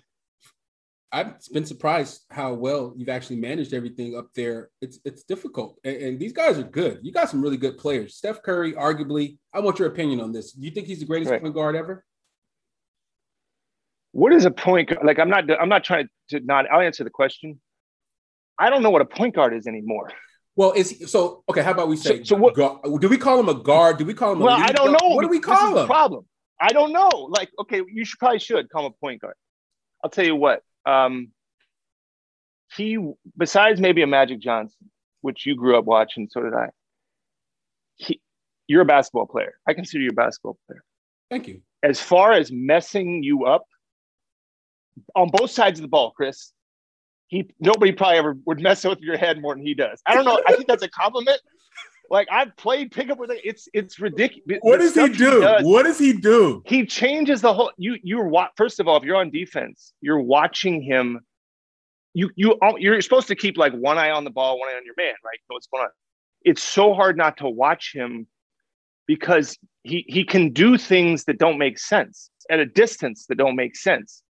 I've 1.12 1.34
been 1.52 1.64
surprised 1.66 2.22
how 2.30 2.54
well 2.54 2.94
you've 2.96 3.08
actually 3.08 3.36
managed 3.36 3.74
everything 3.74 4.16
up 4.16 4.28
there. 4.34 4.70
It's 4.80 5.00
it's 5.04 5.24
difficult. 5.24 5.78
And, 5.84 5.96
and 5.96 6.20
these 6.20 6.32
guys 6.32 6.56
are 6.58 6.62
good. 6.62 7.00
You 7.02 7.10
got 7.12 7.28
some 7.28 7.42
really 7.42 7.56
good 7.56 7.78
players. 7.78 8.14
Steph 8.16 8.42
Curry, 8.42 8.74
arguably, 8.74 9.38
I 9.52 9.58
want 9.60 9.78
your 9.80 9.88
opinion 9.88 10.20
on 10.20 10.30
this. 10.32 10.52
Do 10.52 10.64
you 10.64 10.70
think 10.70 10.86
he's 10.86 11.00
the 11.00 11.06
greatest 11.06 11.30
Right. 11.32 11.42
point 11.42 11.54
guard 11.54 11.74
ever? 11.74 12.04
What 14.12 14.32
is 14.32 14.44
a 14.44 14.50
point 14.50 14.88
guard? 14.90 15.04
Like 15.04 15.18
I'm 15.18 15.28
not. 15.30 15.50
I'm 15.60 15.68
not 15.68 15.84
trying 15.84 16.08
to 16.30 16.40
not. 16.40 16.70
I'll 16.70 16.80
answer 16.80 17.04
the 17.04 17.10
question. 17.10 17.60
I 18.58 18.70
don't 18.70 18.82
know 18.82 18.90
what 18.90 19.02
a 19.02 19.06
point 19.06 19.34
guard 19.34 19.54
is 19.54 19.66
anymore. 19.66 20.10
Well, 20.56 20.72
is 20.72 20.90
he, 20.90 21.06
so 21.06 21.42
okay. 21.48 21.62
How 21.62 21.70
about 21.72 21.88
we 21.88 21.96
say? 21.96 22.18
So- 22.18 22.24
so 22.24 22.36
what- 22.36 22.54
gu- 22.54 22.98
do 22.98 23.08
we 23.08 23.16
call 23.18 23.38
him 23.40 23.48
a 23.48 23.54
guard? 23.54 23.98
Do 23.98 24.04
we 24.04 24.14
call 24.14 24.32
him? 24.32 24.42
A 24.42 24.44
Well, 24.44 24.56
I 24.60 24.68
don't 24.72 24.88
guard? 24.92 24.98
know. 25.02 25.08
What 25.14 25.22
do 25.22 25.28
we 25.28 25.40
call 25.40 25.76
him? 25.78 25.86
Problem. 25.86 26.26
I 26.60 26.68
don't 26.72 26.92
know. 26.92 27.08
Like, 27.30 27.50
okay, 27.60 27.82
you 27.90 28.04
should 28.04 28.18
probably 28.18 28.38
should 28.38 28.68
call 28.68 28.86
him 28.86 28.92
a 28.92 29.00
point 29.00 29.22
guard. 29.22 29.34
I'll 30.04 30.10
tell 30.10 30.26
you 30.26 30.36
what. 30.36 30.62
Um, 30.90 31.28
he, 32.76 32.98
besides 33.36 33.80
maybe 33.80 34.02
a 34.02 34.06
Magic 34.06 34.40
Johnson, 34.40 34.90
which 35.20 35.46
you 35.46 35.54
grew 35.54 35.78
up 35.78 35.84
watching, 35.84 36.28
so 36.30 36.42
did 36.42 36.54
I. 36.54 36.68
He, 37.96 38.20
you're 38.66 38.82
a 38.82 38.86
basketball 38.86 39.26
player. 39.26 39.54
I 39.68 39.74
consider 39.74 40.02
you 40.02 40.10
a 40.10 40.14
basketball 40.14 40.58
player. 40.66 40.82
Thank 41.30 41.48
you. 41.48 41.62
As 41.82 42.00
far 42.00 42.32
as 42.32 42.50
messing 42.52 43.22
you 43.22 43.44
up 43.46 43.64
on 45.14 45.28
both 45.28 45.50
sides 45.50 45.78
of 45.78 45.82
the 45.82 45.88
ball, 45.88 46.12
Chris, 46.12 46.52
he 47.28 47.48
nobody 47.60 47.92
probably 47.92 48.18
ever 48.18 48.36
would 48.46 48.60
mess 48.60 48.84
with 48.84 49.00
your 49.00 49.16
head 49.16 49.40
more 49.40 49.54
than 49.54 49.64
he 49.64 49.74
does. 49.74 50.00
I 50.06 50.14
don't 50.14 50.24
know. 50.24 50.40
I 50.46 50.54
think 50.54 50.66
that's 50.66 50.82
a 50.82 50.88
compliment. 50.88 51.40
Like 52.10 52.26
I've 52.30 52.56
played 52.56 52.90
pickup 52.90 53.18
with 53.18 53.30
it. 53.30 53.40
It's 53.44 53.68
it's 53.72 54.00
ridiculous. 54.00 54.58
What 54.62 54.78
The 54.78 54.84
does 54.84 54.94
he 54.94 55.08
do? 55.16 55.40
does- 55.40 55.64
What 55.64 55.84
does 55.84 55.98
he 55.98 56.12
do? 56.12 56.62
he 56.66 56.84
changes 56.84 57.40
the 57.40 57.54
whole 57.54 57.70
you 57.78 57.96
you're 58.02 58.26
wa- 58.26 58.48
first 58.56 58.80
of 58.80 58.88
all 58.88 58.96
if 58.96 59.04
you're 59.04 59.16
on 59.16 59.30
defense 59.30 59.92
you're 60.00 60.20
watching 60.20 60.82
him 60.82 61.20
you 62.14 62.28
you 62.34 62.58
you're 62.78 63.00
supposed 63.00 63.28
to 63.28 63.36
keep 63.36 63.56
like 63.56 63.72
one 63.74 63.96
eye 63.98 64.10
on 64.10 64.24
the 64.24 64.30
ball 64.30 64.58
one 64.58 64.68
eye 64.68 64.76
on 64.76 64.84
your 64.84 64.94
man 64.98 65.14
right 65.24 65.38
know 65.48 65.54
what's 65.54 65.68
going 65.68 65.84
on 65.84 65.90
it's 66.42 66.62
so 66.62 66.92
hard 66.94 67.16
not 67.16 67.36
to 67.36 67.48
watch 67.48 67.92
him 67.94 68.26
because 69.06 69.56
he 69.84 70.04
he 70.08 70.24
can 70.24 70.52
do 70.52 70.76
things 70.76 71.24
that 71.24 71.38
don't 71.38 71.58
make 71.58 71.78
sense 71.78 72.30
at 72.50 72.58
a 72.58 72.66
distance 72.66 73.26
that 73.28 73.36
don't 73.38 73.54
make 73.54 73.76
sense 73.76 74.22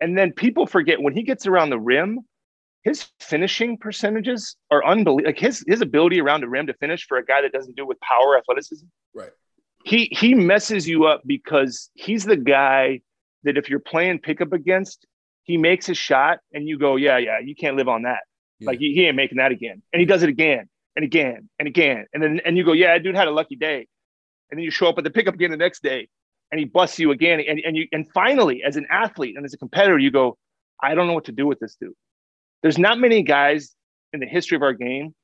and 0.00 0.16
then 0.16 0.30
people 0.32 0.66
forget 0.66 1.02
when 1.02 1.12
he 1.14 1.22
gets 1.24 1.46
around 1.46 1.70
the 1.70 1.80
rim 1.80 2.20
his 2.84 3.06
finishing 3.20 3.76
percentages 3.78 4.56
are 4.70 4.84
unbelievable 4.84 5.26
like 5.26 5.38
his 5.38 5.64
his 5.66 5.80
ability 5.80 6.20
around 6.20 6.40
the 6.42 6.48
rim 6.48 6.66
to 6.66 6.74
finish 6.74 7.06
for 7.06 7.16
a 7.18 7.24
guy 7.24 7.40
that 7.42 7.52
doesn't 7.52 7.74
do 7.76 7.82
it 7.82 7.88
with 7.88 8.00
power 8.00 8.38
athleticism 8.38 8.86
Right. 9.14 9.30
he 9.84 10.08
he 10.12 10.34
messes 10.34 10.86
you 10.88 11.04
up 11.06 11.22
because 11.26 11.90
he's 11.94 12.24
the 12.24 12.36
guy 12.36 13.00
that 13.44 13.56
if 13.58 13.68
you're 13.68 13.78
playing 13.80 14.18
pickup 14.20 14.52
against, 14.52 15.06
he 15.42 15.56
makes 15.58 15.88
a 15.90 15.94
shot 15.94 16.38
and 16.54 16.66
you 16.66 16.78
go, 16.78 16.96
yeah, 16.96 17.18
yeah, 17.18 17.38
you 17.40 17.54
can't 17.54 17.76
live 17.76 17.88
on 17.88 18.02
that. 18.02 18.20
Like 18.62 18.78
he, 18.78 18.94
he 18.94 19.04
ain't 19.04 19.16
making 19.16 19.36
that 19.38 19.52
again, 19.52 19.82
and 19.92 20.00
he 20.00 20.06
does 20.06 20.22
it 20.22 20.30
again 20.30 20.68
and 20.96 21.04
again 21.04 21.50
and 21.58 21.68
again, 21.68 22.06
and 22.14 22.22
then 22.22 22.40
and 22.46 22.56
you 22.56 22.64
go, 22.64 22.72
yeah, 22.72 22.96
dude 22.98 23.14
had 23.14 23.28
a 23.28 23.30
lucky 23.30 23.56
day, 23.56 23.86
and 24.50 24.58
then 24.58 24.64
you 24.64 24.70
show 24.70 24.88
up 24.88 24.96
at 24.96 25.04
the 25.04 25.10
pickup 25.10 25.34
again 25.34 25.50
the 25.50 25.56
next 25.58 25.82
day, 25.82 26.08
and 26.50 26.58
he 26.58 26.64
busts 26.64 26.98
you 26.98 27.10
again, 27.10 27.40
and 27.40 27.60
and 27.60 27.76
you 27.76 27.86
and 27.92 28.10
finally, 28.14 28.62
as 28.64 28.76
an 28.76 28.86
athlete 28.90 29.36
and 29.36 29.44
as 29.44 29.52
a 29.52 29.58
competitor, 29.58 29.98
you 29.98 30.10
go, 30.10 30.38
I 30.82 30.94
don't 30.94 31.06
know 31.06 31.12
what 31.12 31.26
to 31.26 31.32
do 31.32 31.46
with 31.46 31.58
this 31.58 31.76
dude. 31.78 31.92
There's 32.64 32.78
not 32.78 32.98
many 32.98 33.22
guys 33.22 33.74
in 34.14 34.20
the 34.20 34.26
history 34.26 34.56
of 34.56 34.62
our 34.62 34.72
game 34.72 35.14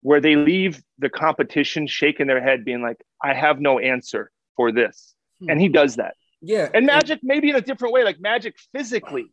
where 0.00 0.20
they 0.20 0.34
leave 0.34 0.82
the 0.98 1.08
competition 1.08 1.86
shaking 1.86 2.26
their 2.26 2.42
head, 2.42 2.64
being 2.64 2.82
like, 2.82 2.96
I 3.22 3.34
have 3.34 3.60
no 3.60 3.78
answer 3.78 4.32
for 4.56 4.72
this. 4.72 5.14
Hmm. 5.40 5.50
And 5.50 5.60
he 5.60 5.68
does 5.68 5.94
that. 5.96 6.16
Yeah. 6.40 6.68
And 6.74 6.84
Magic, 6.86 7.20
maybe 7.22 7.50
in 7.50 7.54
a 7.54 7.60
different 7.60 7.94
way, 7.94 8.02
like 8.02 8.18
Magic 8.20 8.56
physically, 8.74 9.26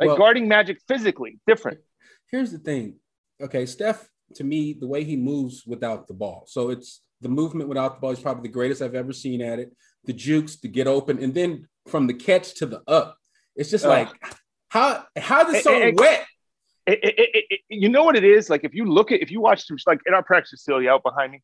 like 0.00 0.08
Well- 0.08 0.16
guarding 0.16 0.48
Magic 0.48 0.78
physically, 0.88 1.38
different. 1.46 1.78
Here's 2.32 2.50
the 2.50 2.58
thing. 2.58 2.96
Okay, 3.40 3.64
Steph, 3.64 4.08
to 4.34 4.42
me, 4.42 4.72
the 4.72 4.88
way 4.88 5.04
he 5.04 5.14
moves 5.16 5.62
without 5.64 6.08
the 6.08 6.14
ball. 6.14 6.46
So 6.48 6.70
it's 6.70 7.00
the 7.20 7.28
movement 7.28 7.68
without 7.68 7.94
the 7.94 8.00
ball 8.00 8.10
is 8.10 8.18
probably 8.18 8.42
the 8.42 8.52
greatest 8.52 8.82
I've 8.82 8.96
ever 8.96 9.12
seen 9.12 9.40
at 9.40 9.60
it. 9.60 9.70
The 10.06 10.12
jukes 10.12 10.56
to 10.62 10.68
get 10.68 10.88
open, 10.88 11.22
and 11.22 11.32
then 11.32 11.68
from 11.86 12.08
the 12.08 12.14
catch 12.14 12.54
to 12.56 12.66
the 12.66 12.82
up. 12.88 13.16
It's 13.54 13.70
just 13.70 13.84
Ugh. 13.84 13.90
like 13.90 14.08
how 14.68 15.04
how 15.16 15.48
is 15.48 15.54
it 15.58 15.62
so 15.64 15.72
It- 15.72 15.88
it- 15.88 15.96
wet? 16.00 16.26
It- 16.86 17.00
it- 17.02 17.44
it- 17.50 17.60
you 17.68 17.88
know 17.88 18.04
what 18.04 18.16
it 18.16 18.24
is? 18.24 18.48
Like 18.48 18.64
if 18.64 18.74
you 18.74 18.84
look 18.84 19.10
at, 19.12 19.20
if 19.20 19.30
you 19.30 19.40
watch 19.40 19.68
him, 19.68 19.76
like 19.86 20.00
in 20.06 20.14
our 20.14 20.22
practice 20.22 20.50
facility 20.50 20.88
out 20.88 21.02
behind 21.02 21.32
me, 21.32 21.42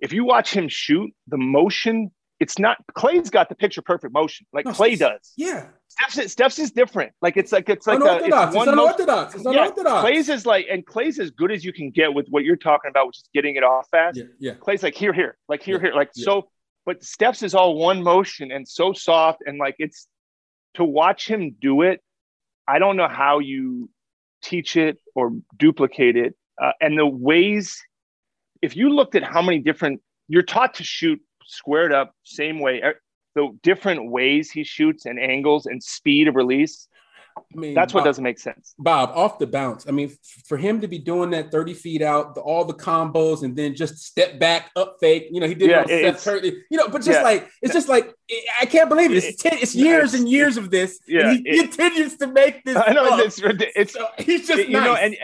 if 0.00 0.12
you 0.12 0.24
watch 0.24 0.52
him 0.52 0.68
shoot, 0.68 1.10
the 1.28 1.36
motion 1.38 2.10
it's 2.40 2.58
not 2.58 2.78
Klay's 2.96 3.28
got 3.28 3.50
the 3.50 3.54
picture 3.54 3.82
perfect 3.82 4.14
motion 4.14 4.46
like 4.50 4.64
No, 4.64 4.70
Klay 4.72 4.98
does. 4.98 5.34
Yeah. 5.36 5.66
Steph's, 5.88 6.32
Steph's 6.32 6.58
is 6.58 6.70
different. 6.70 7.12
Like 7.20 7.36
it's 7.36 7.52
like 7.52 7.68
it's 7.68 7.86
like 7.86 7.98
a, 8.00 8.02
Unorthodox. 8.02 8.22
it's 8.32 8.46
It's 8.46 8.56
one 8.56 8.66
motion- 8.66 8.78
unorthodox. 8.78 9.34
It's 9.34 9.44
Yeah, 9.44 9.50
unorthodox. 9.50 10.08
Klay's 10.08 10.28
is 10.30 10.46
like 10.46 10.66
and 10.70 10.86
Klay's 10.86 11.18
as 11.18 11.30
good 11.30 11.52
as 11.52 11.64
you 11.66 11.72
can 11.74 11.90
get 11.90 12.14
with 12.14 12.26
what 12.30 12.44
you're 12.44 12.56
talking 12.56 12.88
about, 12.88 13.08
which 13.08 13.18
is 13.18 13.28
getting 13.34 13.56
it 13.56 13.62
off 13.62 13.88
fast. 13.90 14.16
Yeah, 14.16 14.24
yeah. 14.38 14.54
Klay's 14.54 14.82
like 14.82 14.94
here, 14.94 15.12
here, 15.12 15.36
like 15.50 15.62
here, 15.62 15.76
Yeah, 15.76 15.82
here, 15.88 15.94
like 15.94 16.10
yeah. 16.14 16.24
so. 16.24 16.48
But 16.86 17.04
Steph's 17.04 17.42
is 17.42 17.54
all 17.54 17.76
one 17.76 18.02
motion 18.02 18.50
and 18.50 18.66
so 18.66 18.94
soft 18.94 19.42
and 19.46 19.58
like 19.58 19.76
it's 19.78 20.08
to 20.74 20.82
watch 20.84 21.28
him 21.28 21.56
do 21.60 21.82
it. 21.82 22.00
I 22.66 22.78
don't 22.78 22.96
know 22.96 23.06
how 23.08 23.40
you 23.40 23.90
teach 24.42 24.76
it 24.76 24.98
or 25.14 25.32
duplicate 25.58 26.16
it. 26.16 26.34
Uh, 26.60 26.72
and 26.80 26.98
the 26.98 27.06
ways, 27.06 27.82
if 28.62 28.76
you 28.76 28.90
looked 28.90 29.14
at 29.14 29.22
how 29.22 29.42
many 29.42 29.58
different, 29.58 30.00
you're 30.28 30.42
taught 30.42 30.74
to 30.74 30.84
shoot 30.84 31.20
squared 31.46 31.92
up, 31.92 32.14
same 32.24 32.60
way. 32.60 32.80
Er, 32.82 33.00
The 33.34 33.48
different 33.62 34.10
ways 34.10 34.50
he 34.50 34.64
shoots 34.64 35.06
and 35.06 35.18
angles 35.18 35.66
and 35.66 35.82
speed 35.82 36.28
of 36.28 36.36
release. 36.36 36.88
I 37.54 37.58
mean, 37.58 37.74
That's 37.74 37.92
what 37.94 38.00
Bob- 38.00 38.06
doesn't 38.06 38.24
make 38.24 38.38
sense. 38.38 38.74
Bob, 38.78 39.10
off 39.14 39.38
the 39.38 39.46
bounce. 39.46 39.86
I 39.88 39.90
mean, 39.90 40.10
for 40.46 40.56
him 40.56 40.80
to 40.80 40.88
be 40.88 40.98
doing 40.98 41.30
that 41.30 41.50
30 41.50 41.74
feet 41.74 42.02
out, 42.02 42.34
the, 42.34 42.40
all 42.40 42.64
the 42.64 42.74
combos, 42.74 43.42
and 43.42 43.56
then 43.56 43.74
just 43.74 43.98
step 43.98 44.38
back, 44.38 44.70
up 44.76 44.96
fake. 45.00 45.28
You 45.30 45.40
know, 45.40 45.46
he 45.48 45.54
did 45.54 45.70
Yeah, 45.70 45.80
it 45.82 45.84
on 45.84 45.90
it's- 45.90 46.24
Curry. 46.24 46.64
You 46.70 46.78
know, 46.78 46.88
but 46.88 46.98
just 47.02 47.18
yeah. 47.18 47.22
like 47.22 47.48
it's 47.62 47.72
just 47.72 47.88
like 47.88 48.14
I 48.60 48.66
can't 48.66 48.88
believe 48.88 49.10
it. 49.12 49.24
It's 49.24 49.42
ten, 49.42 49.54
it's 49.54 49.74
years 49.74 50.14
and 50.14 50.28
years 50.28 50.56
of 50.56 50.70
this. 50.70 50.98
Yeah, 51.06 51.30
and 51.30 51.46
he 51.46 51.48
it- 51.58 51.70
continues 51.70 52.16
to 52.18 52.26
make 52.26 52.64
this. 52.64 52.76
I 52.76 52.92
know 52.92 53.18
it's. 53.18 53.40
It's 53.42 53.92
So 53.92 54.06
he's 54.18 54.46
just 54.46 54.68
you 54.68 54.80
know, 54.80 54.94
and 54.94 55.16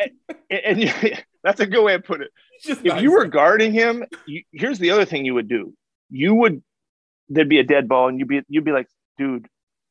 and, 0.51 0.91
and 0.91 1.25
that's 1.45 1.61
a 1.61 1.67
good 1.67 1.83
way 1.85 1.93
to 1.95 2.03
put 2.03 2.21
it. 2.21 2.29
Just 2.63 2.81
if 2.81 2.93
nice. 2.95 3.03
you 3.03 3.13
were 3.13 3.27
guarding 3.27 3.73
him, 3.73 4.05
you, 4.27 4.43
here's 4.53 4.79
the 4.79 4.91
other 4.91 5.05
thing 5.05 5.25
you 5.25 5.35
would 5.35 5.49
do. 5.49 5.75
You 6.11 6.35
would 6.35 6.63
there'd 7.29 7.49
be 7.49 7.59
a 7.59 7.65
dead 7.65 7.89
ball, 7.89 8.09
and 8.09 8.19
you'd 8.19 8.29
be 8.29 8.43
you'd 8.49 8.65
be 8.65 8.73
like, 8.73 8.89
dude, 9.19 9.47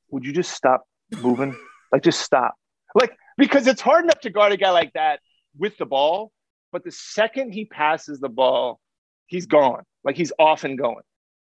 would 0.09 0.25
you 0.25 0.33
just 0.33 0.51
stop 0.51 0.85
moving? 1.21 1.55
Like, 1.95 2.03
just 2.03 2.21
stop. 2.21 2.55
Like, 2.93 3.15
because 3.37 3.67
it's 3.67 3.81
hard 3.81 4.03
enough 4.03 4.19
to 4.21 4.29
guard 4.29 4.51
a 4.51 4.57
guy 4.57 4.71
like 4.71 4.93
that 4.93 5.19
with 5.57 5.77
the 5.77 5.85
ball, 5.85 6.31
but 6.71 6.83
the 6.83 6.91
second 6.91 7.53
he 7.53 7.65
passes 7.65 8.19
the 8.19 8.29
ball, 8.29 8.79
he's 9.27 9.45
gone. 9.45 9.83
Like 10.03 10.17
he's 10.17 10.33
off 10.37 10.65
and 10.65 10.77
going. 10.77 11.03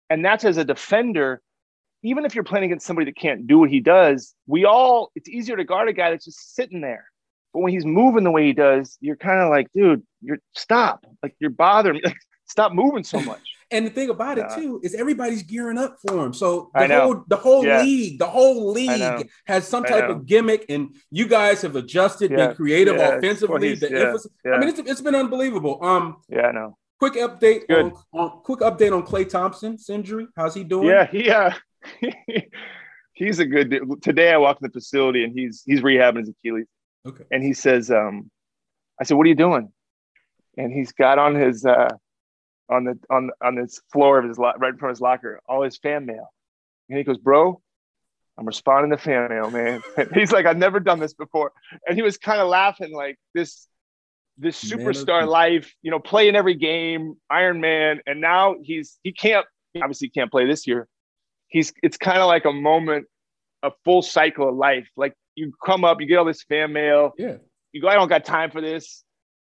And 0.10 0.24
that's 0.24 0.46
as 0.46 0.58
a 0.58 0.64
defender, 0.64 1.42
even 2.04 2.26
if 2.26 2.36
you're 2.36 2.44
playing 2.44 2.66
against 2.66 2.86
somebody 2.86 3.06
that 3.06 3.18
can't 3.18 3.48
do 3.48 3.58
what 3.58 3.72
he 3.72 3.80
does, 3.80 4.36
we 4.46 4.66
all 4.66 5.12
it's 5.16 5.28
easier 5.28 5.58
to 5.58 5.64
guard 5.64 5.90
a 5.90 5.94
guy 5.94 6.12
that's 6.12 6.26
just 6.26 6.54
sitting 6.54 6.82
there. 6.82 7.06
But 7.54 7.62
when 7.62 7.74
he's 7.74 7.86
moving 7.86 8.24
the 8.24 8.32
way 8.32 8.46
he 8.46 8.54
does, 8.54 8.98
you're 9.02 9.16
kind 9.16 9.40
of 9.40 9.50
like, 9.50 9.68
dude, 9.74 10.04
you're 10.22 10.38
stop. 10.56 11.06
Like 11.24 11.36
you're 11.40 11.50
bothering 11.50 11.96
me. 11.96 12.02
Like, 12.04 12.18
stop 12.46 12.74
moving 12.74 13.04
so 13.04 13.20
much. 13.20 13.55
And 13.72 13.86
the 13.88 13.90
thing 13.90 14.10
about 14.10 14.38
it 14.38 14.46
too 14.56 14.80
is 14.84 14.94
everybody's 14.94 15.42
gearing 15.44 15.78
up 15.78 15.98
for 16.08 16.26
him. 16.26 16.34
So 16.34 16.70
the 16.76 16.88
whole 17.02 17.24
the 17.28 17.36
whole 17.36 17.66
Yeah. 17.66 17.82
league, 17.82 18.20
the 18.20 18.28
whole 18.28 18.72
league 18.72 19.30
has 19.48 19.68
some 19.68 19.84
type 19.84 20.10
of 20.10 20.26
gimmick, 20.26 20.66
and 20.70 20.96
you 21.12 21.28
guys 21.28 21.62
have 21.64 21.76
adjusted, 21.76 22.30
Yeah. 22.32 22.48
been 22.48 22.56
creative 22.56 22.96
Yeah. 22.98 23.16
offensively. 23.16 23.74
The 23.76 23.90
yeah. 23.90 23.98
emphasis- 24.08 24.32
I 24.46 24.58
mean, 24.60 24.70
it's, 24.70 24.80
it's 24.80 25.02
been 25.02 25.16
unbelievable. 25.16 25.80
Um, 25.84 26.18
Yeah, 26.30 26.48
I 26.48 26.52
know. 26.52 26.78
quick 27.00 27.14
update 27.14 27.64
on, 27.72 27.94
on 28.14 28.42
quick 28.44 28.60
update 28.60 28.94
on 28.96 29.04
Klay 29.04 29.28
Thompson's 29.28 29.90
injury. 29.90 30.28
How's 30.38 30.54
he 30.54 30.64
doing? 30.64 30.88
Yeah, 30.88 31.06
he 31.08 31.30
uh, 31.30 31.52
he's 33.14 33.40
a 33.40 33.46
good 33.46 33.70
dude. 33.70 34.02
Today 34.02 34.32
I 34.32 34.38
walked 34.38 34.62
in 34.62 34.68
the 34.68 34.74
facility 34.74 35.24
and 35.24 35.34
he's 35.38 35.64
he's 35.66 35.82
rehabbing 35.82 36.20
his 36.20 36.30
Achilles. 36.30 36.68
Okay. 37.08 37.24
And 37.32 37.44
he 37.44 37.54
says, 37.54 37.92
um, 37.92 38.30
I 39.00 39.04
said, 39.04 39.18
What 39.18 39.26
are 39.26 39.30
you 39.30 39.36
doing? 39.36 39.72
And 40.58 40.72
he's 40.72 40.92
got 40.92 41.20
on 41.20 41.36
his 41.36 41.66
uh 41.66 41.90
on 42.70 42.84
the 42.86 43.00
on 43.10 43.30
on 43.44 43.56
this 43.56 43.82
floor 43.92 44.20
of 44.20 44.28
his 44.28 44.38
lo- 44.38 44.54
right 44.58 44.74
in 44.74 44.78
front 44.78 44.92
of 44.92 44.96
his 44.98 45.02
locker, 45.02 45.40
all 45.48 45.62
his 45.64 45.78
fan 45.78 46.06
mail. 46.06 46.32
And 46.90 46.98
he 46.98 47.04
goes, 47.04 47.18
Bro, 47.18 47.62
I'm 48.38 48.46
responding 48.46 48.92
to 48.92 48.98
fan 48.98 49.30
mail, 49.30 49.50
man. 49.52 49.82
He's 50.14 50.32
like, 50.32 50.46
I've 50.46 50.58
never 50.58 50.80
done 50.80 51.00
this 51.00 51.14
before. 51.14 51.52
And 51.88 51.96
he 51.96 52.02
was 52.02 52.18
kind 52.18 52.42
of 52.42 52.48
laughing 52.48 52.92
like 52.94 53.18
this 53.34 53.68
this 54.38 54.62
superstar 54.62 55.22
people. 55.22 55.30
life, 55.32 55.74
you 55.82 55.92
know, 55.92 56.00
playing 56.00 56.36
every 56.36 56.56
game, 56.56 57.16
Iron 57.30 57.62
Man, 57.62 58.02
and 58.06 58.20
now 58.20 58.56
he's 58.62 58.98
he 59.04 59.14
can't 59.14 59.46
obviously 59.82 60.10
can't 60.10 60.30
play 60.30 60.46
this 60.46 60.68
year. 60.68 60.88
He's 61.48 61.72
it's 61.82 61.96
kind 61.98 62.18
of 62.20 62.28
like 62.28 62.44
a 62.44 62.52
moment, 62.52 63.06
a 63.64 63.72
full 63.86 64.02
cycle 64.02 64.50
of 64.50 64.56
life. 64.56 64.90
Like 64.98 65.14
you 65.36 65.54
come 65.66 65.86
up, 65.86 66.02
you 66.02 66.08
get 66.08 66.18
all 66.18 66.26
this 66.26 66.44
fan 66.44 66.74
mail, 66.74 67.14
Yeah. 67.18 67.38
you 67.72 67.82
go, 67.82 67.88
I 67.88 67.94
don't 67.96 68.10
got 68.10 68.26
time 68.26 68.52
for 68.52 68.60
this. 68.60 69.05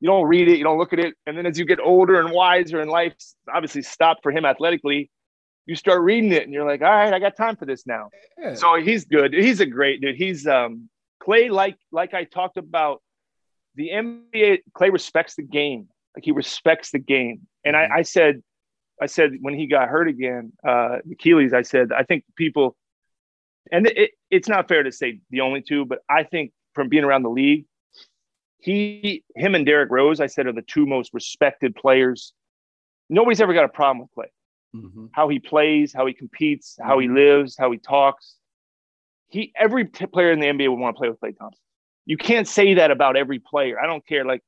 You 0.02 0.08
don't 0.08 0.28
read 0.28 0.50
it, 0.50 0.58
you 0.58 0.64
don't 0.64 0.78
look 0.78 0.94
at 0.94 1.00
it, 1.00 1.14
and 1.26 1.38
then 1.38 1.46
as 1.46 1.58
you 1.58 1.66
get 1.66 1.80
older 1.80 2.20
and 2.20 2.32
wiser, 2.32 2.82
and 2.82 2.90
life 2.90 3.14
obviously 3.54 3.84
stopped 3.84 4.24
for 4.24 4.32
him 4.32 4.46
athletically, 4.46 5.12
you 5.66 5.76
start 5.76 6.02
reading 6.02 6.32
it, 6.32 6.44
and 6.44 6.54
you're 6.54 6.66
like, 6.66 6.82
all 6.82 6.90
right, 6.90 7.14
I 7.14 7.20
got 7.20 7.38
time 7.38 7.56
for 7.56 7.66
this 7.66 7.86
now. 7.86 8.10
Yeah. 8.38 8.56
So 8.56 8.82
he's 8.82 9.06
good. 9.06 9.34
He's 9.34 9.60
a 9.60 9.66
great 9.66 10.02
dude. 10.02 10.16
He's 10.16 10.48
um 10.48 10.90
Klay, 11.22 11.50
like 11.50 11.78
like 11.92 12.14
I 12.14 12.24
talked 12.24 12.58
about, 12.58 13.02
the 13.76 13.90
NBA. 13.90 14.60
Klay 14.76 14.92
respects 14.92 15.36
the 15.36 15.44
game. 15.44 15.88
Like 16.16 16.26
he 16.26 16.32
respects 16.32 16.92
the 16.92 17.00
game. 17.00 17.48
And 17.64 17.76
I, 17.76 17.88
I 17.98 18.02
said, 18.02 18.42
I 19.02 19.06
said 19.06 19.32
when 19.40 19.54
he 19.54 19.68
got 19.68 19.88
hurt 19.88 20.08
again, 20.08 20.52
uh, 20.68 20.98
Achilles. 21.12 21.54
I 21.54 21.62
said 21.62 21.92
I 21.92 22.04
think 22.04 22.26
people, 22.36 22.76
and 23.72 23.88
it, 23.88 24.12
it's 24.30 24.50
not 24.50 24.68
fair 24.68 24.84
to 24.84 24.92
say 24.92 25.20
the 25.30 25.42
only 25.42 25.62
two, 25.62 25.86
but 25.86 26.00
I 26.10 26.24
think 26.24 26.52
from 26.74 26.90
being 26.90 27.04
around 27.04 27.24
the 27.24 27.30
league, 27.30 27.66
he, 28.62 29.24
him, 29.36 29.56
and 29.56 29.66
Derrick 29.66 29.90
Rose, 29.92 30.20
I 30.20 30.28
said 30.28 30.48
are 30.48 30.54
the 30.54 30.62
two 30.62 30.86
most 30.86 31.14
respected 31.14 31.76
players. 31.76 32.34
Nobody's 33.10 33.42
ever 33.42 33.54
got 33.54 33.66
a 33.66 33.70
problem 33.70 34.08
with 34.16 34.26
Klay 34.26 34.30
Mhm. 34.74 35.10
how 35.12 35.28
he 35.28 35.40
plays, 35.40 35.92
how 35.94 36.06
he 36.06 36.14
competes, 36.14 36.78
how 36.82 36.98
he 37.00 37.10
lives, 37.10 37.58
how 37.60 37.70
he 37.72 37.78
talks. 37.78 38.38
He 39.28 39.52
every 39.56 39.86
t- 39.86 40.06
player 40.06 40.32
in 40.32 40.40
the 40.40 40.48
NBA 40.48 40.70
would 40.70 40.80
want 40.80 40.96
to 40.96 40.98
play 41.00 41.10
with 41.10 41.20
Klay 41.20 41.38
Thompson. 41.38 41.62
You 42.06 42.16
can't 42.18 42.48
say 42.48 42.74
that 42.76 42.90
about 42.92 43.18
every 43.18 43.40
player. 43.40 43.80
I 43.80 43.86
don't 43.88 44.06
care. 44.08 44.24
Like 44.24 44.42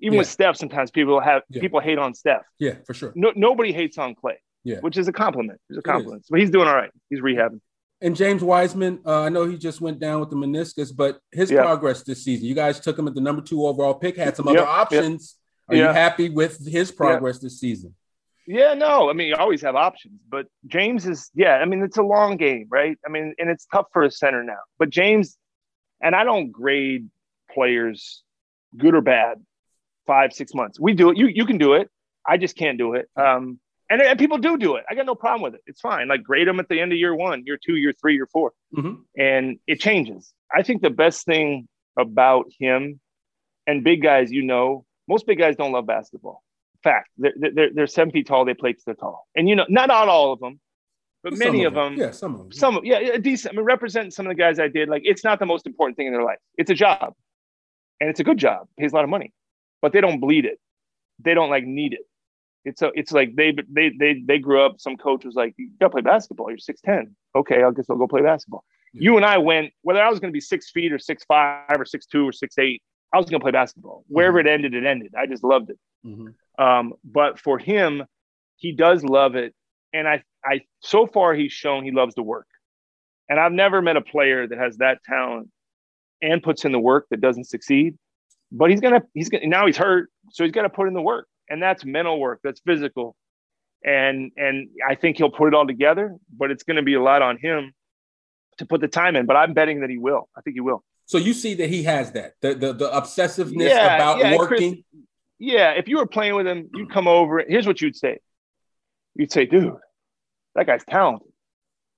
even 0.00 0.18
with 0.18 0.26
Steph, 0.28 0.56
sometimes 0.56 0.90
people 0.90 1.18
have 1.20 1.42
Yeah. 1.48 1.60
people 1.62 1.80
hate 1.80 1.98
on 1.98 2.12
Steph. 2.14 2.42
Yeah, 2.58 2.74
for 2.86 2.92
sure. 2.94 3.12
No, 3.14 3.32
nobody 3.36 3.72
hates 3.72 3.96
on 3.98 4.14
Klay, 4.14 4.36
Yeah. 4.64 4.80
which 4.80 4.96
is 4.98 5.08
a 5.08 5.12
compliment. 5.12 5.60
It's 5.70 5.78
a 5.78 5.82
compliment. 5.82 6.24
but 6.28 6.40
he's 6.40 6.50
doing 6.50 6.68
all 6.68 6.74
right. 6.76 6.90
He's 7.08 7.20
rehabbing. 7.20 7.60
And 8.02 8.16
James 8.16 8.42
Wiseman, 8.42 9.00
uh, 9.04 9.22
I 9.22 9.28
know 9.28 9.46
he 9.46 9.58
just 9.58 9.80
went 9.80 9.98
down 9.98 10.20
with 10.20 10.30
the 10.30 10.36
meniscus, 10.36 10.94
but 10.94 11.20
his 11.32 11.50
progress 11.50 12.02
this 12.02 12.24
season, 12.24 12.46
you 12.46 12.54
guys 12.54 12.80
took 12.80 12.98
him 12.98 13.06
at 13.06 13.14
the 13.14 13.20
number 13.20 13.42
two 13.42 13.66
overall 13.66 13.94
pick, 13.94 14.16
had 14.16 14.36
some 14.36 14.48
other 14.48 14.60
Yep, 14.60 14.66
yep. 14.66 14.74
options. 14.74 15.36
Are 15.68 15.76
you 15.76 15.84
happy 15.84 16.30
with 16.30 16.66
his 16.66 16.90
progress 16.90 17.38
this 17.38 17.60
season? 17.60 17.94
Yeah, 18.46 18.74
no, 18.74 19.08
I 19.08 19.12
mean, 19.12 19.28
you 19.28 19.36
always 19.36 19.62
have 19.62 19.76
options, 19.76 20.18
but 20.28 20.46
James 20.66 21.06
is, 21.06 21.30
yeah, 21.34 21.56
I 21.56 21.66
mean, 21.66 21.82
it's 21.82 21.98
a 21.98 22.02
long 22.02 22.36
game, 22.36 22.66
right? 22.68 22.98
I 23.06 23.10
mean, 23.10 23.34
and 23.38 23.48
it's 23.48 23.66
tough 23.66 23.86
for 23.92 24.02
a 24.02 24.10
center 24.10 24.42
now, 24.42 24.58
but 24.78 24.90
James, 24.90 25.36
and 26.02 26.16
I 26.16 26.24
don't 26.24 26.50
grade 26.50 27.08
players 27.52 28.24
good 28.76 28.94
or 28.94 29.02
bad 29.02 29.36
five, 30.06 30.32
six 30.32 30.52
months. 30.54 30.80
We 30.80 30.94
do 30.94 31.10
it. 31.10 31.16
You, 31.16 31.26
you 31.28 31.44
can 31.44 31.58
do 31.58 31.74
it. 31.74 31.88
I 32.26 32.38
just 32.38 32.56
can't 32.56 32.78
do 32.78 32.94
it. 32.94 33.08
Um, 33.14 33.60
and, 33.90 34.00
and 34.00 34.18
people 34.18 34.38
do 34.38 34.56
do 34.56 34.76
it. 34.76 34.84
I 34.88 34.94
got 34.94 35.04
no 35.04 35.14
problem 35.14 35.42
with 35.42 35.54
it. 35.54 35.60
It's 35.66 35.80
fine. 35.80 36.08
Like 36.08 36.22
grade 36.22 36.48
them 36.48 36.60
at 36.60 36.68
the 36.68 36.80
end 36.80 36.92
of 36.92 36.98
year 36.98 37.14
one, 37.14 37.42
year 37.44 37.58
two, 37.62 37.76
year 37.76 37.92
three, 38.00 38.14
year 38.14 38.26
4 38.32 38.52
Mhm. 38.76 39.00
and 39.18 39.58
it 39.66 39.80
changes. 39.80 40.32
I 40.54 40.62
think 40.62 40.80
the 40.80 40.90
best 40.90 41.26
thing 41.26 41.68
about 41.98 42.46
him 42.58 43.00
and 43.66 43.84
big 43.84 44.02
guys, 44.02 44.30
you 44.32 44.42
know, 44.42 44.84
most 45.08 45.26
big 45.26 45.38
guys 45.38 45.56
don't 45.56 45.72
love 45.72 45.86
basketball. 45.86 46.42
Fact, 46.82 47.08
they're, 47.18 47.34
they're, 47.36 47.70
they're 47.74 47.86
seven 47.86 48.10
feet 48.10 48.26
tall. 48.26 48.44
They 48.46 48.54
play 48.54 48.70
because 48.70 48.84
they're 48.84 48.94
tall. 48.94 49.26
And, 49.36 49.48
you 49.48 49.54
know, 49.56 49.66
not, 49.68 49.88
not 49.88 50.08
all 50.08 50.32
of 50.32 50.40
them, 50.40 50.60
but 51.22 51.32
Some 51.34 51.38
many 51.40 51.64
of 51.64 51.74
them, 51.74 51.94
Yeah, 51.96 52.12
some 52.12 52.32
of 52.34 52.40
them. 52.40 52.52
some, 52.52 52.76
of- 52.78 52.84
yeah, 52.86 53.00
yeah, 53.00 53.16
decent. 53.18 53.54
I 53.54 53.56
mean, 53.56 53.66
representing 53.66 54.10
some 54.12 54.24
of 54.26 54.30
the 54.30 54.34
guys 54.40 54.58
I 54.58 54.68
did, 54.68 54.88
like, 54.88 55.02
it's 55.04 55.22
not 55.24 55.38
the 55.40 55.46
most 55.46 55.66
important 55.66 55.96
thing 55.98 56.06
in 56.06 56.12
their 56.14 56.22
life. 56.24 56.38
It's 56.56 56.70
a 56.70 56.74
job 56.74 57.12
and 58.00 58.08
it's 58.08 58.20
a 58.20 58.24
good 58.24 58.38
job, 58.38 58.66
pays 58.78 58.92
a 58.92 58.94
lot 58.94 59.04
of 59.04 59.10
money, 59.10 59.32
but 59.82 59.92
they 59.92 60.00
don't 60.00 60.20
bleed 60.20 60.46
it. 60.46 60.58
They 61.22 61.34
don't 61.34 61.50
like 61.50 61.64
need 61.64 61.92
it. 61.92 62.00
It's 62.64 62.82
a, 62.82 62.90
it's 62.94 63.12
like 63.12 63.34
they, 63.36 63.54
they, 63.68 63.90
they, 63.98 64.22
they 64.26 64.38
grew 64.38 64.62
up. 64.62 64.80
Some 64.80 64.96
coach 64.96 65.24
was 65.24 65.34
like, 65.34 65.54
you 65.56 65.70
gotta 65.80 65.90
play 65.90 66.02
basketball. 66.02 66.50
You're 66.50 66.58
6'10. 66.58 67.12
Okay. 67.34 67.62
I 67.62 67.70
guess 67.70 67.86
I'll 67.88 67.96
go 67.96 68.06
play 68.06 68.22
basketball. 68.22 68.64
You 68.92 69.16
and 69.16 69.24
I 69.24 69.38
went, 69.38 69.72
whether 69.82 70.02
I 70.02 70.08
was 70.08 70.18
going 70.18 70.32
to 70.32 70.36
be 70.36 70.40
six 70.40 70.70
feet 70.70 70.92
or 70.92 70.98
six, 70.98 71.22
five 71.24 71.76
or 71.78 71.84
six, 71.84 72.06
two 72.06 72.26
or 72.26 72.32
six, 72.32 72.58
eight, 72.58 72.82
I 73.12 73.18
was 73.18 73.26
going 73.26 73.40
to 73.40 73.44
play 73.44 73.52
basketball. 73.52 74.04
Wherever 74.08 74.40
it 74.40 74.46
ended, 74.46 74.74
it 74.74 74.84
ended. 74.84 75.14
I 75.16 75.26
just 75.26 75.44
loved 75.44 75.70
it. 75.70 75.78
Mhm. 76.04 76.34
Um, 76.58 76.94
but 77.04 77.38
for 77.38 77.58
him, 77.58 78.04
he 78.56 78.72
does 78.72 79.04
love 79.04 79.36
it. 79.36 79.54
And 79.92 80.08
I, 80.08 80.22
I, 80.44 80.62
so 80.80 81.06
far 81.06 81.34
he's 81.34 81.52
shown 81.52 81.84
he 81.84 81.90
loves 81.92 82.14
to 82.16 82.22
work. 82.22 82.46
And 83.28 83.38
I've 83.38 83.52
never 83.52 83.80
met 83.80 83.96
a 83.96 84.00
player 84.00 84.46
that 84.46 84.58
has 84.58 84.78
that 84.78 85.02
talent 85.04 85.50
and 86.20 86.42
puts 86.42 86.64
in 86.64 86.72
the 86.72 86.78
work 86.80 87.06
that 87.10 87.20
doesn't 87.20 87.44
succeed. 87.44 87.96
But 88.52 88.70
he's 88.70 88.80
gonna, 88.80 89.02
he's 89.14 89.28
gonna 89.28 89.46
now 89.46 89.66
he's 89.66 89.76
hurt, 89.76 90.10
so 90.32 90.42
he's 90.42 90.52
got 90.52 90.62
to 90.62 90.68
put 90.68 90.88
in 90.88 90.94
the 90.94 91.02
work, 91.02 91.28
and 91.50 91.62
that's 91.62 91.84
mental 91.84 92.18
work, 92.18 92.40
that's 92.42 92.60
physical, 92.60 93.16
and 93.84 94.32
and 94.36 94.68
I 94.88 94.94
think 94.94 95.18
he'll 95.18 95.30
put 95.30 95.48
it 95.48 95.54
all 95.54 95.66
together. 95.66 96.16
But 96.34 96.50
it's 96.50 96.62
going 96.62 96.76
to 96.76 96.82
be 96.82 96.94
a 96.94 97.02
lot 97.02 97.20
on 97.20 97.36
him 97.36 97.72
to 98.58 98.66
put 98.66 98.80
the 98.80 98.88
time 98.88 99.16
in. 99.16 99.26
But 99.26 99.36
I'm 99.36 99.52
betting 99.52 99.80
that 99.80 99.90
he 99.90 99.98
will. 99.98 100.28
I 100.36 100.40
think 100.40 100.54
he 100.54 100.60
will. 100.60 100.82
So 101.06 101.18
you 101.18 101.34
see 101.34 101.54
that 101.54 101.68
he 101.68 101.82
has 101.82 102.12
that 102.12 102.34
the 102.40 102.54
the, 102.54 102.72
the 102.72 102.88
obsessiveness 102.88 103.68
Yeah, 103.68 103.96
about 103.96 104.18
yeah, 104.18 104.26
and 104.28 104.40
Chris- 104.40 104.74
Yeah, 105.38 105.72
if 105.72 105.88
you 105.88 105.96
were 105.96 106.06
playing 106.06 106.36
with 106.36 106.46
him, 106.46 106.70
you'd 106.74 106.90
come 106.90 107.08
over. 107.08 107.44
Here's 107.46 107.66
what 107.66 107.80
you'd 107.80 107.96
say. 107.96 108.18
You'd 109.16 109.32
say, 109.32 109.44
dude, 109.44 109.74
that 110.54 110.66
guy's 110.66 110.84
talented, 110.84 111.32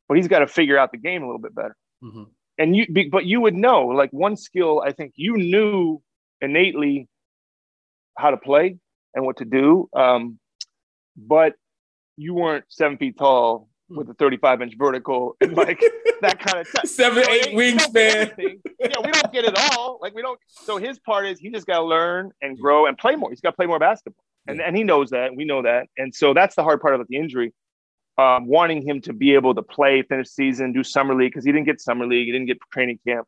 but 0.08 0.16
he's 0.16 0.28
got 0.28 0.38
to 0.38 0.46
figure 0.46 0.78
out 0.78 0.92
the 0.92 0.98
game 0.98 1.22
a 1.22 1.26
little 1.26 1.40
bit 1.40 1.54
better. 1.54 1.76
Mm-hmm. 2.02 2.22
And 2.58 2.76
you, 2.76 2.86
but 3.10 3.24
you 3.26 3.40
would 3.40 3.54
know, 3.54 3.86
like 3.88 4.10
one 4.12 4.36
skill, 4.36 4.82
I 4.84 4.92
think 4.92 5.12
you 5.16 5.36
knew 5.36 6.00
innately 6.40 7.08
how 8.16 8.30
to 8.30 8.36
play 8.36 8.78
and 9.14 9.24
what 9.24 9.38
to 9.38 9.44
do, 9.44 9.88
um, 9.94 10.38
but 11.16 11.54
you 12.16 12.34
weren't 12.34 12.64
seven 12.68 12.98
feet 12.98 13.18
tall 13.18 13.68
with 13.88 14.08
a 14.08 14.14
35 14.14 14.62
inch 14.62 14.74
vertical 14.76 15.36
and 15.40 15.56
like 15.56 15.80
that 16.20 16.38
kind 16.38 16.58
of 16.58 16.66
t- 16.66 16.88
seven, 16.88 17.24
eight 17.28 17.54
wingspan. 17.54 18.32
Yeah, 18.38 19.00
we 19.04 19.10
don't 19.10 19.32
get 19.32 19.44
it 19.44 19.56
all. 19.56 19.98
Like 20.00 20.14
we 20.14 20.22
don't. 20.22 20.38
So 20.48 20.78
his 20.78 20.98
part 20.98 21.26
is 21.26 21.38
he 21.38 21.50
just 21.50 21.66
got 21.66 21.78
to 21.78 21.84
learn 21.84 22.30
and 22.40 22.58
grow 22.58 22.86
and 22.86 22.96
play 22.96 23.16
more. 23.16 23.30
He's 23.30 23.40
got 23.40 23.50
to 23.50 23.56
play 23.56 23.66
more 23.66 23.78
basketball, 23.78 24.24
and 24.46 24.60
and 24.60 24.76
he 24.76 24.84
knows 24.84 25.10
that. 25.10 25.34
We 25.34 25.44
know 25.44 25.62
that, 25.62 25.88
and 25.96 26.14
so 26.14 26.34
that's 26.34 26.54
the 26.54 26.62
hard 26.62 26.80
part 26.80 26.94
about 26.94 27.08
the 27.08 27.16
injury. 27.16 27.52
Um, 28.18 28.46
wanting 28.46 28.86
him 28.86 29.00
to 29.02 29.14
be 29.14 29.32
able 29.34 29.54
to 29.54 29.62
play, 29.62 30.02
finish 30.02 30.28
season, 30.28 30.72
do 30.72 30.84
summer 30.84 31.14
league 31.14 31.32
because 31.32 31.46
he 31.46 31.52
didn't 31.52 31.64
get 31.64 31.80
summer 31.80 32.06
league, 32.06 32.26
he 32.26 32.32
didn't 32.32 32.46
get 32.46 32.58
training 32.70 32.98
camp, 33.06 33.26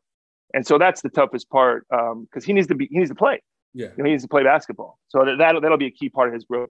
and 0.53 0.65
so 0.65 0.77
that's 0.77 1.01
the 1.01 1.09
toughest 1.09 1.49
part 1.49 1.87
because 1.89 2.11
um, 2.11 2.43
he 2.43 2.53
needs 2.53 2.67
to 2.67 2.75
be 2.75 2.87
he 2.91 2.99
needs 2.99 3.09
to 3.09 3.15
play. 3.15 3.41
Yeah, 3.75 3.87
you 3.95 3.97
know, 3.97 4.05
he 4.05 4.11
needs 4.11 4.23
to 4.23 4.29
play 4.29 4.43
basketball. 4.43 4.97
So 5.09 5.23
that 5.25 5.35
that'll, 5.37 5.61
that'll 5.61 5.77
be 5.77 5.87
a 5.87 5.91
key 5.91 6.09
part 6.09 6.29
of 6.29 6.33
his 6.33 6.45
growth. 6.45 6.69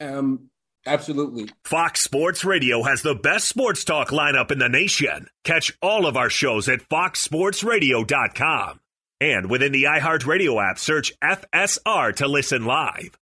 Um, 0.00 0.50
Absolutely. 0.86 1.50
Fox 1.64 2.00
Sports 2.00 2.44
Radio 2.44 2.82
has 2.82 3.02
the 3.02 3.14
best 3.14 3.46
sports 3.48 3.84
talk 3.84 4.08
lineup 4.08 4.50
in 4.50 4.58
the 4.58 4.68
nation. 4.68 5.28
Catch 5.44 5.76
all 5.82 6.06
of 6.06 6.16
our 6.16 6.30
shows 6.30 6.68
at 6.68 6.88
foxsportsradio.com. 6.88 8.80
And 9.20 9.50
within 9.50 9.72
the 9.72 9.84
iHeartRadio 9.84 10.70
app, 10.70 10.78
search 10.78 11.12
FSR 11.20 12.14
to 12.16 12.28
listen 12.28 12.64
live. 12.64 13.17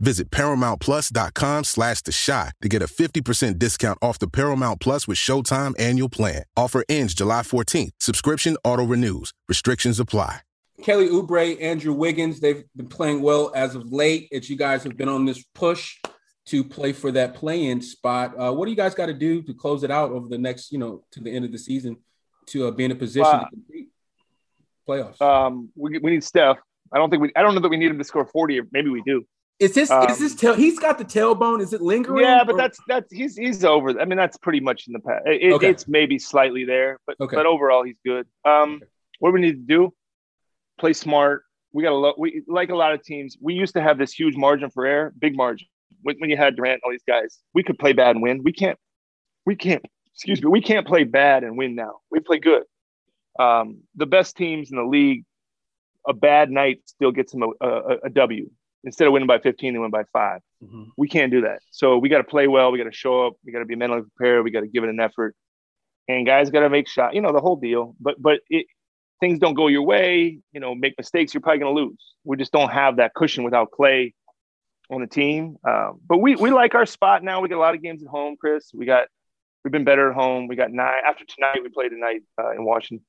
Visit 0.00 0.30
ParamountPlus.com 0.30 1.64
slash 1.64 2.00
The 2.02 2.12
Chi 2.26 2.50
to 2.62 2.68
get 2.68 2.82
a 2.82 2.86
50% 2.86 3.58
discount 3.58 3.98
off 4.02 4.18
the 4.18 4.28
Paramount 4.28 4.80
Plus 4.80 5.06
with 5.06 5.18
Showtime 5.18 5.74
annual 5.78 6.08
plan. 6.08 6.42
Offer 6.56 6.84
ends 6.88 7.14
July 7.14 7.42
14th. 7.42 7.90
Subscription 8.00 8.56
auto-renews. 8.64 9.32
Restrictions 9.48 10.00
apply. 10.00 10.40
Kelly 10.82 11.08
Oubre, 11.08 11.60
Andrew 11.60 11.92
Wiggins, 11.92 12.40
they've 12.40 12.64
been 12.74 12.86
playing 12.88 13.20
well 13.20 13.52
as 13.54 13.74
of 13.74 13.92
late. 13.92 14.28
As 14.32 14.48
you 14.48 14.56
guys 14.56 14.82
have 14.84 14.96
been 14.96 15.10
on 15.10 15.26
this 15.26 15.44
push 15.54 15.98
to 16.46 16.64
play 16.64 16.94
for 16.94 17.12
that 17.12 17.34
play-in 17.34 17.82
spot. 17.82 18.34
Uh, 18.38 18.50
what 18.52 18.64
do 18.64 18.70
you 18.70 18.76
guys 18.78 18.94
got 18.94 19.06
to 19.06 19.12
do 19.14 19.42
to 19.42 19.52
close 19.52 19.84
it 19.84 19.90
out 19.90 20.10
over 20.10 20.26
the 20.26 20.38
next, 20.38 20.72
you 20.72 20.78
know, 20.78 21.04
to 21.12 21.20
the 21.20 21.30
end 21.30 21.44
of 21.44 21.52
the 21.52 21.58
season 21.58 21.98
to 22.46 22.66
uh, 22.66 22.70
be 22.70 22.86
in 22.86 22.90
a 22.92 22.94
position 22.94 23.24
Wow. 23.30 23.40
to 23.40 23.50
compete 23.50 23.88
playoffs? 24.88 25.20
Um, 25.20 25.68
we, 25.76 25.98
we 25.98 26.10
need 26.12 26.24
Steph. 26.24 26.56
I 26.92 26.96
don't 26.96 27.10
think 27.10 27.20
we. 27.22 27.30
I 27.36 27.42
don't 27.42 27.54
know 27.54 27.60
that 27.60 27.68
we 27.68 27.76
need 27.76 27.90
him 27.90 27.98
to 27.98 28.04
score 28.04 28.24
forty, 28.24 28.58
or 28.58 28.64
maybe 28.72 28.88
we 28.88 29.02
do. 29.02 29.24
Is 29.60 29.74
this 29.74 29.90
Um, 29.90 30.08
is 30.10 30.18
this 30.18 30.34
tail? 30.34 30.54
He's 30.54 30.78
got 30.78 30.96
the 30.96 31.04
tailbone. 31.04 31.60
Is 31.60 31.72
it 31.74 31.82
lingering? 31.82 32.24
Yeah, 32.24 32.42
but 32.44 32.54
or- 32.54 32.58
that's 32.58 32.78
that's 32.88 33.12
he's 33.12 33.36
he's 33.36 33.62
over. 33.64 34.00
I 34.00 34.06
mean, 34.06 34.16
that's 34.16 34.38
pretty 34.38 34.60
much 34.60 34.86
in 34.86 34.94
the 34.94 35.00
past. 35.00 35.22
It, 35.26 35.52
Okay. 35.52 35.68
It's 35.68 35.86
maybe 35.86 36.18
slightly 36.18 36.64
there, 36.64 36.98
but 37.06 37.16
Okay. 37.20 37.36
but 37.36 37.44
overall 37.46 37.82
he's 37.84 37.98
good. 38.04 38.26
Um, 38.44 38.80
what 39.18 39.32
we 39.34 39.40
need 39.40 39.52
to 39.52 39.74
do? 39.76 39.94
Play 40.78 40.94
smart. 40.94 41.44
We 41.72 41.82
got 41.82 41.92
a 41.92 41.94
lot. 41.94 42.18
We 42.18 42.42
like 42.48 42.70
a 42.70 42.74
lot 42.74 42.92
of 42.94 43.02
teams. 43.04 43.36
We 43.40 43.52
used 43.54 43.74
to 43.74 43.82
have 43.82 43.98
this 43.98 44.12
huge 44.12 44.34
margin 44.34 44.70
for 44.70 44.86
error, 44.86 45.12
big 45.18 45.36
margin. 45.36 45.68
When, 46.02 46.16
when 46.18 46.30
you 46.30 46.36
had 46.38 46.56
Durant, 46.56 46.80
all 46.82 46.90
these 46.90 47.04
guys, 47.06 47.38
we 47.52 47.62
could 47.62 47.78
play 47.78 47.92
bad 47.92 48.16
and 48.16 48.22
win. 48.22 48.42
We 48.42 48.52
can't. 48.52 48.78
We 49.44 49.56
can't. 49.56 49.84
Excuse 50.14 50.42
me. 50.42 50.48
We 50.48 50.62
can't 50.62 50.86
play 50.86 51.04
bad 51.04 51.44
and 51.44 51.58
win 51.58 51.74
now. 51.74 51.98
We 52.10 52.20
play 52.20 52.38
good. 52.38 52.62
Um, 53.38 53.80
the 53.94 54.06
best 54.06 54.36
teams 54.38 54.70
in 54.70 54.76
the 54.78 54.84
league, 54.84 55.24
a 56.08 56.14
bad 56.14 56.50
night 56.50 56.80
still 56.86 57.12
gets 57.12 57.32
them 57.32 57.42
a, 57.42 57.66
a, 57.66 57.96
a 58.04 58.10
W. 58.10 58.50
Instead 58.84 59.06
of 59.06 59.12
winning 59.12 59.26
by 59.26 59.38
15, 59.38 59.74
they 59.74 59.78
win 59.78 59.90
by 59.90 60.04
5 60.12 60.40
we 60.96 61.08
can't 61.08 61.30
do 61.30 61.42
that. 61.42 61.60
So 61.70 61.98
we 61.98 62.08
got 62.08 62.18
to 62.18 62.24
play 62.24 62.46
well. 62.46 62.70
We 62.70 62.78
got 62.78 62.84
to 62.84 62.92
show 62.92 63.26
up. 63.26 63.34
We 63.44 63.52
got 63.52 63.60
to 63.60 63.64
be 63.64 63.76
mentally 63.76 64.02
prepared. 64.02 64.44
We 64.44 64.50
got 64.50 64.60
to 64.60 64.66
give 64.66 64.84
it 64.84 64.90
an 64.90 65.00
effort. 65.00 65.34
And 66.08 66.26
guys 66.26 66.50
got 66.50 66.60
to 66.60 66.70
make 66.70 66.88
shot. 66.88 67.14
You 67.14 67.20
know 67.20 67.32
the 67.32 67.40
whole 67.40 67.56
deal. 67.56 67.94
But 68.00 68.20
but 68.20 68.40
it, 68.48 68.66
things 69.20 69.38
don't 69.38 69.54
go 69.54 69.68
your 69.68 69.82
way. 69.82 70.40
You 70.52 70.60
know, 70.60 70.74
make 70.74 70.94
mistakes. 70.98 71.32
You're 71.32 71.40
probably 71.40 71.60
going 71.60 71.74
to 71.74 71.82
lose. 71.82 72.14
We 72.24 72.36
just 72.36 72.52
don't 72.52 72.70
have 72.70 72.96
that 72.96 73.14
cushion 73.14 73.44
without 73.44 73.70
Klay. 73.70 74.12
on 74.90 75.00
the 75.00 75.06
team. 75.06 75.56
Um, 75.66 76.00
but 76.06 76.18
we 76.18 76.36
we 76.36 76.50
like 76.50 76.74
our 76.74 76.86
spot 76.86 77.22
now. 77.22 77.40
We 77.40 77.48
got 77.48 77.56
a 77.56 77.60
lot 77.60 77.74
of 77.74 77.82
games 77.82 78.02
at 78.02 78.08
home, 78.08 78.36
Chris. 78.38 78.70
We 78.74 78.86
got 78.86 79.08
we've 79.64 79.72
been 79.72 79.84
better 79.84 80.10
at 80.10 80.14
home. 80.14 80.48
We 80.48 80.56
got 80.56 80.72
nine 80.72 81.02
after 81.06 81.24
tonight. 81.24 81.60
We 81.62 81.68
played 81.70 81.90
tonight 81.90 82.22
uh, 82.40 82.50
in 82.50 82.64
Washington. 82.64 83.06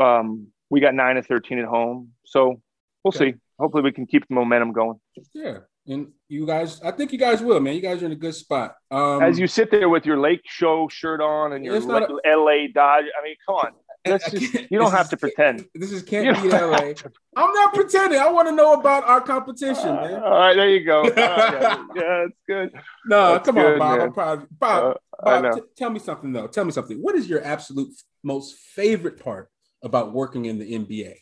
Um, 0.00 0.48
we 0.70 0.80
got 0.80 0.94
nine 0.94 1.16
and 1.16 1.26
thirteen 1.26 1.58
at 1.58 1.66
home. 1.66 2.12
So 2.24 2.60
we'll 3.04 3.14
okay. 3.14 3.32
see. 3.32 3.38
Hopefully, 3.60 3.82
we 3.82 3.92
can 3.92 4.06
keep 4.06 4.26
the 4.26 4.34
momentum 4.34 4.72
going. 4.72 4.98
Yeah, 5.34 5.58
and 5.86 6.12
you 6.28 6.46
guys, 6.46 6.80
I 6.82 6.92
think 6.92 7.12
you 7.12 7.18
guys 7.18 7.42
will, 7.42 7.60
man. 7.60 7.74
You 7.74 7.82
guys 7.82 8.02
are 8.02 8.06
in 8.06 8.12
a 8.12 8.16
good 8.16 8.34
spot. 8.34 8.74
Um, 8.90 9.22
As 9.22 9.38
you 9.38 9.46
sit 9.46 9.70
there 9.70 9.88
with 9.88 10.06
your 10.06 10.18
Lake 10.18 10.40
Show 10.46 10.88
shirt 10.88 11.20
on 11.20 11.52
and 11.52 11.64
your 11.64 11.76
a, 11.76 11.78
LA 11.80 12.68
Dodge, 12.72 13.04
I 13.04 13.24
mean, 13.24 13.36
come 13.46 13.56
on. 13.56 13.72
Just, 14.06 14.32
you 14.70 14.78
don't 14.78 14.92
have 14.92 15.10
to 15.10 15.16
pretend. 15.18 15.66
This 15.74 15.92
is 15.92 16.02
can't 16.02 16.42
be 16.42 16.48
LA. 16.48 16.94
I'm 17.36 17.52
not 17.52 17.74
pretending. 17.74 18.18
I 18.18 18.30
want 18.30 18.48
to 18.48 18.54
know 18.54 18.72
about 18.72 19.04
our 19.04 19.20
competition, 19.20 19.88
uh, 19.88 20.00
man. 20.00 20.22
All 20.22 20.30
right, 20.30 20.56
there 20.56 20.70
you 20.70 20.84
go. 20.86 21.02
Uh, 21.02 21.12
yeah, 21.14 21.84
yeah, 21.94 22.24
that's 22.24 22.40
good. 22.48 22.72
No, 23.04 23.32
that's 23.32 23.44
come 23.44 23.56
good, 23.56 23.74
on, 23.74 23.78
Bob. 23.78 23.98
Man. 23.98 24.06
I'm 24.06 24.12
proud. 24.14 24.46
Bob, 24.58 24.96
uh, 25.22 25.42
Bob 25.42 25.54
t- 25.54 25.62
tell 25.76 25.90
me 25.90 25.98
something 25.98 26.32
though. 26.32 26.46
Tell 26.46 26.64
me 26.64 26.72
something. 26.72 26.96
What 26.96 27.14
is 27.14 27.28
your 27.28 27.44
absolute 27.44 27.94
most 28.22 28.56
favorite 28.56 29.22
part 29.22 29.50
about 29.82 30.14
working 30.14 30.46
in 30.46 30.58
the 30.58 30.72
NBA? 30.72 31.16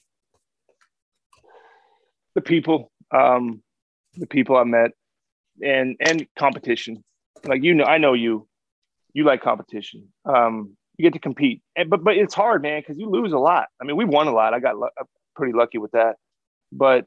The 2.34 2.40
people, 2.40 2.90
um, 3.10 3.62
the 4.14 4.26
people 4.26 4.56
I 4.56 4.64
met, 4.64 4.92
and 5.62 5.96
and 6.00 6.26
competition. 6.38 7.02
Like 7.44 7.62
you 7.62 7.74
know, 7.74 7.84
I 7.84 7.98
know 7.98 8.12
you. 8.12 8.46
You 9.14 9.24
like 9.24 9.42
competition. 9.42 10.08
Um, 10.24 10.76
you 10.96 11.04
get 11.04 11.14
to 11.14 11.18
compete. 11.18 11.62
And, 11.76 11.88
but 11.88 12.04
but 12.04 12.16
it's 12.16 12.34
hard, 12.34 12.62
man, 12.62 12.80
because 12.80 12.98
you 12.98 13.08
lose 13.08 13.32
a 13.32 13.38
lot. 13.38 13.68
I 13.80 13.84
mean, 13.84 13.96
we 13.96 14.04
won 14.04 14.28
a 14.28 14.32
lot. 14.32 14.52
I 14.54 14.60
got 14.60 14.76
lu- 14.76 14.88
pretty 15.34 15.52
lucky 15.52 15.78
with 15.78 15.92
that. 15.92 16.16
But 16.72 17.06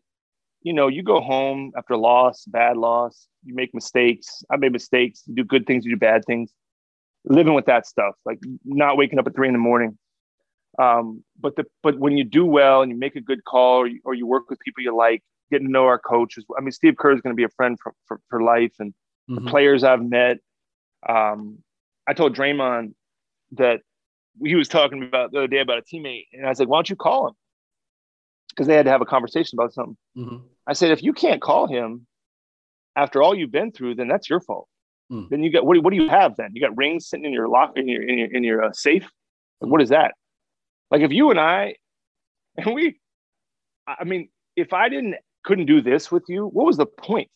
you 0.64 0.74
know, 0.74 0.88
you 0.88 1.04
go 1.04 1.22
home 1.22 1.72
after 1.78 1.98
loss, 1.98 2.46
bad 2.46 2.78
loss. 2.78 3.28
You 3.44 3.56
make 3.56 3.74
mistakes. 3.74 4.44
I 4.52 4.58
made 4.58 4.72
mistakes. 4.72 5.24
You 5.28 5.36
do 5.36 5.44
good 5.44 5.66
things. 5.66 5.86
You 5.86 5.92
do 5.92 6.00
bad 6.00 6.24
things. 6.26 6.52
Living 7.26 7.54
with 7.54 7.66
that 7.66 7.86
stuff, 7.86 8.16
like 8.26 8.40
not 8.66 8.98
waking 8.98 9.20
up 9.20 9.28
at 9.28 9.36
three 9.36 9.48
in 9.48 9.54
the 9.54 9.60
morning. 9.60 9.98
Um, 10.82 11.24
but 11.40 11.56
the 11.56 11.66
but 11.84 12.00
when 12.00 12.18
you 12.18 12.24
do 12.24 12.46
well 12.46 12.82
and 12.82 12.92
you 12.92 12.98
make 12.98 13.16
a 13.16 13.22
good 13.22 13.44
call, 13.44 13.78
or 13.78 13.88
you, 13.88 14.00
or 14.04 14.14
you 14.14 14.26
work 14.26 14.50
with 14.50 14.60
people 14.60 14.84
you 14.84 14.96
like, 14.96 15.22
getting 15.52 15.68
to 15.68 15.72
know 15.72 15.86
our 15.86 16.00
coaches. 16.00 16.46
I 16.58 16.62
mean, 16.62 16.72
Steve 16.72 16.98
Kerr 16.98 17.14
is 17.14 17.22
going 17.22 17.36
to 17.36 17.40
be 17.40 17.44
a 17.44 17.50
friend 17.50 17.78
for, 17.82 17.94
for, 18.08 18.20
for 18.30 18.42
life, 18.42 18.74
and 18.80 18.92
mm-hmm. 19.30 19.36
the 19.36 19.52
players 19.52 19.84
I've 19.84 20.04
met. 20.04 20.38
Um, 21.08 21.60
I 22.08 22.14
told 22.14 22.36
Draymond 22.36 22.94
that 23.54 23.82
he 24.44 24.56
was 24.56 24.68
talking 24.68 25.04
about 25.04 25.32
the 25.32 25.40
other 25.40 25.48
day 25.48 25.60
about 25.60 25.78
a 25.78 25.82
teammate, 25.82 26.28
and 26.34 26.46
I 26.46 26.50
was 26.50 26.60
like, 26.60 26.70
"Why 26.70 26.78
don't 26.78 26.90
you 26.90 26.96
call 26.96 27.28
him?" 27.28 27.34
Because 28.50 28.68
they 28.68 28.76
had 28.76 28.86
to 28.86 28.92
have 28.92 29.02
a 29.02 29.06
conversation 29.06 29.60
about 29.60 29.74
something. 29.74 29.98
Mm-hmm. 30.18 30.38
I 30.66 30.74
said, 30.74 30.92
"If 30.92 31.04
you 31.04 31.14
can't 31.14 31.42
call 31.42 31.68
him 31.68 32.08
after 32.96 33.22
all 33.22 33.36
you've 33.36 33.52
been 33.52 33.72
through, 33.72 33.96
then 33.96 34.08
that's 34.08 34.30
your 34.30 34.40
fault. 34.40 34.68
Mm. 35.12 35.30
Then 35.30 35.44
you 35.44 35.52
got 35.52 35.66
what? 35.66 35.76
Do, 35.76 35.82
what 35.82 35.92
do 35.92 35.98
you 35.98 36.10
have? 36.10 36.36
Then 36.38 36.52
you 36.54 36.62
got 36.62 36.76
rings 36.78 37.08
sitting 37.08 37.26
in 37.26 37.34
your 37.34 37.48
lock 37.48 37.74
in 37.76 37.88
your 37.88 38.02
in 38.02 38.18
your 38.18 38.28
in 38.32 38.44
your 38.44 38.64
uh, 38.64 38.72
safe. 38.72 39.10
Like, 39.60 39.72
what 39.72 39.82
is 39.82 39.90
that? 39.90 40.16
Like 40.92 41.02
if 41.02 41.12
you 41.12 41.32
and 41.32 41.40
I, 41.40 41.76
and 42.58 42.76
we, 42.76 43.00
I 43.88 44.04
mean, 44.04 44.30
if 44.56 44.74
I 44.74 44.90
didn't 44.90 45.16
couldn't 45.44 45.66
do 45.66 45.82
this 45.82 46.12
with 46.12 46.24
you, 46.28 46.48
what 46.48 46.66
was 46.66 46.78
the 46.78 46.86
point? 46.86 47.30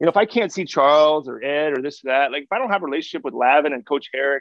You 0.00 0.06
know, 0.06 0.10
if 0.10 0.16
I 0.16 0.26
can't 0.26 0.52
see 0.52 0.64
Charles 0.64 1.28
or 1.28 1.42
Ed 1.42 1.78
or 1.78 1.80
this 1.80 2.04
or 2.04 2.08
that, 2.08 2.32
like 2.32 2.42
if 2.42 2.52
I 2.52 2.58
don't 2.58 2.70
have 2.70 2.82
a 2.82 2.86
relationship 2.86 3.24
with 3.24 3.34
Lavin 3.34 3.72
and 3.72 3.86
Coach 3.86 4.08
Harrick, 4.12 4.40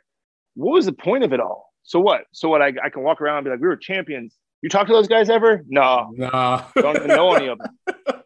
what 0.55 0.73
was 0.73 0.87
the 0.87 0.91
point 0.91 1.23
of 1.23 1.33
it 1.33 1.39
all? 1.39 1.71
So 1.83 1.99
what? 1.99 2.21
So 2.31 2.49
what? 2.49 2.61
I, 2.61 2.73
I 2.83 2.89
can 2.89 3.03
walk 3.03 3.21
around 3.21 3.37
and 3.37 3.45
be 3.45 3.51
like, 3.51 3.61
we 3.61 3.67
were 3.67 3.77
champions. 3.77 4.35
You 4.61 4.69
talk 4.69 4.87
to 4.87 4.93
those 4.93 5.07
guys 5.07 5.29
ever? 5.29 5.63
No, 5.67 6.11
no, 6.15 6.63
don't 6.75 6.95
even 6.97 7.07
know 7.07 7.33
any 7.33 7.47
of 7.47 7.59
them. 7.59 7.75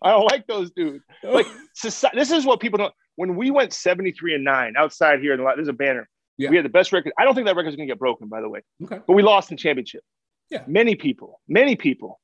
I 0.01 0.11
don't 0.11 0.26
like 0.26 0.47
those 0.47 0.72
dudes. 0.72 1.03
Like 1.24 1.45
society, 1.76 2.18
this 2.18 2.32
is 2.32 2.45
what 2.45 2.59
people 2.59 2.78
don't. 2.78 2.93
When 3.16 3.36
we 3.36 3.51
went 3.51 3.74
seventy 3.74 4.11
three 4.11 4.36
and 4.36 4.43
nine 4.43 4.74
outside 4.78 5.20
here, 5.20 5.34
in 5.34 5.39
the, 5.39 5.51
there's 5.55 5.70
a 5.70 5.74
banner. 5.74 6.09
Yeah. 6.38 6.49
We 6.49 6.55
had 6.57 6.65
the 6.65 6.69
best 6.69 6.91
record. 6.91 7.13
I 7.17 7.23
don't 7.23 7.33
think 7.33 7.47
that 7.47 7.55
record 7.55 7.69
is 7.69 7.75
going 7.75 7.88
to 7.88 7.91
get 7.91 7.99
broken, 7.99 8.27
by 8.27 8.41
the 8.41 8.49
way. 8.49 8.61
Okay. 8.83 8.99
But 9.05 9.13
we 9.13 9.23
lost 9.23 9.51
in 9.51 9.57
championship. 9.57 10.01
Yeah. 10.49 10.63
Many 10.67 10.95
people, 10.95 11.41
many 11.47 11.75
people, 11.75 12.19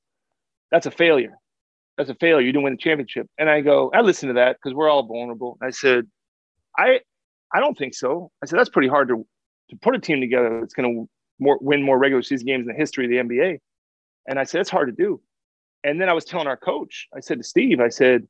that's 0.69 0.85
a 0.85 0.91
failure. 0.91 1.37
That's 1.97 2.09
a 2.09 2.15
failure. 2.15 2.45
You 2.45 2.51
didn't 2.51 2.63
win 2.63 2.73
the 2.73 2.77
championship. 2.77 3.27
And 3.37 3.49
I 3.49 3.61
go, 3.61 3.89
I 3.93 4.01
listen 4.01 4.27
to 4.27 4.33
that 4.35 4.57
because 4.57 4.75
we're 4.75 4.89
all 4.89 5.03
vulnerable. 5.03 5.57
I 5.61 5.71
said, 5.71 6.07
I, 6.77 6.99
I 7.53 7.59
don't 7.59 7.77
think 7.77 7.93
so. 7.93 8.31
I 8.43 8.45
said 8.45 8.59
that's 8.59 8.69
pretty 8.69 8.87
hard 8.87 9.07
to 9.09 9.25
to 9.71 9.77
put 9.77 9.95
a 9.95 9.99
team 9.99 10.21
together 10.21 10.59
that's 10.59 10.73
going 10.73 10.93
to 10.93 11.09
more, 11.39 11.57
win 11.61 11.81
more 11.81 11.97
regular 11.97 12.21
season 12.21 12.45
games 12.45 12.61
in 12.61 12.67
the 12.67 12.73
history 12.73 13.05
of 13.05 13.09
the 13.09 13.35
NBA. 13.35 13.59
And 14.27 14.37
I 14.37 14.43
said, 14.43 14.61
it's 14.61 14.69
hard 14.69 14.89
to 14.89 15.03
do. 15.03 15.21
And 15.83 15.99
then 15.99 16.09
I 16.09 16.13
was 16.13 16.25
telling 16.25 16.47
our 16.47 16.57
coach, 16.57 17.07
I 17.15 17.21
said 17.21 17.39
to 17.39 17.43
Steve, 17.43 17.79
I 17.79 17.89
said, 17.89 18.27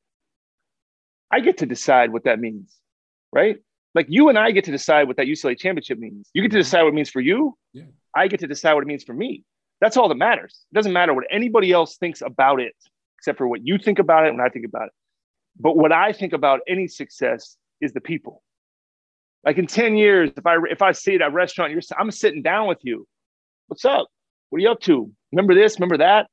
I 1.31 1.41
get 1.41 1.57
to 1.57 1.65
decide 1.65 2.13
what 2.13 2.23
that 2.23 2.39
means, 2.39 2.77
right? 3.33 3.57
Like 3.93 4.07
you 4.09 4.29
and 4.29 4.37
I 4.37 4.51
get 4.51 4.65
to 4.65 4.71
decide 4.71 5.07
what 5.07 5.17
that 5.17 5.27
UCLA 5.27 5.57
championship 5.57 5.99
means. 5.99 6.29
You 6.33 6.41
get 6.41 6.51
to 6.51 6.55
mm-hmm. 6.55 6.61
decide 6.61 6.83
what 6.83 6.89
it 6.89 6.95
means 6.95 7.09
for 7.09 7.21
you. 7.21 7.57
Yeah. 7.73 7.83
I 8.15 8.27
get 8.27 8.39
to 8.41 8.47
decide 8.47 8.73
what 8.73 8.83
it 8.83 8.87
means 8.87 9.03
for 9.03 9.13
me. 9.13 9.43
That's 9.81 9.97
all 9.97 10.07
that 10.09 10.15
matters. 10.15 10.65
It 10.71 10.75
doesn't 10.75 10.93
matter 10.93 11.13
what 11.13 11.25
anybody 11.31 11.71
else 11.71 11.97
thinks 11.97 12.21
about 12.21 12.61
it, 12.61 12.75
except 13.17 13.37
for 13.37 13.47
what 13.47 13.65
you 13.65 13.77
think 13.77 13.99
about 13.99 14.25
it 14.25 14.29
and 14.29 14.41
I 14.41 14.49
think 14.49 14.65
about 14.65 14.87
it. 14.87 14.93
But 15.59 15.75
what 15.75 15.91
I 15.91 16.13
think 16.13 16.33
about 16.33 16.61
any 16.67 16.87
success 16.87 17.57
is 17.81 17.91
the 17.91 18.01
people. 18.01 18.43
Like 19.43 19.57
in 19.57 19.67
10 19.67 19.95
years, 19.95 20.31
if 20.37 20.45
I 20.45 20.57
if 20.69 20.81
I 20.81 20.91
see 20.91 21.15
at 21.15 21.21
a 21.21 21.29
restaurant, 21.29 21.71
you're 21.71 21.81
I'm 21.97 22.11
sitting 22.11 22.43
down 22.43 22.67
with 22.67 22.77
you. 22.83 23.07
What's 23.67 23.85
up? 23.85 24.07
What 24.49 24.57
are 24.57 24.61
you 24.61 24.69
up 24.69 24.81
to? 24.81 25.11
Remember 25.31 25.55
this? 25.55 25.79
Remember 25.79 25.97
that? 25.97 26.27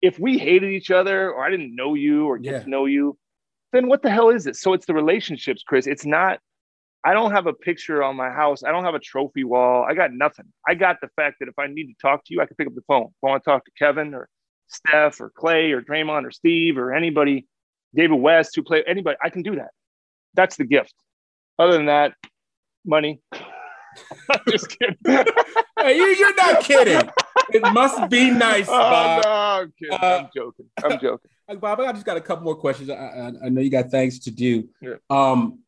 If 0.00 0.18
we 0.18 0.38
hated 0.38 0.70
each 0.70 0.90
other 0.90 1.30
or 1.30 1.44
I 1.44 1.50
didn't 1.50 1.74
know 1.74 1.94
you 1.94 2.26
or 2.26 2.38
get 2.38 2.52
yeah. 2.52 2.62
to 2.62 2.70
know 2.70 2.86
you, 2.86 3.18
then 3.72 3.88
what 3.88 4.02
the 4.02 4.10
hell 4.10 4.30
is 4.30 4.46
it? 4.46 4.56
So 4.56 4.72
it's 4.72 4.86
the 4.86 4.94
relationships, 4.94 5.62
Chris. 5.66 5.86
It's 5.86 6.06
not, 6.06 6.38
I 7.02 7.14
don't 7.14 7.32
have 7.32 7.46
a 7.46 7.52
picture 7.52 8.02
on 8.02 8.16
my 8.16 8.30
house. 8.30 8.62
I 8.62 8.72
don't 8.72 8.84
have 8.84 8.94
a 8.94 9.00
trophy 9.00 9.44
wall. 9.44 9.86
I 9.88 9.94
got 9.94 10.12
nothing. 10.12 10.46
I 10.66 10.74
got 10.74 11.00
the 11.00 11.08
fact 11.16 11.36
that 11.40 11.48
if 11.48 11.58
I 11.58 11.66
need 11.66 11.86
to 11.86 11.94
talk 12.00 12.24
to 12.26 12.34
you, 12.34 12.40
I 12.40 12.46
can 12.46 12.56
pick 12.56 12.66
up 12.66 12.74
the 12.74 12.82
phone. 12.86 13.06
If 13.06 13.24
I 13.24 13.28
want 13.28 13.44
to 13.44 13.50
talk 13.50 13.64
to 13.64 13.70
Kevin 13.78 14.14
or 14.14 14.28
Steph 14.68 15.20
or 15.20 15.30
Klay 15.30 15.72
or 15.72 15.80
Draymond 15.80 16.26
or 16.26 16.30
Steve 16.30 16.76
or 16.76 16.92
anybody, 16.92 17.46
David 17.94 18.16
West 18.16 18.54
who 18.54 18.62
play 18.62 18.84
anybody, 18.86 19.16
I 19.22 19.30
can 19.30 19.42
do 19.42 19.56
that. 19.56 19.70
That's 20.34 20.56
the 20.56 20.64
gift. 20.64 20.94
Other 21.58 21.72
than 21.72 21.86
that, 21.86 22.14
money. 22.84 23.20
just 24.48 24.68
kidding. 24.78 24.96
hey, 25.04 25.96
you, 25.96 26.24
are 26.24 26.34
not 26.36 26.64
kidding. 26.64 27.10
It 27.52 27.72
must 27.72 28.08
be 28.08 28.30
nice, 28.30 28.68
oh, 28.68 28.72
Bob. 28.72 29.24
Oh, 29.24 29.28
no, 29.28 29.34
I'm 29.34 29.72
kidding. 29.78 29.94
Uh, 29.94 30.18
I'm 30.18 30.28
joking. 30.34 30.66
I'm 30.84 31.00
joking. 31.00 31.30
Bob, 31.60 31.80
I 31.80 31.92
just 31.92 32.06
got 32.06 32.16
a 32.16 32.20
couple 32.20 32.44
more 32.44 32.54
questions. 32.54 32.90
I, 32.90 32.94
I, 32.94 33.32
I 33.46 33.48
know 33.48 33.60
you 33.60 33.70
got 33.70 33.90
things 33.90 34.20
to 34.20 34.30
do. 34.30 34.68
Yeah. 34.80 34.94
Um, 35.08 35.60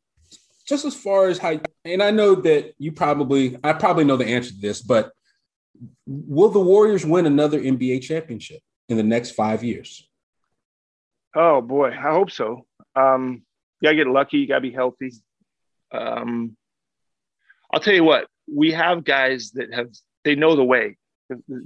just 0.72 0.86
as 0.86 0.94
far 0.94 1.28
as 1.28 1.36
how, 1.36 1.60
and 1.84 2.02
I 2.02 2.10
know 2.10 2.34
that 2.34 2.72
you 2.78 2.92
probably, 2.92 3.58
I 3.62 3.74
probably 3.74 4.04
know 4.04 4.16
the 4.16 4.24
answer 4.24 4.52
to 4.52 4.58
this, 4.58 4.80
but 4.80 5.12
will 6.06 6.48
the 6.48 6.60
Warriors 6.60 7.04
win 7.04 7.26
another 7.26 7.60
NBA 7.60 8.00
championship 8.00 8.60
in 8.88 8.96
the 8.96 9.02
next 9.02 9.32
five 9.32 9.62
years? 9.62 10.08
Oh 11.36 11.60
boy, 11.60 11.90
I 11.90 12.12
hope 12.12 12.30
so. 12.30 12.64
Um, 12.96 13.42
you 13.80 13.88
gotta 13.88 13.96
get 13.96 14.06
lucky. 14.06 14.38
You 14.38 14.46
gotta 14.46 14.62
be 14.62 14.72
healthy. 14.72 15.12
Um, 15.92 16.56
I'll 17.70 17.80
tell 17.80 17.92
you 17.92 18.04
what, 18.04 18.26
we 18.50 18.72
have 18.72 19.04
guys 19.04 19.50
that 19.56 19.74
have, 19.74 19.88
they 20.24 20.36
know 20.36 20.56
the 20.56 20.64
way. 20.64 20.96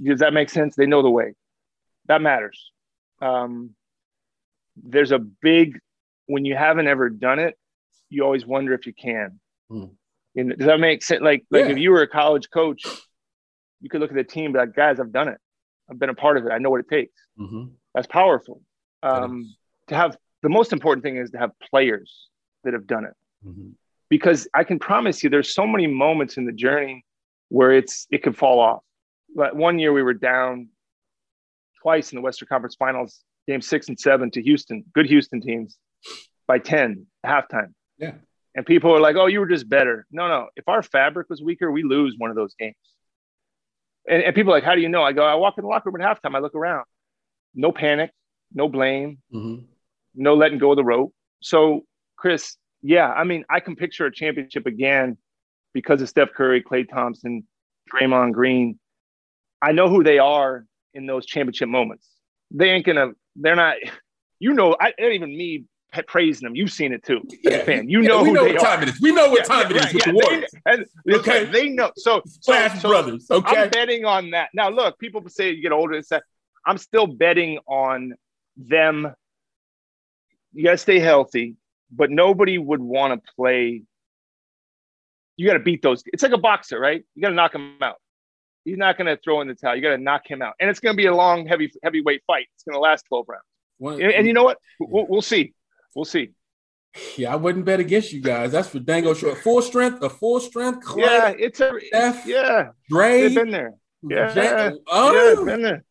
Does 0.03 0.19
that 0.19 0.33
make 0.33 0.49
sense? 0.49 0.75
They 0.75 0.85
know 0.85 1.01
the 1.01 1.09
way. 1.09 1.33
That 2.07 2.21
matters. 2.21 2.73
Um, 3.21 3.69
there's 4.75 5.13
a 5.13 5.19
big, 5.19 5.79
when 6.25 6.43
you 6.43 6.57
haven't 6.57 6.89
ever 6.89 7.09
done 7.09 7.39
it, 7.39 7.57
you 8.09 8.23
always 8.23 8.45
wonder 8.45 8.73
if 8.73 8.85
you 8.85 8.93
can. 8.93 9.39
Hmm. 9.69 9.85
And 10.35 10.57
does 10.57 10.67
that 10.67 10.79
make 10.79 11.03
sense? 11.03 11.21
Like, 11.21 11.45
like 11.49 11.65
yeah. 11.65 11.71
if 11.71 11.77
you 11.77 11.91
were 11.91 12.01
a 12.01 12.07
college 12.07 12.49
coach, 12.49 12.83
you 13.81 13.89
could 13.89 14.01
look 14.01 14.11
at 14.11 14.15
the 14.15 14.23
team, 14.23 14.53
but 14.53 14.59
like, 14.59 14.75
guys, 14.75 14.99
I've 14.99 15.11
done 15.11 15.27
it. 15.27 15.37
I've 15.89 15.99
been 15.99 16.09
a 16.09 16.15
part 16.15 16.37
of 16.37 16.45
it. 16.45 16.51
I 16.51 16.57
know 16.57 16.69
what 16.69 16.81
it 16.81 16.89
takes. 16.89 17.13
Mm-hmm. 17.39 17.65
That's 17.95 18.07
powerful. 18.07 18.61
Um, 19.03 19.55
to 19.87 19.95
have 19.95 20.17
the 20.43 20.49
most 20.49 20.73
important 20.73 21.03
thing 21.03 21.17
is 21.17 21.31
to 21.31 21.37
have 21.37 21.51
players 21.69 22.27
that 22.63 22.73
have 22.73 22.87
done 22.87 23.05
it. 23.05 23.13
Mm-hmm 23.47 23.69
because 24.09 24.47
I 24.53 24.63
can 24.63 24.79
promise 24.79 25.23
you 25.23 25.29
there's 25.29 25.53
so 25.53 25.67
many 25.67 25.87
moments 25.87 26.37
in 26.37 26.45
the 26.45 26.51
journey 26.51 27.05
where 27.49 27.71
it's 27.71 28.07
it 28.09 28.23
could 28.23 28.37
fall 28.37 28.59
off. 28.59 28.83
But 29.35 29.55
one 29.55 29.79
year 29.79 29.93
we 29.93 30.01
were 30.01 30.13
down 30.13 30.69
twice 31.81 32.11
in 32.11 32.15
the 32.15 32.21
Western 32.21 32.47
Conference 32.47 32.75
Finals, 32.75 33.23
game 33.47 33.61
six 33.61 33.87
and 33.87 33.99
seven 33.99 34.31
to 34.31 34.41
Houston, 34.41 34.83
good 34.93 35.07
Houston 35.07 35.41
teams, 35.41 35.77
by 36.47 36.59
10 36.59 37.05
halftime. 37.25 37.73
Yeah. 37.97 38.13
And 38.55 38.65
people 38.65 38.93
are 38.95 38.99
like, 38.99 39.15
oh, 39.15 39.27
you 39.27 39.39
were 39.39 39.47
just 39.47 39.69
better. 39.69 40.05
No, 40.11 40.27
no. 40.27 40.47
If 40.55 40.67
our 40.67 40.81
fabric 40.81 41.29
was 41.29 41.41
weaker, 41.41 41.71
we 41.71 41.83
lose 41.83 42.15
one 42.17 42.29
of 42.31 42.35
those 42.35 42.55
games. 42.55 42.75
And, 44.09 44.23
and 44.23 44.35
people 44.35 44.51
are 44.51 44.57
like, 44.57 44.63
how 44.63 44.73
do 44.73 44.81
you 44.81 44.89
know? 44.89 45.03
I 45.03 45.11
go, 45.11 45.23
I 45.23 45.35
walk 45.35 45.55
in 45.57 45.63
the 45.63 45.67
locker 45.67 45.91
room 45.91 46.01
at 46.01 46.21
halftime, 46.21 46.35
I 46.35 46.39
look 46.39 46.55
around. 46.55 46.85
No 47.53 47.71
panic, 47.71 48.11
no 48.53 48.67
blame, 48.67 49.19
mm-hmm. 49.33 49.63
no 50.15 50.35
letting 50.35 50.57
go 50.57 50.71
of 50.71 50.77
the 50.77 50.83
rope. 50.83 51.13
So, 51.41 51.81
Chris, 52.15 52.57
yeah, 52.81 53.11
I 53.11 53.23
mean, 53.25 53.45
I 53.49 53.59
can 53.59 53.75
picture 53.75 54.05
a 54.05 54.11
championship 54.11 54.65
again 54.65 55.17
because 55.73 56.01
of 56.01 56.09
Steph 56.09 56.33
Curry, 56.33 56.63
Klay 56.63 56.87
Thompson, 56.87 57.45
Draymond 57.93 58.33
Green. 58.33 58.79
I 59.61 59.71
know 59.71 59.89
who 59.89 60.03
they 60.03 60.19
are 60.19 60.65
in 60.93 61.05
those 61.05 61.25
championship 61.25 61.69
moments. 61.69 62.07
They 62.51 62.69
ain't 62.69 62.85
gonna. 62.85 63.11
They're 63.35 63.55
not. 63.55 63.77
You 64.39 64.53
know, 64.53 64.75
I 64.79 64.93
not 64.99 65.11
even 65.13 65.35
me 65.35 65.63
praising 66.07 66.45
them. 66.45 66.55
You've 66.55 66.71
seen 66.71 66.91
it 66.93 67.03
too, 67.03 67.21
Yeah, 67.43 67.63
fan. 67.63 67.89
You 67.89 68.01
yeah, 68.01 68.07
know 68.09 68.23
who 68.25 68.33
know 68.33 68.43
they 68.45 68.53
what 68.53 68.61
are. 68.63 68.65
time 68.77 68.83
it 68.83 68.89
is. 68.89 69.01
We 69.01 69.11
know 69.13 69.29
what 69.29 69.39
Yeah, 69.47 69.55
time 69.55 69.71
it 69.71 69.77
is 69.77 69.93
with 69.93 70.03
the 70.03 70.11
they- 70.11 70.15
Warriors. 70.15 70.51
and- 70.65 70.85
Okay. 71.09 71.17
okay, 71.41 71.45
they 71.51 71.69
know. 71.69 71.91
So, 71.95 72.21
so, 72.25 72.29
Splash 72.41 72.81
so 72.81 72.89
Brothers, 72.89 73.27
okay. 73.31 73.63
I'm 73.63 73.69
betting 73.69 74.05
on 74.05 74.31
that. 74.31 74.49
Now, 74.53 74.69
look, 74.69 74.99
people 74.99 75.23
say 75.27 75.51
you 75.51 75.61
get 75.61 75.71
older 75.71 75.93
and 75.95 76.05
say, 76.05 76.19
I'm 76.65 76.77
still 76.77 77.07
betting 77.07 77.59
on 77.67 78.13
them. 78.57 79.13
You 80.53 80.63
got 80.65 80.71
to 80.71 80.77
stay 80.77 80.99
healthy, 80.99 81.55
but 81.91 82.11
nobody 82.11 82.57
would 82.57 82.81
want 82.81 83.23
to 83.23 83.31
play. 83.35 83.83
You 85.37 85.47
got 85.47 85.53
to 85.53 85.59
beat 85.59 85.81
those. 85.81 86.03
It's 86.07 86.23
like 86.23 86.31
a 86.31 86.37
boxer, 86.37 86.79
right? 86.79 87.03
You 87.15 87.21
got 87.21 87.29
to 87.29 87.35
knock 87.35 87.53
him 87.55 87.75
out. 87.81 87.97
He's 88.65 88.77
not 88.77 88.97
going 88.97 89.07
to 89.07 89.15
throw 89.23 89.39
in 89.41 89.47
the 89.47 89.55
towel. 89.55 89.75
You 89.75 89.81
got 89.81 89.91
to 89.91 89.97
knock 89.97 90.29
him 90.29 90.41
out, 90.41 90.55
and 90.59 90.69
it's 90.69 90.79
going 90.79 90.93
to 90.93 90.97
be 90.97 91.05
a 91.05 91.15
long, 91.15 91.47
heavy, 91.47 91.71
heavyweight 91.83 92.23
fight. 92.27 92.47
It's 92.55 92.63
going 92.63 92.73
to 92.73 92.79
last 92.79 93.05
12 93.07 93.25
rounds. 93.29 93.43
One- 93.77 94.01
And, 94.01 94.11
and 94.11 94.27
you 94.27 94.33
know 94.33 94.43
what? 94.43 94.57
We'll, 94.79 95.05
we'll 95.07 95.21
see. 95.21 95.53
We'll 95.97 96.05
see. 96.05 96.29
Yeah, 97.17 97.33
I 97.33 97.37
wouldn't 97.37 97.65
bet 97.65 97.79
against 97.79 98.13
you 98.13 98.21
guys. 98.21 98.51
That's 98.51 98.69
for 98.69 98.77
dango 98.79 99.15
sure. 99.15 99.35
Full 99.35 99.63
strength, 99.63 100.03
a 100.03 100.09
full 100.11 100.39
strength. 100.39 100.85
Klay, 100.85 100.97
Yeah, 100.99 101.33
it's 101.37 101.59
a 101.59 101.71
yeah. 102.27 102.69
Dre, 102.87 103.21
They've 103.21 103.33
been 103.35 103.49
there. 103.49 103.73
Yeah, 104.07 104.31
yeah, 104.35 104.71
oh, 104.87 105.43
been 105.45 105.61
there. 105.63 105.83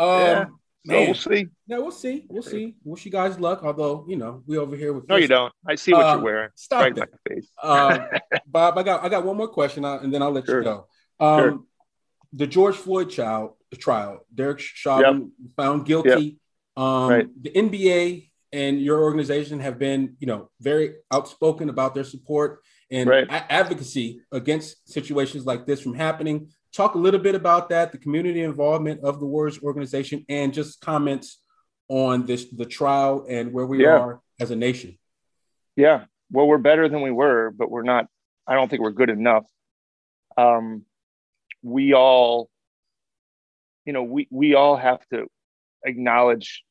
um, 0.00 0.08
Yeah. 0.08 0.44
So 0.84 0.92
man. 0.92 1.06
we'll 1.06 1.14
see. 1.14 1.46
Yeah, 1.68 1.78
we'll 1.78 1.90
see. 1.92 2.26
We'll 2.28 2.42
see. 2.42 2.74
Wish 2.82 3.04
you 3.06 3.12
guys 3.12 3.38
luck. 3.38 3.60
Although 3.62 4.04
you 4.08 4.16
know 4.16 4.42
we 4.48 4.58
over 4.58 4.74
here 4.74 4.92
with 4.92 5.08
No, 5.08 5.14
you 5.14 5.28
don't. 5.28 5.52
I 5.64 5.76
see 5.76 5.92
what 5.92 6.04
Um, 6.06 6.16
you're 6.18 6.24
wearing. 6.24 6.50
stop 6.56 6.80
right 6.82 6.98
it. 6.98 7.08
face. 7.28 7.48
Um, 7.62 8.00
Bob, 8.48 8.76
I 8.78 8.82
got 8.82 9.04
I 9.04 9.08
got 9.08 9.24
one 9.24 9.36
more 9.36 9.46
question, 9.46 9.84
uh, 9.84 10.00
and 10.02 10.12
then 10.12 10.22
I'll 10.22 10.32
let 10.32 10.44
Sure. 10.46 10.58
you 10.58 10.64
go. 10.64 10.86
Um, 11.20 11.38
Sure. 11.40 11.60
The 12.32 12.46
George 12.48 12.74
Floyd 12.76 13.10
child 13.10 13.52
trial, 13.78 14.26
Derek 14.34 14.58
Chauvin 14.58 15.30
found 15.56 15.86
guilty. 15.86 16.38
Um, 16.76 17.08
Right. 17.08 17.28
The 17.44 17.50
NBA 17.50 18.31
and 18.52 18.80
your 18.80 19.00
organization 19.02 19.60
have 19.60 19.78
been, 19.78 20.16
you 20.20 20.26
know, 20.26 20.50
very 20.60 20.94
outspoken 21.10 21.68
about 21.68 21.94
their 21.94 22.04
support 22.04 22.60
and 22.90 23.08
Right. 23.08 23.26
advocacy 23.30 24.20
against 24.30 24.88
situations 24.88 25.46
like 25.46 25.66
this 25.66 25.80
from 25.80 25.94
happening. 25.94 26.50
Talk 26.72 26.94
a 26.94 26.98
little 26.98 27.20
bit 27.20 27.34
about 27.34 27.68
that, 27.70 27.92
the 27.92 27.98
community 27.98 28.42
involvement 28.42 29.02
of 29.02 29.20
the 29.20 29.26
Warriors 29.26 29.62
organization, 29.62 30.24
and 30.28 30.52
just 30.52 30.80
comments 30.80 31.42
on 31.88 32.26
this 32.26 32.44
the 32.50 32.64
trial 32.66 33.26
and 33.28 33.52
where 33.52 33.66
we 33.66 33.82
Yeah. 33.82 33.98
are 33.98 34.20
as 34.40 34.50
a 34.50 34.56
nation. 34.56 34.98
Yeah. 35.76 36.06
Well, 36.30 36.46
we're 36.46 36.58
better 36.58 36.88
than 36.88 37.02
we 37.02 37.10
were, 37.10 37.50
but 37.50 37.70
we're 37.70 37.82
not. 37.82 38.08
I 38.46 38.54
don't 38.54 38.68
think 38.68 38.82
we're 38.82 38.90
good 38.92 39.10
enough. 39.10 39.46
Um, 40.36 40.84
we 41.62 41.92
all, 41.94 42.50
you 43.84 43.92
know, 43.92 44.02
we 44.02 44.28
we 44.30 44.54
all 44.54 44.76
have 44.76 45.06
to 45.08 45.28
acknowledge 45.84 46.64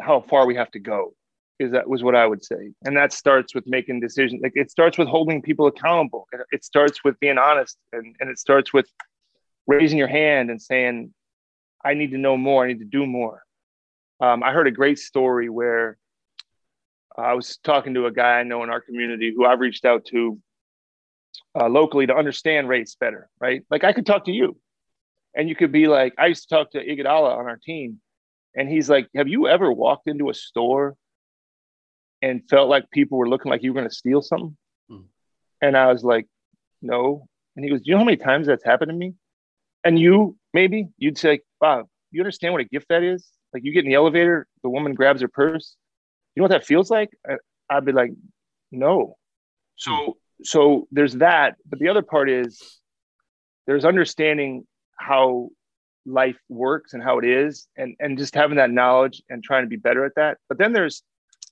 how 0.00 0.20
far 0.20 0.46
we 0.46 0.54
have 0.56 0.70
to 0.72 0.80
go. 0.80 1.14
Is 1.58 1.72
that 1.72 1.88
was 1.88 2.02
what 2.02 2.16
I 2.16 2.26
would 2.26 2.44
say, 2.44 2.72
and 2.84 2.96
that 2.96 3.12
starts 3.12 3.54
with 3.54 3.66
making 3.66 4.00
decisions. 4.00 4.40
Like 4.42 4.54
it 4.56 4.70
starts 4.70 4.98
with 4.98 5.06
holding 5.06 5.42
people 5.42 5.66
accountable. 5.66 6.26
It- 6.50 6.64
starts 6.64 7.04
with 7.04 7.18
being 7.20 7.38
honest, 7.38 7.76
and 7.92 8.16
and 8.18 8.30
it 8.30 8.38
starts 8.38 8.72
with 8.72 8.88
raising 9.66 9.98
your 9.98 10.08
hand 10.08 10.50
and 10.50 10.60
saying, 10.60 11.14
"I 11.84 11.94
need 11.94 12.10
to 12.12 12.18
know 12.18 12.36
more. 12.36 12.64
I 12.64 12.68
need 12.68 12.80
to 12.80 12.84
do 12.84 13.06
more." 13.06 13.44
Um, 14.20 14.42
I 14.42 14.52
heard 14.52 14.66
a 14.66 14.72
great 14.72 14.98
story 14.98 15.48
where 15.48 15.98
I 17.16 17.34
was 17.34 17.58
talking 17.58 17.94
to 17.94 18.06
a 18.06 18.12
guy 18.12 18.40
I 18.40 18.42
know 18.42 18.62
in 18.64 18.70
our 18.70 18.80
community 18.80 19.32
who 19.34 19.44
I've 19.44 19.60
reached 19.60 19.84
out 19.84 20.04
to 20.06 20.40
uh, 21.58 21.68
locally 21.68 22.06
to 22.06 22.14
understand 22.14 22.68
race 22.68 22.96
better, 22.98 23.28
right? 23.40 23.62
Like 23.70 23.84
I 23.84 23.92
could 23.92 24.06
talk 24.06 24.24
to 24.24 24.32
you, 24.32 24.56
and 25.34 25.48
you 25.48 25.54
could 25.54 25.72
be 25.72 25.86
like, 25.86 26.14
I 26.18 26.26
used 26.26 26.48
to 26.48 26.54
talk 26.54 26.70
to 26.72 26.84
Iguodala 26.84 27.36
on 27.36 27.46
our 27.46 27.58
team, 27.62 28.00
and 28.56 28.68
he's 28.68 28.88
like, 28.88 29.08
"Have 29.14 29.28
you 29.28 29.48
ever 29.48 29.72
walked 29.72 30.08
into 30.08 30.30
a 30.30 30.34
store 30.34 30.96
and 32.20 32.48
felt 32.48 32.68
like 32.68 32.90
people 32.90 33.18
were 33.18 33.28
looking 33.28 33.50
like 33.50 33.62
you 33.62 33.72
were 33.72 33.80
going 33.80 33.88
to 33.88 33.94
steal 33.94 34.22
something?" 34.22 34.56
Hmm. 34.88 35.02
And 35.60 35.76
I 35.76 35.92
was 35.92 36.04
like, 36.04 36.26
"No." 36.80 37.26
And 37.56 37.64
he 37.64 37.70
goes, 37.70 37.80
"Do 37.80 37.90
you 37.90 37.94
know 37.94 38.00
how 38.00 38.04
many 38.04 38.16
times 38.16 38.46
that's 38.46 38.64
happened 38.64 38.90
to 38.90 38.96
me?" 38.96 39.14
And 39.84 39.98
you 39.98 40.36
maybe 40.52 40.88
you'd 40.98 41.18
say, 41.18 41.40
"Bob, 41.60 41.86
you 42.10 42.20
understand 42.20 42.52
what 42.54 42.62
a 42.62 42.64
gift 42.64 42.88
that 42.88 43.02
is? 43.02 43.28
Like 43.52 43.64
you 43.64 43.72
get 43.72 43.84
in 43.84 43.90
the 43.90 43.96
elevator, 43.96 44.46
the 44.62 44.70
woman 44.70 44.94
grabs 44.94 45.20
her 45.20 45.28
purse." 45.28 45.76
you 46.34 46.40
know 46.40 46.44
what 46.44 46.50
that 46.50 46.66
feels 46.66 46.90
like 46.90 47.10
i'd 47.70 47.84
be 47.84 47.92
like 47.92 48.12
no 48.70 49.16
so 49.76 50.16
so 50.42 50.88
there's 50.90 51.14
that 51.14 51.56
but 51.68 51.78
the 51.78 51.88
other 51.88 52.02
part 52.02 52.30
is 52.30 52.80
there's 53.66 53.84
understanding 53.84 54.66
how 54.96 55.50
life 56.06 56.38
works 56.48 56.94
and 56.94 57.02
how 57.02 57.18
it 57.18 57.24
is 57.24 57.68
and 57.76 57.94
and 58.00 58.18
just 58.18 58.34
having 58.34 58.56
that 58.56 58.70
knowledge 58.70 59.22
and 59.30 59.42
trying 59.44 59.62
to 59.62 59.68
be 59.68 59.76
better 59.76 60.04
at 60.04 60.14
that. 60.16 60.38
But 60.48 60.58
then 60.58 60.72
there's 60.72 61.02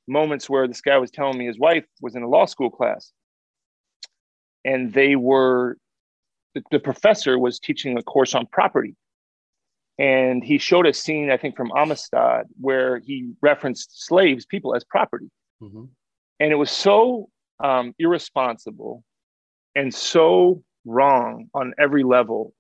moments 0.08 0.50
where 0.50 0.66
this 0.66 0.80
guy 0.80 0.98
was 0.98 1.10
telling 1.10 1.38
me 1.38 1.46
his 1.46 1.58
wife 1.58 1.84
was 2.00 2.16
in 2.16 2.22
a 2.22 2.28
law 2.28 2.46
school 2.46 2.70
class 2.70 3.12
and 4.64 4.92
they 4.92 5.14
were 5.16 5.76
the, 6.54 6.62
the 6.72 6.80
professor 6.80 7.38
was 7.38 7.60
teaching 7.60 7.96
a 7.96 8.02
course 8.02 8.34
on 8.34 8.46
property. 8.46 8.96
And 9.98 10.42
he 10.42 10.58
showed 10.58 10.86
a 10.86 10.92
scene 10.94 11.30
i 11.30 11.36
think 11.36 11.56
from 11.56 11.70
amistad 11.76 12.46
where 12.60 12.98
he 12.98 13.32
referenced 13.42 14.04
slaves 14.06 14.46
people 14.46 14.74
as 14.74 14.84
property. 14.84 15.30
Mhm. 15.62 15.88
and 16.40 16.50
it 16.52 16.56
was 16.56 16.70
so 16.70 17.28
um, 17.62 17.94
irresponsible 17.98 19.04
and 19.76 19.92
so 19.94 20.62
wrong 20.86 21.50
on 21.54 21.74
every 21.78 22.02
level 22.02 22.54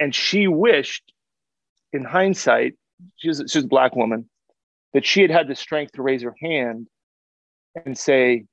and 0.00 0.14
she 0.14 0.48
wished 0.48 1.12
in 1.92 2.04
hindsight 2.04 2.74
she's, 3.16 3.42
she's 3.48 3.64
a 3.64 3.68
black 3.68 3.94
woman 3.96 4.28
that 4.92 5.04
she 5.04 5.22
had 5.22 5.30
had 5.30 5.48
the 5.48 5.54
strength 5.54 5.92
to 5.92 6.02
raise 6.02 6.22
her 6.22 6.34
hand 6.40 6.88
and 7.84 7.96
say 7.96 8.44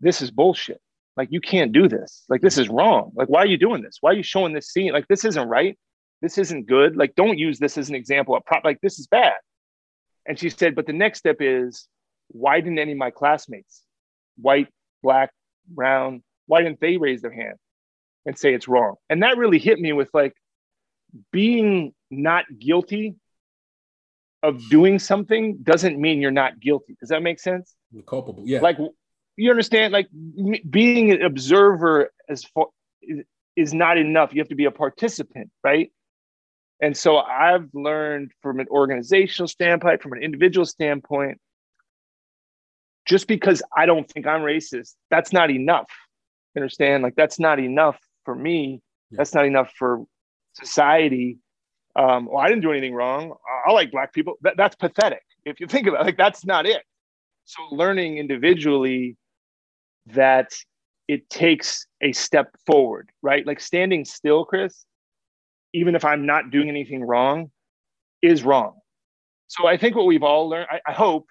this 0.00 0.22
is 0.22 0.30
bullshit. 0.30 0.80
Like 1.16 1.28
you 1.30 1.40
can't 1.40 1.72
do 1.72 1.88
this. 1.88 2.24
Like 2.28 2.42
this 2.42 2.58
is 2.58 2.68
wrong. 2.68 3.12
Like 3.14 3.28
why 3.28 3.40
are 3.40 3.46
you 3.46 3.56
doing 3.56 3.82
this? 3.82 3.98
Why 4.00 4.10
are 4.10 4.16
you 4.16 4.22
showing 4.22 4.52
this 4.52 4.70
scene? 4.70 4.92
Like 4.92 5.08
this 5.08 5.24
isn't 5.24 5.48
right. 5.48 5.78
This 6.22 6.38
isn't 6.38 6.66
good. 6.66 6.96
Like 6.96 7.14
don't 7.14 7.38
use 7.38 7.58
this 7.58 7.78
as 7.78 7.88
an 7.88 7.94
example 7.94 8.36
of 8.36 8.44
prop 8.44 8.64
like 8.64 8.80
this 8.80 8.98
is 8.98 9.06
bad. 9.06 9.34
And 10.26 10.38
she 10.38 10.50
said 10.50 10.74
but 10.74 10.86
the 10.86 10.92
next 10.92 11.18
step 11.18 11.36
is 11.40 11.88
why 12.28 12.60
didn't 12.60 12.78
any 12.78 12.92
of 12.92 12.98
my 12.98 13.10
classmates 13.10 13.82
white 14.36 14.68
black 15.02 15.30
brown 15.68 16.22
why 16.46 16.62
didn't 16.62 16.80
they 16.80 16.96
raise 16.96 17.22
their 17.22 17.32
hand 17.32 17.56
and 18.26 18.36
say 18.38 18.52
it's 18.52 18.68
wrong. 18.68 18.96
And 19.08 19.22
that 19.22 19.38
really 19.38 19.58
hit 19.58 19.78
me 19.78 19.92
with 19.92 20.10
like 20.12 20.34
being 21.32 21.94
not 22.10 22.44
guilty 22.58 23.14
of 24.42 24.68
doing 24.68 24.98
something 24.98 25.58
doesn't 25.62 25.98
mean 25.98 26.20
you're 26.20 26.30
not 26.30 26.60
guilty. 26.60 26.96
Does 27.00 27.08
that 27.08 27.22
make 27.22 27.40
sense? 27.40 27.74
You're 27.90 28.02
culpable. 28.02 28.42
Yeah. 28.44 28.60
like 28.60 28.76
you 29.36 29.50
understand 29.50 29.92
like 29.92 30.08
m- 30.38 30.54
being 30.68 31.12
an 31.12 31.22
observer 31.22 32.10
as 32.28 32.44
far 32.44 32.66
is, 33.00 33.24
is 33.54 33.72
not 33.72 33.96
enough. 33.96 34.34
You 34.34 34.40
have 34.40 34.48
to 34.48 34.54
be 34.54 34.66
a 34.66 34.70
participant 34.70 35.50
right? 35.64 35.90
And 36.80 36.94
so 36.94 37.16
i've 37.16 37.70
learned 37.72 38.32
from 38.42 38.60
an 38.60 38.66
organizational 38.70 39.48
standpoint 39.48 40.02
from 40.02 40.12
an 40.12 40.22
individual 40.22 40.66
standpoint 40.66 41.38
just 43.06 43.26
because 43.26 43.62
i 43.74 43.86
don't 43.86 44.06
think 44.10 44.26
i'm 44.26 44.42
racist 44.42 44.94
that's 45.10 45.32
not 45.32 45.50
enough. 45.50 45.88
Understand? 46.54 47.02
Like 47.02 47.14
that's 47.14 47.38
not 47.38 47.58
enough 47.58 47.98
for 48.26 48.34
me 48.34 48.82
that's 49.12 49.32
not 49.32 49.46
enough 49.46 49.72
for 49.78 50.04
society. 50.52 51.38
Um 51.94 52.26
well 52.26 52.38
i 52.38 52.48
didn't 52.48 52.62
do 52.62 52.72
anything 52.72 52.94
wrong. 52.94 53.32
I, 53.32 53.70
I 53.70 53.72
like 53.72 53.90
black 53.90 54.12
people. 54.12 54.34
That, 54.42 54.58
that's 54.58 54.76
pathetic 54.76 55.22
if 55.46 55.60
you 55.60 55.66
think 55.66 55.86
about 55.86 56.02
it. 56.02 56.04
Like 56.04 56.18
that's 56.18 56.44
not 56.44 56.66
it. 56.66 56.82
So 57.46 57.62
learning 57.70 58.18
individually 58.18 59.16
that 60.06 60.52
it 61.08 61.30
takes 61.30 61.86
a 62.02 62.12
step 62.12 62.48
forward 62.66 63.10
right? 63.22 63.46
Like 63.46 63.60
standing 63.60 64.04
still 64.04 64.44
chris 64.44 64.84
even 65.72 65.94
if 65.94 66.04
i'm 66.04 66.26
not 66.26 66.50
doing 66.50 66.68
anything 66.68 67.02
wrong 67.02 67.50
is 68.20 68.42
wrong. 68.42 68.74
So 69.46 69.66
i 69.66 69.76
think 69.76 69.96
what 69.96 70.06
we've 70.06 70.22
all 70.24 70.48
learned 70.48 70.66
i, 70.70 70.80
I 70.86 70.92
hope 70.92 71.26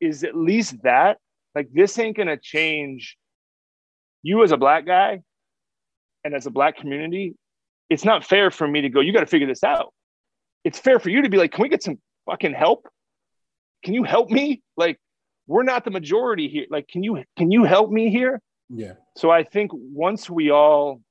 is 0.00 0.24
at 0.24 0.36
least 0.36 0.82
that 0.82 1.18
like 1.54 1.68
this 1.72 1.98
ain't 1.98 2.16
gonna 2.16 2.36
change 2.36 3.16
you 4.22 4.44
as 4.44 4.52
a 4.52 4.56
black 4.56 4.84
guy 4.86 5.22
and 6.24 6.34
as 6.34 6.46
a 6.46 6.50
black 6.50 6.76
community 6.76 7.34
it's 7.90 8.04
not 8.04 8.24
fair 8.24 8.50
for 8.50 8.66
me 8.66 8.80
to 8.82 8.88
go 8.88 9.00
you 9.00 9.12
got 9.12 9.20
to 9.20 9.26
figure 9.26 9.46
this 9.46 9.64
out. 9.64 9.92
It's 10.64 10.78
fair 10.78 10.98
for 10.98 11.10
you 11.10 11.22
to 11.22 11.28
be 11.28 11.36
like 11.36 11.52
can 11.52 11.62
we 11.62 11.68
get 11.68 11.82
some 11.82 11.98
fucking 12.26 12.54
help? 12.54 12.88
Can 13.84 13.94
you 13.94 14.04
help 14.04 14.30
me? 14.30 14.62
Like 14.76 14.98
we're 15.46 15.64
not 15.64 15.84
the 15.84 15.90
majority 15.90 16.48
here. 16.48 16.66
Like 16.70 16.88
can 16.88 17.02
you 17.02 17.22
can 17.36 17.50
you 17.50 17.64
help 17.64 17.90
me 17.90 18.10
here? 18.10 18.40
Yeah. 18.74 18.94
so 19.18 19.30
i 19.30 19.44
think 19.44 19.70
once 19.74 20.30
we 20.30 20.50
all 20.50 21.02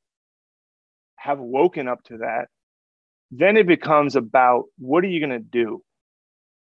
have 1.17 1.37
woken 1.37 1.87
up 1.87 2.01
to 2.05 2.17
that 2.17 2.47
then 3.31 3.55
it 3.55 3.67
becomes 3.67 4.15
about 4.15 4.65
what 4.77 5.03
are 5.03 5.07
you 5.07 5.19
going 5.19 5.31
to 5.31 5.39
do? 5.39 5.81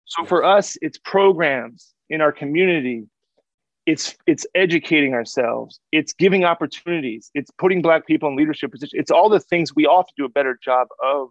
So 0.05 0.25
for 0.25 0.45
us 0.45 0.77
it's 0.83 0.99
programs 0.99 1.95
in 2.11 2.21
our 2.21 2.33
community 2.33 3.05
it's 3.87 4.17
it's 4.27 4.47
educating 4.55 5.15
ourselves 5.15 5.81
it's 5.91 6.13
giving 6.13 6.45
opportunities 6.45 7.31
it's 7.35 7.51
putting 7.59 7.81
black 7.81 8.07
people 8.07 8.29
in 8.29 8.37
leadership 8.37 8.71
positions 8.71 8.99
it's 8.99 9.11
all 9.11 9.29
the 9.29 9.41
things 9.41 9.75
we 9.75 9.87
all 9.87 9.99
have 9.99 10.07
to 10.07 10.15
do 10.17 10.25
a 10.25 10.29
better 10.29 10.59
job 10.63 10.89
of 11.03 11.29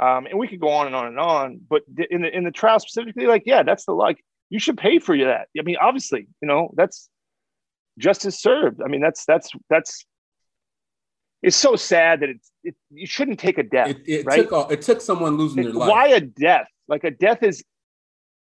um, 0.00 0.26
and 0.26 0.38
we 0.38 0.48
could 0.48 0.60
go 0.60 0.68
on 0.68 0.86
and 0.86 0.94
on 0.94 1.06
and 1.06 1.18
on 1.18 1.60
but 1.68 1.82
in 2.10 2.22
the 2.22 2.36
in 2.36 2.44
the 2.44 2.50
trial 2.50 2.78
specifically 2.78 3.26
like 3.26 3.42
yeah 3.44 3.62
that's 3.62 3.84
the 3.84 3.92
like 3.92 4.18
you 4.54 4.60
should 4.60 4.78
pay 4.78 5.00
for 5.00 5.16
that. 5.18 5.48
I 5.58 5.62
mean, 5.62 5.76
obviously, 5.80 6.28
you 6.40 6.48
know, 6.48 6.72
that's 6.76 7.08
justice 7.98 8.40
served. 8.40 8.80
I 8.84 8.88
mean, 8.88 9.00
that's 9.00 9.24
that's 9.24 9.50
that's 9.68 10.04
it's 11.42 11.56
so 11.56 11.76
sad 11.76 12.20
that 12.20 12.28
it's 12.28 12.52
it, 12.62 12.76
you 12.90 13.06
shouldn't 13.06 13.40
take 13.40 13.58
a 13.58 13.62
death. 13.62 13.88
It, 13.90 14.02
it 14.06 14.26
right? 14.26 14.48
took 14.48 14.70
it 14.70 14.82
took 14.82 15.00
someone 15.00 15.36
losing 15.36 15.64
their 15.64 15.72
life. 15.72 15.90
Why 15.90 16.08
a 16.08 16.20
death? 16.20 16.68
Like 16.86 17.02
a 17.02 17.10
death 17.10 17.42
is 17.42 17.64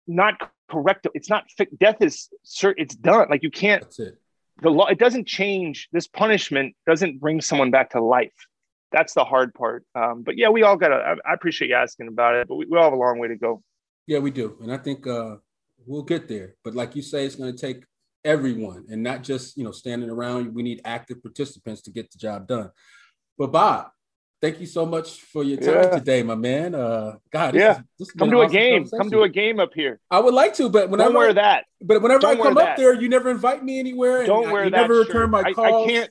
not 0.09 0.51
correct. 0.70 1.06
It's 1.14 1.28
not 1.28 1.44
death 1.78 1.96
is 2.00 2.28
it's 2.62 2.94
done. 2.94 3.28
Like 3.28 3.42
you 3.42 3.50
can't. 3.50 3.82
That's 3.82 3.98
it. 3.98 4.18
The 4.62 4.70
law 4.70 4.86
it 4.86 4.98
doesn't 4.98 5.26
change. 5.26 5.88
This 5.92 6.06
punishment 6.06 6.74
doesn't 6.86 7.20
bring 7.20 7.40
someone 7.40 7.70
back 7.70 7.90
to 7.90 8.00
life. 8.00 8.32
That's 8.92 9.14
the 9.14 9.24
hard 9.24 9.54
part. 9.54 9.84
Um, 9.94 10.22
but 10.22 10.36
yeah, 10.36 10.48
we 10.48 10.62
all 10.62 10.76
got 10.76 10.88
to. 10.88 10.96
I, 10.96 11.30
I, 11.30 11.34
appreciate 11.34 11.68
you 11.68 11.76
asking 11.76 12.08
about 12.08 12.34
it, 12.34 12.48
but 12.48 12.56
we, 12.56 12.66
we 12.66 12.76
all 12.76 12.84
have 12.84 12.92
a 12.92 12.96
long 12.96 13.18
way 13.18 13.28
to 13.28 13.36
go. 13.36 13.62
Yeah, 14.06 14.18
we 14.18 14.30
do, 14.30 14.56
and 14.60 14.72
I 14.72 14.78
think 14.78 15.06
uh, 15.06 15.36
we'll 15.86 16.02
get 16.02 16.28
there. 16.28 16.54
But 16.64 16.74
like 16.74 16.96
you 16.96 17.02
say, 17.02 17.24
it's 17.24 17.36
going 17.36 17.54
to 17.54 17.58
take 17.58 17.84
everyone 18.24 18.84
and 18.90 19.02
not 19.02 19.22
just 19.22 19.56
you 19.56 19.64
know 19.64 19.72
standing 19.72 20.10
around. 20.10 20.54
We 20.54 20.62
need 20.62 20.80
active 20.84 21.22
participants 21.22 21.82
to 21.82 21.90
get 21.90 22.10
the 22.10 22.18
job 22.18 22.46
done. 22.46 22.70
But 23.38 23.52
Bob, 23.52 23.88
thank 24.41 24.61
you 24.61 24.66
so 24.66 24.86
much 24.86 25.20
for 25.20 25.43
your 25.43 25.59
time 25.59 25.74
yeah. 25.74 25.91
today, 25.91 26.22
my 26.22 26.34
man. 26.34 26.74
Uh, 26.74 27.16
God, 27.30 27.55
yeah, 27.55 27.72
is, 27.72 27.78
this 27.99 28.11
come 28.12 28.30
to 28.30 28.38
awesome 28.38 28.51
a 28.51 28.53
game. 28.53 28.88
Come 28.88 29.11
to 29.11 29.22
a 29.22 29.28
game 29.28 29.61
up 29.61 29.70
here. 29.74 30.01
I 30.11 30.20
would 30.20 30.34
like 30.34 30.55
to, 30.55 30.68
but 30.68 30.91
whenever 30.91 31.11
don't 31.11 31.18
wear 31.18 31.32
that. 31.34 31.64
But 31.80 32.03
whenever 32.03 32.20
don't 32.20 32.41
I 32.41 32.43
come 32.43 32.59
up 32.59 32.76
there, 32.76 32.95
you 32.95 33.09
never 33.09 33.30
invite 33.30 33.64
me 33.64 33.78
anywhere. 33.78 34.26
don't 34.26 34.51
wear 34.51 34.64
I, 34.64 34.70
that. 34.70 34.76
Never 34.82 35.05
shirt. 35.05 35.09
return 35.09 35.30
my 35.30 35.53
call. 35.53 35.55
calls. 35.55 35.88
I 35.88 35.93
can't. 35.93 36.11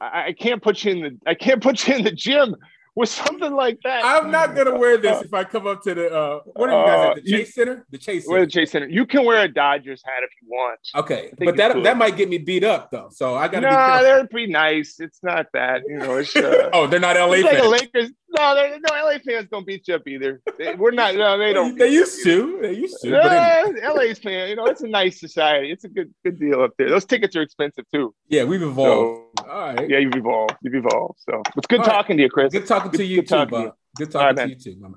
I 0.00 0.32
can't 0.32 0.62
put 0.62 0.84
you 0.84 0.92
in 0.92 1.00
the. 1.00 1.18
I 1.26 1.34
can't 1.34 1.62
put 1.62 1.86
you 1.86 1.94
in 1.94 2.04
the 2.04 2.12
gym 2.12 2.56
with 2.96 3.08
something 3.08 3.52
like 3.54 3.78
that. 3.84 4.04
I'm 4.04 4.30
not 4.30 4.54
gonna 4.54 4.76
wear 4.78 4.96
this 4.98 5.22
if 5.22 5.34
I 5.34 5.44
come 5.44 5.66
up 5.66 5.82
to 5.82 5.94
the 5.94 6.10
uh 6.14 6.40
what 6.54 6.70
are 6.70 6.80
you 6.80 6.86
guys 6.86 7.16
at 7.18 7.24
the 7.24 7.34
Uh, 7.34 7.36
Chase 7.38 7.54
Center? 7.54 7.86
The 7.90 7.98
Chase 7.98 8.24
We're 8.26 8.36
Center. 8.36 8.46
the 8.46 8.50
Chase 8.52 8.70
Center. 8.70 8.88
You 8.88 9.06
can 9.06 9.24
wear 9.24 9.42
a 9.42 9.48
Dodgers 9.48 10.02
hat 10.04 10.22
if 10.22 10.30
you 10.42 10.48
want. 10.48 10.78
Okay, 10.94 11.32
but 11.38 11.56
that 11.56 11.76
you 11.76 11.82
that 11.82 11.96
might 11.96 12.16
get 12.16 12.28
me 12.28 12.38
beat 12.38 12.64
up 12.64 12.90
though. 12.90 13.08
So 13.10 13.34
I 13.34 13.48
gotta 13.48 13.68
No, 13.70 13.98
be 13.98 14.04
they're 14.04 14.26
pretty 14.28 14.52
nice. 14.52 15.00
It's 15.00 15.20
not 15.22 15.46
that. 15.54 15.82
You 15.88 15.98
know, 15.98 16.16
it's 16.18 16.34
uh, 16.36 16.70
oh, 16.72 16.86
they're 16.86 17.00
not 17.00 17.16
LA 17.16 17.32
it's 17.34 17.44
like 17.44 17.54
fans. 17.58 17.66
a 17.66 17.68
Lakers. 17.68 18.10
No, 18.36 18.54
no, 18.54 18.94
LA 18.94 19.18
fans 19.24 19.48
don't 19.50 19.66
beat 19.66 19.86
you 19.86 19.94
up 19.94 20.06
either. 20.06 20.42
They, 20.58 20.74
we're 20.74 20.90
not. 20.90 21.14
No, 21.14 21.38
they 21.38 21.52
don't. 21.52 21.78
They 21.84 21.92
used 21.92 22.22
to. 22.24 22.58
They 22.60 22.72
used 22.72 23.00
to. 23.02 23.16
Uh, 23.16 23.92
LA's 23.94 24.18
fan. 24.18 24.48
You 24.48 24.56
know, 24.56 24.66
it's 24.66 24.82
a 24.82 24.88
nice 24.88 25.20
society. 25.20 25.70
It's 25.70 25.84
a 25.84 25.88
good 25.88 26.12
good 26.24 26.38
deal 26.38 26.62
up 26.62 26.72
there. 26.78 26.88
Those 26.88 27.04
tickets 27.04 27.36
are 27.36 27.42
expensive 27.42 27.84
too. 27.92 28.14
Yeah, 28.28 28.44
we've 28.44 28.62
evolved. 28.62 29.38
So, 29.38 29.44
All 29.48 29.74
right. 29.74 29.88
yeah, 29.88 29.98
you've 29.98 30.16
evolved. 30.16 30.56
You've 30.62 30.74
evolved. 30.74 31.20
So 31.28 31.42
it's 31.56 31.66
good 31.66 31.80
All 31.80 31.86
right. 31.86 31.92
talking 31.92 32.16
to 32.16 32.22
you, 32.24 32.30
Chris. 32.30 32.52
Good 32.52 32.66
talking 32.66 32.90
to 32.92 33.04
you 33.04 33.16
good 33.18 33.28
too, 33.28 33.34
talking 33.34 33.58
to 33.58 33.64
you. 33.64 33.72
Good 33.96 34.10
talking 34.10 34.36
right, 34.36 34.44
to 34.44 34.48
you 34.48 34.74
too, 34.74 34.96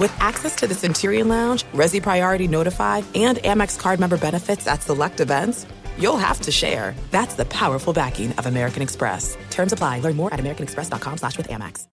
With 0.00 0.16
access 0.18 0.56
to 0.56 0.66
the 0.66 0.74
Centurion 0.74 1.28
Lounge, 1.28 1.64
Resy 1.74 2.02
Priority 2.02 2.48
Notified, 2.48 3.04
and 3.14 3.36
Amex 3.36 3.78
card 3.78 4.00
member 4.00 4.16
benefits 4.16 4.66
at 4.66 4.80
select 4.80 5.20
events, 5.20 5.66
you'll 5.98 6.16
have 6.16 6.40
to 6.40 6.50
share. 6.50 6.94
That's 7.10 7.34
the 7.34 7.44
powerful 7.44 7.92
backing 7.92 8.32
of 8.38 8.46
American 8.46 8.80
Express. 8.80 9.36
Terms 9.50 9.74
apply. 9.74 10.00
Learn 10.00 10.16
more 10.16 10.32
at 10.32 10.40
americanexpress.com 10.40 11.18
slash 11.18 11.36
with 11.36 11.48
Amex. 11.48 11.86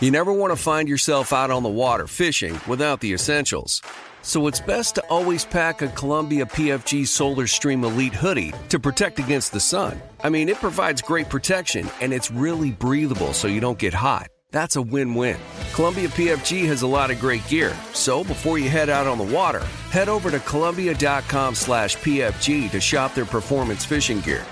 You 0.00 0.10
never 0.10 0.32
want 0.32 0.50
to 0.50 0.56
find 0.56 0.88
yourself 0.88 1.32
out 1.32 1.52
on 1.52 1.62
the 1.62 1.68
water 1.68 2.08
fishing 2.08 2.60
without 2.66 2.98
the 2.98 3.12
essentials. 3.12 3.80
So 4.22 4.48
it's 4.48 4.58
best 4.58 4.96
to 4.96 5.04
always 5.08 5.44
pack 5.44 5.82
a 5.82 5.88
Columbia 5.88 6.46
PFG 6.46 7.06
Solar 7.06 7.46
Stream 7.46 7.84
Elite 7.84 8.14
hoodie 8.14 8.52
to 8.70 8.80
protect 8.80 9.20
against 9.20 9.52
the 9.52 9.60
sun. 9.60 10.02
I 10.24 10.30
mean, 10.30 10.48
it 10.48 10.56
provides 10.56 11.00
great 11.00 11.28
protection 11.28 11.88
and 12.00 12.12
it's 12.12 12.32
really 12.32 12.72
breathable 12.72 13.34
so 13.34 13.46
you 13.46 13.60
don't 13.60 13.78
get 13.78 13.94
hot. 13.94 14.31
That's 14.52 14.76
a 14.76 14.82
win-win. 14.82 15.40
Columbia 15.74 16.08
PFG 16.08 16.64
has 16.66 16.82
a 16.82 16.86
lot 16.86 17.10
of 17.10 17.18
great 17.18 17.46
gear, 17.48 17.76
so 17.92 18.22
before 18.22 18.58
you 18.58 18.70
head 18.70 18.88
out 18.88 19.08
on 19.08 19.18
the 19.18 19.34
water, 19.34 19.64
head 19.90 20.08
over 20.08 20.30
to 20.30 20.38
Columbia.com 20.40 21.56
slash 21.56 21.96
PFG 21.96 22.70
to 22.70 22.80
shop 22.80 23.14
their 23.14 23.24
performance 23.24 23.84
fishing 23.84 24.20
gear. 24.20 24.44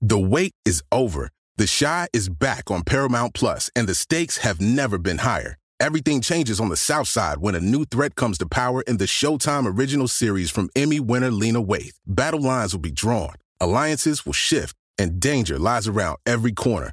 The 0.00 0.18
wait 0.18 0.52
is 0.66 0.82
over. 0.92 1.30
The 1.56 1.66
Chi 1.66 2.08
is 2.12 2.28
back 2.28 2.70
on 2.70 2.82
Paramount 2.82 3.32
Plus, 3.32 3.70
and 3.74 3.88
the 3.88 3.94
stakes 3.94 4.36
have 4.38 4.60
never 4.60 4.98
been 4.98 5.18
higher. 5.18 5.56
Everything 5.80 6.20
changes 6.20 6.60
on 6.60 6.68
the 6.68 6.76
South 6.76 7.08
Side 7.08 7.38
when 7.38 7.54
a 7.54 7.60
new 7.60 7.84
threat 7.84 8.14
comes 8.14 8.36
to 8.38 8.46
power 8.46 8.82
in 8.82 8.98
the 8.98 9.06
Showtime 9.06 9.66
original 9.66 10.08
series 10.08 10.50
from 10.50 10.68
Emmy 10.76 11.00
winner 11.00 11.30
Lena 11.30 11.62
Waithe. 11.62 11.98
Battle 12.06 12.42
lines 12.42 12.74
will 12.74 12.80
be 12.80 12.90
drawn, 12.90 13.34
alliances 13.60 14.26
will 14.26 14.34
shift, 14.34 14.76
and 14.98 15.18
danger 15.18 15.58
lies 15.58 15.88
around 15.88 16.18
every 16.26 16.52
corner, 16.52 16.92